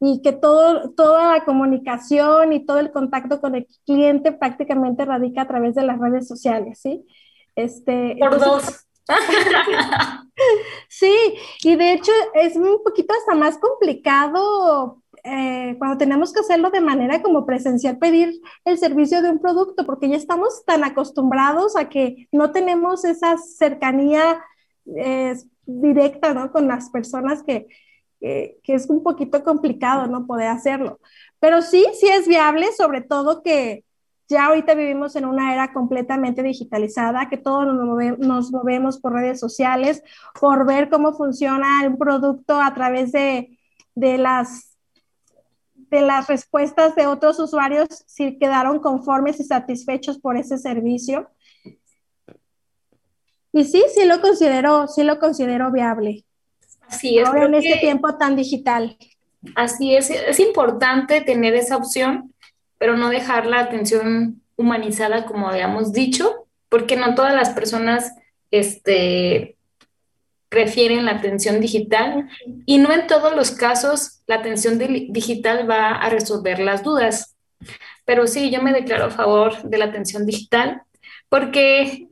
y 0.00 0.20
que 0.20 0.32
todo, 0.32 0.90
toda 0.90 1.36
la 1.36 1.44
comunicación 1.44 2.52
y 2.52 2.66
todo 2.66 2.80
el 2.80 2.90
contacto 2.90 3.40
con 3.40 3.54
el 3.54 3.68
cliente 3.86 4.32
prácticamente 4.32 5.04
radica 5.04 5.42
a 5.42 5.48
través 5.48 5.76
de 5.76 5.84
las 5.84 6.00
redes 6.00 6.26
sociales, 6.26 6.80
¿sí? 6.80 7.06
Este, 7.54 8.16
Por 8.18 8.40
dos. 8.40 8.88
sí, 10.88 11.14
y 11.62 11.76
de 11.76 11.92
hecho 11.92 12.12
es 12.34 12.56
un 12.56 12.82
poquito 12.84 13.14
hasta 13.14 13.34
más 13.34 13.58
complicado 13.58 15.02
eh, 15.24 15.76
cuando 15.78 15.98
tenemos 15.98 16.32
que 16.32 16.40
hacerlo 16.40 16.70
de 16.70 16.80
manera 16.80 17.22
como 17.22 17.46
presencial, 17.46 17.98
pedir 17.98 18.40
el 18.64 18.78
servicio 18.78 19.22
de 19.22 19.30
un 19.30 19.38
producto, 19.38 19.86
porque 19.86 20.08
ya 20.08 20.16
estamos 20.16 20.64
tan 20.64 20.82
acostumbrados 20.82 21.76
a 21.76 21.88
que 21.88 22.28
no 22.32 22.50
tenemos 22.50 23.04
esa 23.04 23.36
cercanía 23.38 24.42
directa 25.64 26.34
¿no? 26.34 26.50
con 26.50 26.66
las 26.66 26.90
personas 26.90 27.44
que, 27.44 27.68
que, 28.20 28.58
es 28.66 28.88
un 28.88 29.02
poquito 29.02 29.44
complicado 29.44 30.06
no 30.06 30.26
poder 30.26 30.48
hacerlo. 30.48 31.00
Pero 31.38 31.62
sí, 31.62 31.86
sí 31.98 32.08
es 32.08 32.26
viable, 32.26 32.72
sobre 32.72 33.00
todo 33.00 33.42
que 33.42 33.84
ya 34.28 34.46
ahorita 34.46 34.74
vivimos 34.74 35.16
en 35.16 35.26
una 35.26 35.52
era 35.52 35.72
completamente 35.72 36.42
digitalizada, 36.42 37.28
que 37.28 37.36
todos 37.36 37.66
nos, 37.66 38.18
nos 38.18 38.52
movemos 38.52 38.98
por 38.98 39.12
redes 39.12 39.38
sociales, 39.40 40.02
por 40.40 40.66
ver 40.66 40.88
cómo 40.88 41.12
funciona 41.12 41.86
un 41.86 41.98
producto 41.98 42.60
a 42.60 42.72
través 42.74 43.12
de, 43.12 43.58
de 43.94 44.18
las 44.18 44.72
de 45.92 46.00
las 46.00 46.26
respuestas 46.26 46.96
de 46.96 47.06
otros 47.06 47.38
usuarios 47.38 47.86
si 48.06 48.38
quedaron 48.38 48.78
conformes 48.78 49.38
y 49.40 49.44
satisfechos 49.44 50.18
por 50.18 50.38
ese 50.38 50.56
servicio. 50.56 51.30
Y 53.52 53.64
sí, 53.64 53.84
sí 53.94 54.06
lo 54.06 54.22
considero, 54.22 54.88
sí 54.88 55.02
lo 55.02 55.18
considero 55.18 55.70
viable. 55.70 56.24
Así 56.88 57.18
es. 57.18 57.28
Ahora 57.28 57.44
en 57.44 57.54
este 57.54 57.76
tiempo 57.76 58.16
tan 58.16 58.36
digital. 58.36 58.96
Así 59.54 59.94
es, 59.94 60.08
es 60.08 60.40
importante 60.40 61.20
tener 61.20 61.54
esa 61.54 61.76
opción, 61.76 62.31
pero 62.82 62.96
no 62.96 63.10
dejar 63.10 63.46
la 63.46 63.60
atención 63.60 64.42
humanizada, 64.56 65.24
como 65.24 65.48
habíamos 65.48 65.92
dicho, 65.92 66.48
porque 66.68 66.96
no 66.96 67.14
todas 67.14 67.32
las 67.32 67.50
personas 67.50 68.12
este, 68.50 69.56
prefieren 70.48 71.04
la 71.04 71.12
atención 71.12 71.60
digital 71.60 72.28
y 72.66 72.78
no 72.78 72.92
en 72.92 73.06
todos 73.06 73.36
los 73.36 73.52
casos 73.52 74.24
la 74.26 74.34
atención 74.34 74.78
digital 74.78 75.70
va 75.70 75.90
a 75.90 76.10
resolver 76.10 76.58
las 76.58 76.82
dudas. 76.82 77.36
Pero 78.04 78.26
sí, 78.26 78.50
yo 78.50 78.60
me 78.60 78.72
declaro 78.72 79.04
a 79.04 79.10
favor 79.10 79.62
de 79.62 79.78
la 79.78 79.84
atención 79.84 80.26
digital 80.26 80.82
porque 81.28 82.08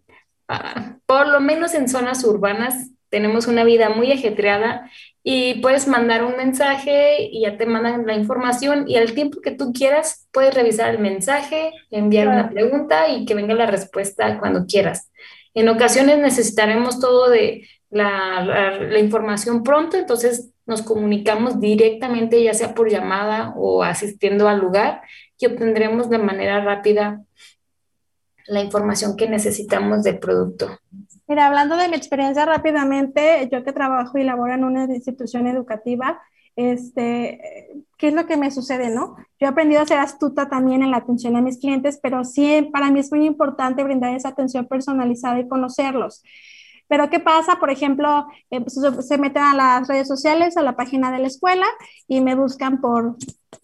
ah, 0.46 0.98
por 1.04 1.26
lo 1.26 1.40
menos 1.40 1.74
en 1.74 1.88
zonas 1.88 2.22
urbanas 2.22 2.90
tenemos 3.08 3.48
una 3.48 3.64
vida 3.64 3.88
muy 3.88 4.12
ajetreada 4.12 4.88
y 5.22 5.60
puedes 5.60 5.86
mandar 5.86 6.24
un 6.24 6.36
mensaje 6.36 7.28
y 7.30 7.42
ya 7.42 7.56
te 7.56 7.66
mandan 7.66 8.06
la 8.06 8.14
información 8.14 8.88
y 8.88 8.96
al 8.96 9.12
tiempo 9.12 9.40
que 9.40 9.50
tú 9.50 9.72
quieras 9.72 10.28
puedes 10.32 10.54
revisar 10.54 10.94
el 10.94 10.98
mensaje, 10.98 11.72
enviar 11.90 12.28
una 12.28 12.48
pregunta 12.48 13.08
y 13.08 13.26
que 13.26 13.34
venga 13.34 13.54
la 13.54 13.66
respuesta 13.66 14.38
cuando 14.38 14.64
quieras. 14.66 15.10
En 15.52 15.68
ocasiones 15.68 16.18
necesitaremos 16.18 17.00
todo 17.00 17.28
de 17.28 17.66
la, 17.90 18.98
información 18.98 19.62
pronto, 19.62 19.96
entonces 19.96 20.50
nos 20.64 20.82
comunicamos 20.82 21.60
directamente, 21.60 22.42
ya 22.42 22.54
sea 22.54 22.74
por 22.74 22.88
llamada 22.88 23.52
o 23.56 23.82
asistiendo 23.82 24.48
al 24.48 24.60
lugar, 24.60 25.02
y 25.38 25.46
obtendremos 25.46 26.08
de 26.08 26.18
manera 26.18 26.62
rápida 26.62 27.22
la 28.46 28.60
información 28.60 29.16
que 29.16 29.28
necesitamos 29.28 30.02
del 30.02 30.18
producto. 30.18 30.78
Mira, 31.30 31.46
hablando 31.46 31.76
de 31.76 31.86
mi 31.88 31.94
experiencia 31.94 32.44
rápidamente, 32.44 33.48
yo 33.52 33.62
que 33.62 33.72
trabajo 33.72 34.18
y 34.18 34.24
laboro 34.24 34.52
en 34.52 34.64
una 34.64 34.86
institución 34.86 35.46
educativa, 35.46 36.20
este, 36.56 37.40
¿qué 37.96 38.08
es 38.08 38.14
lo 38.14 38.26
que 38.26 38.36
me 38.36 38.50
sucede, 38.50 38.90
no? 38.90 39.14
Yo 39.38 39.46
he 39.46 39.46
aprendido 39.46 39.80
a 39.80 39.86
ser 39.86 39.98
astuta 39.98 40.48
también 40.48 40.82
en 40.82 40.90
la 40.90 40.96
atención 40.96 41.36
a 41.36 41.40
mis 41.40 41.58
clientes, 41.58 42.00
pero 42.02 42.24
sí, 42.24 42.68
para 42.72 42.90
mí 42.90 42.98
es 42.98 43.12
muy 43.12 43.26
importante 43.26 43.84
brindar 43.84 44.12
esa 44.12 44.30
atención 44.30 44.66
personalizada 44.66 45.38
y 45.38 45.46
conocerlos. 45.46 46.24
Pero 46.88 47.08
¿qué 47.10 47.20
pasa? 47.20 47.60
Por 47.60 47.70
ejemplo, 47.70 48.26
pues, 48.48 48.80
se 49.06 49.18
meten 49.18 49.44
a 49.44 49.54
las 49.54 49.86
redes 49.86 50.08
sociales, 50.08 50.56
a 50.56 50.62
la 50.62 50.74
página 50.74 51.12
de 51.12 51.20
la 51.20 51.28
escuela 51.28 51.66
y 52.08 52.22
me 52.22 52.34
buscan 52.34 52.80
por, 52.80 53.14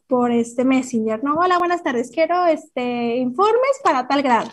por 0.06 0.30
este 0.30 0.64
Messenger, 0.64 1.24
¿no? 1.24 1.34
Hola, 1.34 1.58
buenas 1.58 1.82
tardes, 1.82 2.12
quiero 2.14 2.46
este, 2.46 3.16
informes 3.16 3.80
para 3.82 4.06
tal 4.06 4.22
grado. 4.22 4.52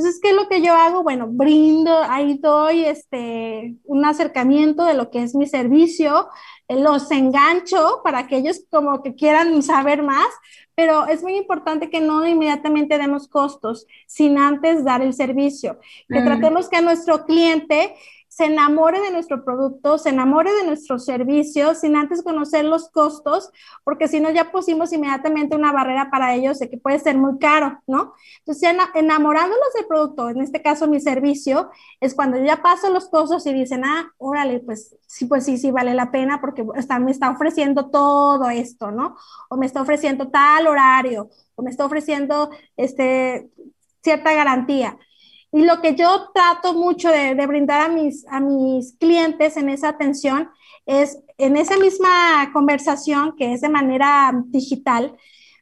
Entonces, 0.00 0.20
¿qué 0.22 0.30
es 0.30 0.34
lo 0.34 0.48
que 0.48 0.62
yo 0.62 0.72
hago? 0.74 1.02
Bueno, 1.02 1.26
brindo, 1.28 1.94
ahí 2.08 2.38
doy 2.38 2.86
este, 2.86 3.76
un 3.84 4.02
acercamiento 4.06 4.86
de 4.86 4.94
lo 4.94 5.10
que 5.10 5.22
es 5.22 5.34
mi 5.34 5.46
servicio, 5.46 6.26
los 6.70 7.10
engancho 7.10 8.00
para 8.02 8.26
que 8.26 8.38
ellos 8.38 8.64
como 8.70 9.02
que 9.02 9.14
quieran 9.14 9.62
saber 9.62 10.02
más, 10.02 10.28
pero 10.74 11.06
es 11.06 11.22
muy 11.22 11.36
importante 11.36 11.90
que 11.90 12.00
no 12.00 12.26
inmediatamente 12.26 12.96
demos 12.96 13.28
costos 13.28 13.86
sin 14.06 14.38
antes 14.38 14.86
dar 14.86 15.02
el 15.02 15.12
servicio, 15.12 15.78
que 16.08 16.20
mm. 16.20 16.24
tratemos 16.24 16.70
que 16.70 16.76
a 16.76 16.80
nuestro 16.80 17.26
cliente 17.26 17.94
se 18.40 18.46
enamore 18.46 19.02
de 19.02 19.10
nuestro 19.10 19.44
producto, 19.44 19.98
se 19.98 20.08
enamore 20.08 20.50
de 20.50 20.64
nuestro 20.64 20.98
servicio, 20.98 21.74
sin 21.74 21.94
antes 21.94 22.22
conocer 22.22 22.64
los 22.64 22.88
costos, 22.88 23.50
porque 23.84 24.08
si 24.08 24.18
no 24.18 24.30
ya 24.30 24.50
pusimos 24.50 24.94
inmediatamente 24.94 25.54
una 25.54 25.72
barrera 25.72 26.08
para 26.10 26.34
ellos 26.34 26.58
de 26.58 26.70
que 26.70 26.78
puede 26.78 26.98
ser 27.00 27.18
muy 27.18 27.38
caro, 27.38 27.82
¿no? 27.86 28.14
Entonces, 28.38 28.74
enamorándolos 28.94 29.74
del 29.74 29.86
producto, 29.86 30.30
en 30.30 30.40
este 30.40 30.62
caso 30.62 30.88
mi 30.88 31.00
servicio, 31.00 31.68
es 32.00 32.14
cuando 32.14 32.42
ya 32.42 32.62
paso 32.62 32.88
los 32.88 33.10
costos 33.10 33.44
y 33.44 33.52
dicen, 33.52 33.84
ah, 33.84 34.10
órale, 34.16 34.60
pues 34.60 34.96
sí, 35.06 35.26
pues 35.26 35.44
sí, 35.44 35.58
sí 35.58 35.70
vale 35.70 35.92
la 35.92 36.10
pena 36.10 36.40
porque 36.40 36.64
está, 36.76 36.98
me 36.98 37.10
está 37.10 37.28
ofreciendo 37.28 37.90
todo 37.90 38.48
esto, 38.48 38.90
¿no? 38.90 39.16
O 39.50 39.58
me 39.58 39.66
está 39.66 39.82
ofreciendo 39.82 40.30
tal 40.30 40.66
horario, 40.66 41.28
o 41.56 41.62
me 41.62 41.68
está 41.68 41.84
ofreciendo 41.84 42.48
este, 42.78 43.50
cierta 44.02 44.32
garantía. 44.32 44.96
Y 45.52 45.64
lo 45.64 45.80
que 45.80 45.96
yo 45.96 46.30
trato 46.32 46.74
mucho 46.74 47.10
de, 47.10 47.34
brindar 47.46 47.82
a 47.82 47.88
mis, 47.88 48.26
a 48.28 48.40
mis 48.40 48.96
clientes 48.98 49.56
en 49.56 49.68
esa 49.68 49.88
atención 49.88 50.48
es 50.86 51.18
en 51.38 51.56
esa 51.56 51.76
misma 51.76 52.50
conversación, 52.52 53.34
que 53.36 53.52
es 53.52 53.60
de 53.60 53.68
manera 53.68 54.32
digital, 54.46 55.16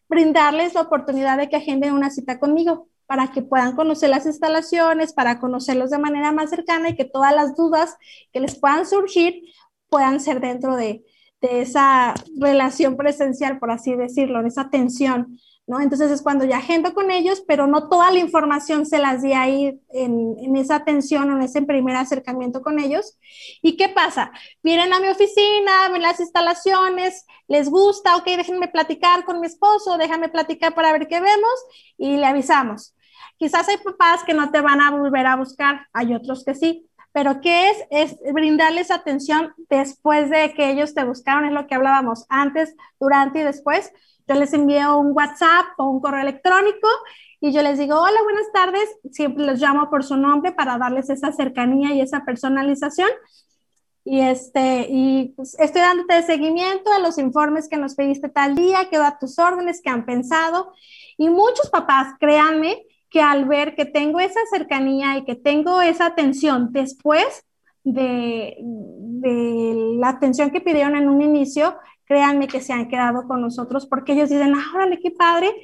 brindarles 0.08 0.74
la 0.74 0.82
oportunidad 0.82 1.38
de 1.38 1.48
que 1.48 1.56
agenden 1.56 1.94
una 1.94 2.10
cita 2.10 2.38
conmigo 2.38 2.88
para 3.06 3.32
que 3.32 3.40
puedan 3.40 3.74
conocer 3.74 4.10
las 4.10 4.26
instalaciones, 4.26 5.14
para 5.14 5.40
conocerlos 5.40 5.90
de 5.90 5.98
manera 5.98 6.32
más 6.32 6.50
cercana 6.50 6.90
y 6.90 6.96
que 6.96 7.06
todas 7.06 7.34
las 7.34 7.56
dudas 7.56 7.96
que 8.32 8.40
les 8.40 8.58
puedan 8.58 8.86
surgir 8.86 9.42
puedan 9.88 10.20
ser 10.20 10.40
dentro 10.40 10.76
de, 10.76 11.04
de 11.40 11.62
esa 11.62 12.14
relación 12.38 12.96
presencial, 12.96 13.58
por 13.58 13.70
así 13.70 13.94
decirlo, 13.94 14.40
en 14.40 14.46
esa 14.46 14.62
atención 14.62 15.38
¿no? 15.68 15.80
Entonces 15.80 16.10
es 16.10 16.22
cuando 16.22 16.46
ya 16.46 16.56
agendo 16.56 16.94
con 16.94 17.10
ellos, 17.10 17.44
pero 17.46 17.66
no 17.66 17.88
toda 17.88 18.10
la 18.10 18.18
información 18.18 18.86
se 18.86 18.98
las 18.98 19.22
di 19.22 19.34
ahí 19.34 19.78
en, 19.90 20.34
en, 20.40 20.56
esa 20.56 20.76
atención 20.76 21.30
o 21.30 21.36
en 21.36 21.42
ese 21.42 21.60
primer 21.60 21.94
acercamiento 21.94 22.62
con 22.62 22.80
ellos. 22.80 23.18
¿Y 23.60 23.76
qué 23.76 23.90
pasa? 23.90 24.32
Vienen 24.62 24.94
a 24.94 24.98
mi 24.98 25.08
oficina, 25.08 25.90
ven 25.92 26.00
las 26.00 26.20
instalaciones, 26.20 27.26
les 27.48 27.68
gusta, 27.68 28.16
ok, 28.16 28.24
déjenme 28.24 28.68
platicar 28.68 29.24
con 29.26 29.40
mi 29.40 29.46
esposo, 29.46 29.98
déjame 29.98 30.30
platicar 30.30 30.74
para 30.74 30.90
ver 30.90 31.06
qué 31.06 31.20
vemos 31.20 31.64
y 31.98 32.16
le 32.16 32.24
avisamos. 32.24 32.94
Quizás 33.36 33.68
hay 33.68 33.76
papás 33.76 34.24
que 34.24 34.34
no 34.34 34.50
te 34.50 34.62
van 34.62 34.80
a 34.80 34.90
volver 34.90 35.26
a 35.26 35.36
buscar, 35.36 35.86
hay 35.92 36.14
otros 36.14 36.44
que 36.44 36.54
sí, 36.54 36.88
pero 37.12 37.42
¿qué 37.42 37.70
es? 37.70 37.76
Es 37.90 38.16
brindarles 38.32 38.90
atención 38.90 39.52
después 39.68 40.30
de 40.30 40.54
que 40.54 40.70
ellos 40.70 40.94
te 40.94 41.04
buscaron, 41.04 41.44
es 41.44 41.52
lo 41.52 41.66
que 41.66 41.74
hablábamos 41.74 42.24
antes, 42.30 42.74
durante 42.98 43.40
y 43.40 43.42
después 43.42 43.92
yo 44.28 44.34
les 44.34 44.52
envío 44.52 44.98
un 44.98 45.12
WhatsApp 45.12 45.66
o 45.78 45.88
un 45.88 46.00
correo 46.00 46.20
electrónico 46.20 46.88
y 47.40 47.52
yo 47.52 47.62
les 47.62 47.78
digo, 47.78 48.00
hola, 48.00 48.22
buenas 48.24 48.50
tardes. 48.52 48.88
Siempre 49.12 49.46
los 49.46 49.60
llamo 49.60 49.88
por 49.90 50.04
su 50.04 50.16
nombre 50.16 50.52
para 50.52 50.76
darles 50.76 51.08
esa 51.08 51.32
cercanía 51.32 51.94
y 51.94 52.00
esa 52.00 52.24
personalización. 52.24 53.08
Y, 54.04 54.20
este, 54.20 54.86
y 54.90 55.34
pues, 55.36 55.58
estoy 55.58 55.82
dándote 55.82 56.22
seguimiento 56.22 56.92
a 56.92 56.98
los 56.98 57.18
informes 57.18 57.68
que 57.68 57.76
nos 57.76 57.94
pediste 57.94 58.28
tal 58.28 58.54
día, 58.54 58.88
quedo 58.90 59.04
a 59.04 59.18
tus 59.18 59.38
órdenes, 59.38 59.80
que 59.82 59.90
han 59.90 60.04
pensado. 60.04 60.72
Y 61.16 61.28
muchos 61.28 61.70
papás, 61.70 62.14
créanme, 62.18 62.82
que 63.10 63.20
al 63.20 63.46
ver 63.46 63.74
que 63.74 63.84
tengo 63.84 64.18
esa 64.20 64.40
cercanía 64.50 65.16
y 65.16 65.24
que 65.24 65.34
tengo 65.34 65.80
esa 65.80 66.06
atención 66.06 66.72
después 66.72 67.44
de, 67.84 68.56
de 68.60 69.96
la 69.98 70.10
atención 70.10 70.50
que 70.50 70.60
pidieron 70.60 70.96
en 70.96 71.08
un 71.08 71.22
inicio, 71.22 71.76
créanme 72.08 72.48
que 72.48 72.60
se 72.60 72.72
han 72.72 72.88
quedado 72.88 73.28
con 73.28 73.42
nosotros 73.42 73.86
porque 73.86 74.14
ellos 74.14 74.30
dicen, 74.30 74.54
ah, 74.56 74.72
órale, 74.74 74.98
qué 74.98 75.10
padre, 75.10 75.54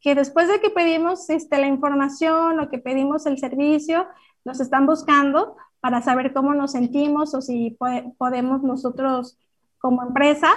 que 0.00 0.14
después 0.14 0.48
de 0.48 0.60
que 0.60 0.68
pedimos 0.68 1.30
este, 1.30 1.56
la 1.58 1.68
información 1.68 2.60
o 2.60 2.68
que 2.68 2.78
pedimos 2.78 3.24
el 3.26 3.38
servicio, 3.38 4.06
nos 4.44 4.60
están 4.60 4.86
buscando 4.86 5.56
para 5.80 6.02
saber 6.02 6.32
cómo 6.32 6.52
nos 6.52 6.72
sentimos 6.72 7.34
o 7.34 7.40
si 7.40 7.78
podemos 8.18 8.62
nosotros 8.62 9.38
como 9.78 10.02
empresa 10.02 10.48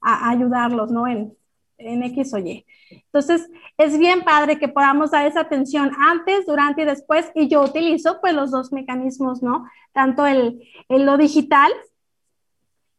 ayudarlos, 0.00 0.90
¿no? 0.90 1.06
En, 1.06 1.36
en 1.78 2.02
X 2.04 2.32
o 2.34 2.38
Y. 2.38 2.64
Entonces, 2.90 3.50
es 3.76 3.98
bien 3.98 4.22
padre 4.22 4.58
que 4.58 4.68
podamos 4.68 5.10
dar 5.10 5.26
esa 5.26 5.40
atención 5.40 5.92
antes, 5.98 6.46
durante 6.46 6.82
y 6.82 6.84
después, 6.84 7.30
y 7.34 7.48
yo 7.48 7.62
utilizo 7.62 8.20
pues 8.20 8.34
los 8.34 8.50
dos 8.50 8.72
mecanismos, 8.72 9.42
¿no? 9.42 9.68
Tanto 9.92 10.26
el, 10.26 10.62
el 10.88 11.04
lo 11.04 11.16
digital, 11.18 11.70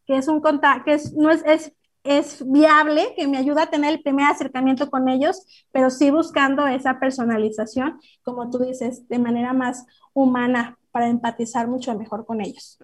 que 0.05 0.17
es 0.17 0.27
un 0.27 0.41
contacto, 0.41 0.85
que 0.85 0.97
no 1.15 1.29
es 1.29 1.73
es 2.03 2.49
viable, 2.49 3.13
que 3.15 3.27
me 3.27 3.37
ayuda 3.37 3.63
a 3.63 3.69
tener 3.69 3.93
el 3.93 4.01
primer 4.01 4.25
acercamiento 4.25 4.89
con 4.89 5.09
ellos, 5.09 5.45
pero 5.71 5.89
sí 5.89 6.11
buscando 6.11 6.65
esa 6.67 6.99
personalización, 6.99 7.99
como 8.23 8.49
tú 8.49 8.59
dices, 8.59 9.07
de 9.07 9.19
manera 9.19 9.53
más 9.53 9.85
humana 10.13 10.77
para 10.91 11.07
empatizar 11.07 11.67
mucho 11.67 11.97
mejor 11.97 12.25
con 12.25 12.41
ellos. 12.41 12.79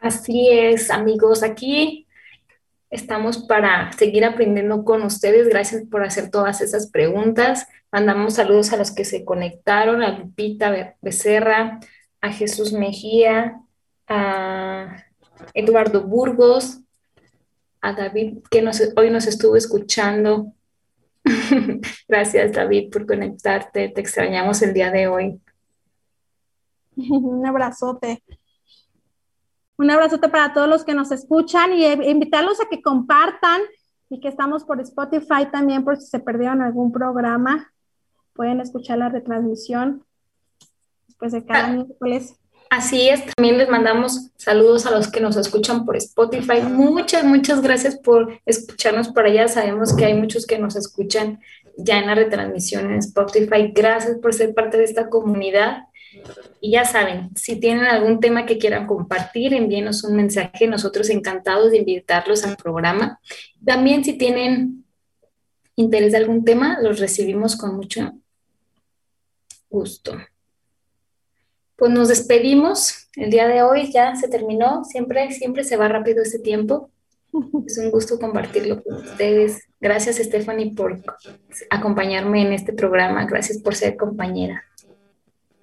Así 0.00 0.48
es, 0.50 0.90
amigos. 0.90 1.42
Aquí 1.42 2.06
Estamos 2.90 3.38
para 3.38 3.92
seguir 3.92 4.24
aprendiendo 4.24 4.84
con 4.84 5.02
ustedes. 5.02 5.48
Gracias 5.48 5.84
por 5.88 6.02
hacer 6.02 6.28
todas 6.28 6.60
esas 6.60 6.90
preguntas. 6.90 7.68
Mandamos 7.92 8.34
saludos 8.34 8.72
a 8.72 8.76
los 8.76 8.90
que 8.90 9.04
se 9.04 9.24
conectaron, 9.24 10.02
a 10.02 10.18
Lupita 10.18 10.96
Becerra, 11.00 11.78
a 12.20 12.32
Jesús 12.32 12.72
Mejía, 12.72 13.60
a 14.08 15.04
Eduardo 15.54 16.02
Burgos, 16.02 16.80
a 17.80 17.92
David, 17.92 18.38
que 18.50 18.64
hoy 18.96 19.10
nos 19.10 19.26
estuvo 19.26 19.56
escuchando. 19.56 20.52
Gracias, 22.08 22.52
David, 22.52 22.90
por 22.90 23.06
conectarte. 23.06 23.88
Te 23.88 24.00
extrañamos 24.00 24.62
el 24.62 24.72
día 24.72 24.90
de 24.90 25.08
hoy. 25.08 25.40
Un 26.96 27.46
abrazote. 27.46 28.22
Un 29.76 29.90
abrazote 29.90 30.28
para 30.28 30.52
todos 30.52 30.68
los 30.68 30.84
que 30.84 30.94
nos 30.94 31.10
escuchan 31.10 31.72
y 31.72 31.84
e, 31.84 32.10
invitarlos 32.10 32.60
a 32.60 32.68
que 32.68 32.82
compartan 32.82 33.62
y 34.10 34.20
que 34.20 34.28
estamos 34.28 34.64
por 34.64 34.80
Spotify 34.80 35.46
también 35.50 35.84
por 35.84 35.96
si 35.96 36.06
se 36.06 36.18
perdieron 36.18 36.60
algún 36.60 36.92
programa. 36.92 37.72
Pueden 38.34 38.60
escuchar 38.60 38.98
la 38.98 39.08
retransmisión 39.08 40.04
después 41.06 41.32
de 41.32 41.46
cada 41.46 41.68
ah. 41.68 41.72
miércoles. 41.72 42.36
Así 42.70 43.08
es, 43.08 43.26
también 43.34 43.58
les 43.58 43.68
mandamos 43.68 44.30
saludos 44.36 44.86
a 44.86 44.92
los 44.92 45.10
que 45.10 45.20
nos 45.20 45.36
escuchan 45.36 45.84
por 45.84 45.96
Spotify. 45.96 46.62
Muchas, 46.62 47.24
muchas 47.24 47.62
gracias 47.62 47.96
por 47.96 48.40
escucharnos 48.46 49.08
por 49.08 49.26
allá. 49.26 49.48
Sabemos 49.48 49.92
que 49.92 50.04
hay 50.04 50.14
muchos 50.14 50.46
que 50.46 50.56
nos 50.56 50.76
escuchan 50.76 51.40
ya 51.76 51.98
en 51.98 52.06
la 52.06 52.14
retransmisión 52.14 52.92
en 52.92 52.98
Spotify. 52.98 53.72
Gracias 53.74 54.18
por 54.18 54.32
ser 54.34 54.54
parte 54.54 54.78
de 54.78 54.84
esta 54.84 55.10
comunidad. 55.10 55.88
Y 56.60 56.70
ya 56.70 56.84
saben, 56.84 57.30
si 57.34 57.56
tienen 57.56 57.86
algún 57.86 58.20
tema 58.20 58.46
que 58.46 58.58
quieran 58.58 58.86
compartir, 58.86 59.52
envíenos 59.52 60.04
un 60.04 60.14
mensaje. 60.14 60.68
Nosotros 60.68 61.10
encantados 61.10 61.72
de 61.72 61.78
invitarlos 61.78 62.44
al 62.44 62.56
programa. 62.56 63.18
También 63.64 64.04
si 64.04 64.12
tienen 64.12 64.84
interés 65.74 66.12
de 66.12 66.18
algún 66.18 66.44
tema, 66.44 66.78
los 66.80 67.00
recibimos 67.00 67.56
con 67.56 67.74
mucho 67.74 68.12
gusto 69.68 70.16
pues 71.80 71.90
nos 71.90 72.08
despedimos. 72.08 73.08
El 73.16 73.30
día 73.30 73.48
de 73.48 73.62
hoy 73.62 73.90
ya 73.90 74.14
se 74.14 74.28
terminó. 74.28 74.84
Siempre, 74.84 75.32
siempre 75.32 75.64
se 75.64 75.78
va 75.78 75.88
rápido 75.88 76.22
este 76.22 76.38
tiempo. 76.38 76.90
Es 77.66 77.78
un 77.78 77.90
gusto 77.90 78.18
compartirlo 78.18 78.82
con 78.82 78.96
ustedes. 78.96 79.62
Gracias, 79.80 80.16
Stephanie, 80.16 80.74
por 80.74 81.00
acompañarme 81.70 82.42
en 82.42 82.52
este 82.52 82.74
programa. 82.74 83.24
Gracias 83.24 83.58
por 83.58 83.74
ser 83.74 83.96
compañera. 83.96 84.62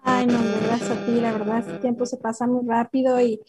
Ay, 0.01 0.25
no, 0.25 0.39
gracias 0.65 0.89
a 0.89 1.05
ti, 1.05 1.19
la 1.19 1.33
verdad, 1.33 1.59
este 1.59 1.79
tiempo 1.79 2.05
se 2.05 2.15
pasa 2.15 2.47
muy 2.47 2.65
rápido 2.65 3.19
y, 3.19 3.41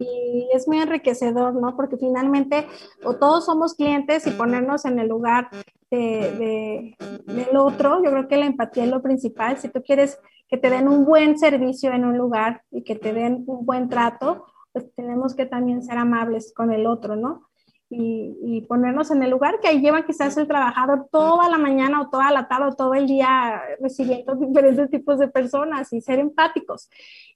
y, 0.00 0.48
es 0.52 0.66
muy 0.66 0.80
enriquecedor, 0.80 1.54
¿no? 1.54 1.76
Porque 1.76 1.96
finalmente 1.96 2.66
o 3.04 3.14
todos 3.14 3.46
somos 3.46 3.74
clientes 3.74 4.26
y 4.26 4.32
ponernos 4.32 4.84
en 4.84 4.98
el 4.98 5.06
lugar 5.06 5.48
de, 5.92 6.96
del 7.24 7.56
otro, 7.56 8.02
yo 8.02 8.10
creo 8.10 8.26
que 8.26 8.36
la 8.36 8.46
empatía 8.46 8.82
es 8.82 8.90
lo 8.90 9.00
principal. 9.00 9.58
Si 9.58 9.68
tú 9.68 9.80
quieres 9.80 10.18
que 10.52 10.58
te 10.58 10.68
den 10.68 10.86
un 10.86 11.06
buen 11.06 11.38
servicio 11.38 11.94
en 11.94 12.04
un 12.04 12.18
lugar 12.18 12.62
y 12.70 12.84
que 12.84 12.94
te 12.94 13.14
den 13.14 13.42
un 13.46 13.64
buen 13.64 13.88
trato, 13.88 14.44
pues 14.70 14.94
tenemos 14.94 15.34
que 15.34 15.46
también 15.46 15.82
ser 15.82 15.96
amables 15.96 16.52
con 16.54 16.70
el 16.70 16.86
otro, 16.86 17.16
¿no? 17.16 17.48
Y, 17.88 18.60
ponernos 18.68 19.10
en 19.10 19.22
el 19.22 19.30
lugar 19.30 19.60
que 19.60 19.68
ahí 19.68 19.80
lleva 19.80 20.04
quizás 20.04 20.36
el 20.36 20.46
trabajador 20.46 21.08
toda 21.10 21.48
la 21.48 21.56
mañana 21.56 22.02
o 22.02 22.10
toda 22.10 22.30
la 22.30 22.48
tarde 22.48 22.66
o 22.66 22.74
todo 22.74 22.92
el 22.92 23.06
día 23.06 23.62
recibiendo 23.80 24.34
diferentes 24.46 24.90
tipos 24.90 25.18
de 25.18 25.28
personas 25.28 25.90
y 25.90 26.02
ser 26.02 26.18
empáticos. 26.18 26.90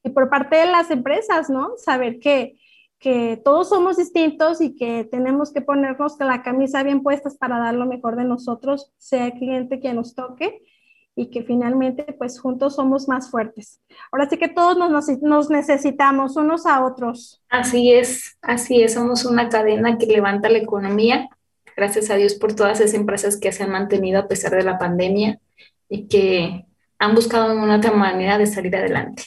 Y 0.05 0.11
por 0.11 0.29
parte 0.29 0.57
de 0.57 0.67
las 0.67 0.91
empresas, 0.91 1.49
¿no? 1.49 1.71
Saber 1.79 2.19
que, 2.19 2.59
que 2.99 3.41
todos 3.43 3.71
somos 3.71 3.97
distintos 3.97 4.61
y 4.61 4.77
que 4.77 5.05
tenemos 5.05 5.55
que 5.55 5.62
ponernos 5.62 6.17
la 6.21 6.43
camisa 6.43 6.83
bien 6.83 7.03
puestas 7.03 7.39
para 7.39 7.59
dar 7.61 7.75
lo 7.75 7.87
mejor 7.87 8.17
de 8.17 8.25
nosotros, 8.25 8.93
sea 8.99 9.29
el 9.29 9.33
cliente 9.33 9.81
que 9.81 9.95
nos 9.95 10.14
toque 10.14 10.62
y 11.19 11.31
que 11.31 11.43
finalmente 11.43 12.05
pues 12.17 12.39
juntos 12.39 12.77
somos 12.77 13.09
más 13.09 13.31
fuertes. 13.31 13.81
Ahora 14.12 14.29
sí 14.29 14.37
que 14.37 14.49
todos 14.49 14.77
nos, 14.77 15.51
necesitamos 15.51 16.37
unos 16.37 16.67
a 16.67 16.85
otros. 16.85 17.43
Así 17.49 17.91
es, 17.91 18.37
así 18.43 18.83
es, 18.83 18.93
somos 18.93 19.25
una 19.25 19.49
cadena 19.49 19.97
que 19.97 20.07
levanta 20.07 20.51
la 20.51 20.59
economía. 20.59 21.31
Gracias 21.75 22.11
a 22.11 22.17
Dios 22.17 22.35
por 22.35 22.55
todas 22.55 22.81
esas 22.81 22.95
empresas 22.95 23.39
que 23.39 23.51
se 23.51 23.62
han 23.62 23.71
mantenido 23.71 24.21
a 24.21 24.29
pesar 24.29 24.53
de 24.53 24.62
la 24.62 24.79
pandemia 24.79 25.41
y 25.89 26.07
que 26.07 26.67
han 26.99 27.14
buscado 27.14 27.55
una 27.55 27.77
otra 27.77 27.93
manera 27.93 28.37
de 28.37 28.47
salir 28.47 28.77
adelante. 28.77 29.25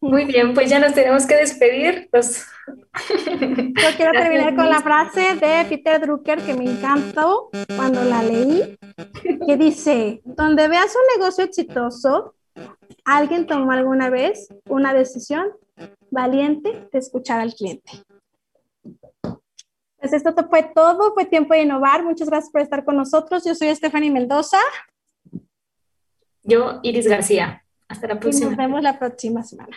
Muy 0.00 0.24
bien, 0.24 0.54
pues 0.54 0.70
ya 0.70 0.78
nos 0.78 0.94
tenemos 0.94 1.26
que 1.26 1.36
despedir. 1.36 2.08
Pues... 2.10 2.46
Yo 2.66 3.96
quiero 3.96 4.12
terminar 4.18 4.56
con 4.56 4.68
la 4.68 4.80
frase 4.80 5.34
de 5.34 5.64
Peter 5.68 6.00
Drucker 6.00 6.40
que 6.40 6.54
me 6.54 6.64
encantó 6.64 7.50
cuando 7.76 8.02
la 8.04 8.22
leí, 8.22 8.78
que 9.46 9.56
dice, 9.56 10.22
donde 10.24 10.68
veas 10.68 10.94
un 10.96 11.20
negocio 11.20 11.44
exitoso, 11.44 12.34
alguien 13.04 13.46
tomó 13.46 13.72
alguna 13.72 14.08
vez 14.08 14.48
una 14.68 14.94
decisión 14.94 15.48
valiente 16.10 16.88
de 16.90 16.98
escuchar 16.98 17.40
al 17.40 17.54
cliente. 17.54 17.92
Pues 19.98 20.14
esto 20.14 20.34
fue 20.48 20.62
todo, 20.74 21.12
fue 21.12 21.26
tiempo 21.26 21.52
de 21.52 21.62
innovar. 21.62 22.02
Muchas 22.02 22.30
gracias 22.30 22.50
por 22.50 22.62
estar 22.62 22.86
con 22.86 22.96
nosotros. 22.96 23.44
Yo 23.44 23.54
soy 23.54 23.74
Stephanie 23.74 24.10
Mendoza. 24.10 24.58
Yo, 26.42 26.80
Iris 26.82 27.06
García. 27.06 27.62
Hasta 27.86 28.08
la 28.08 28.18
próxima. 28.18 28.48
nos 28.48 28.56
vemos 28.56 28.82
la 28.82 28.98
próxima 28.98 29.44
semana. 29.44 29.76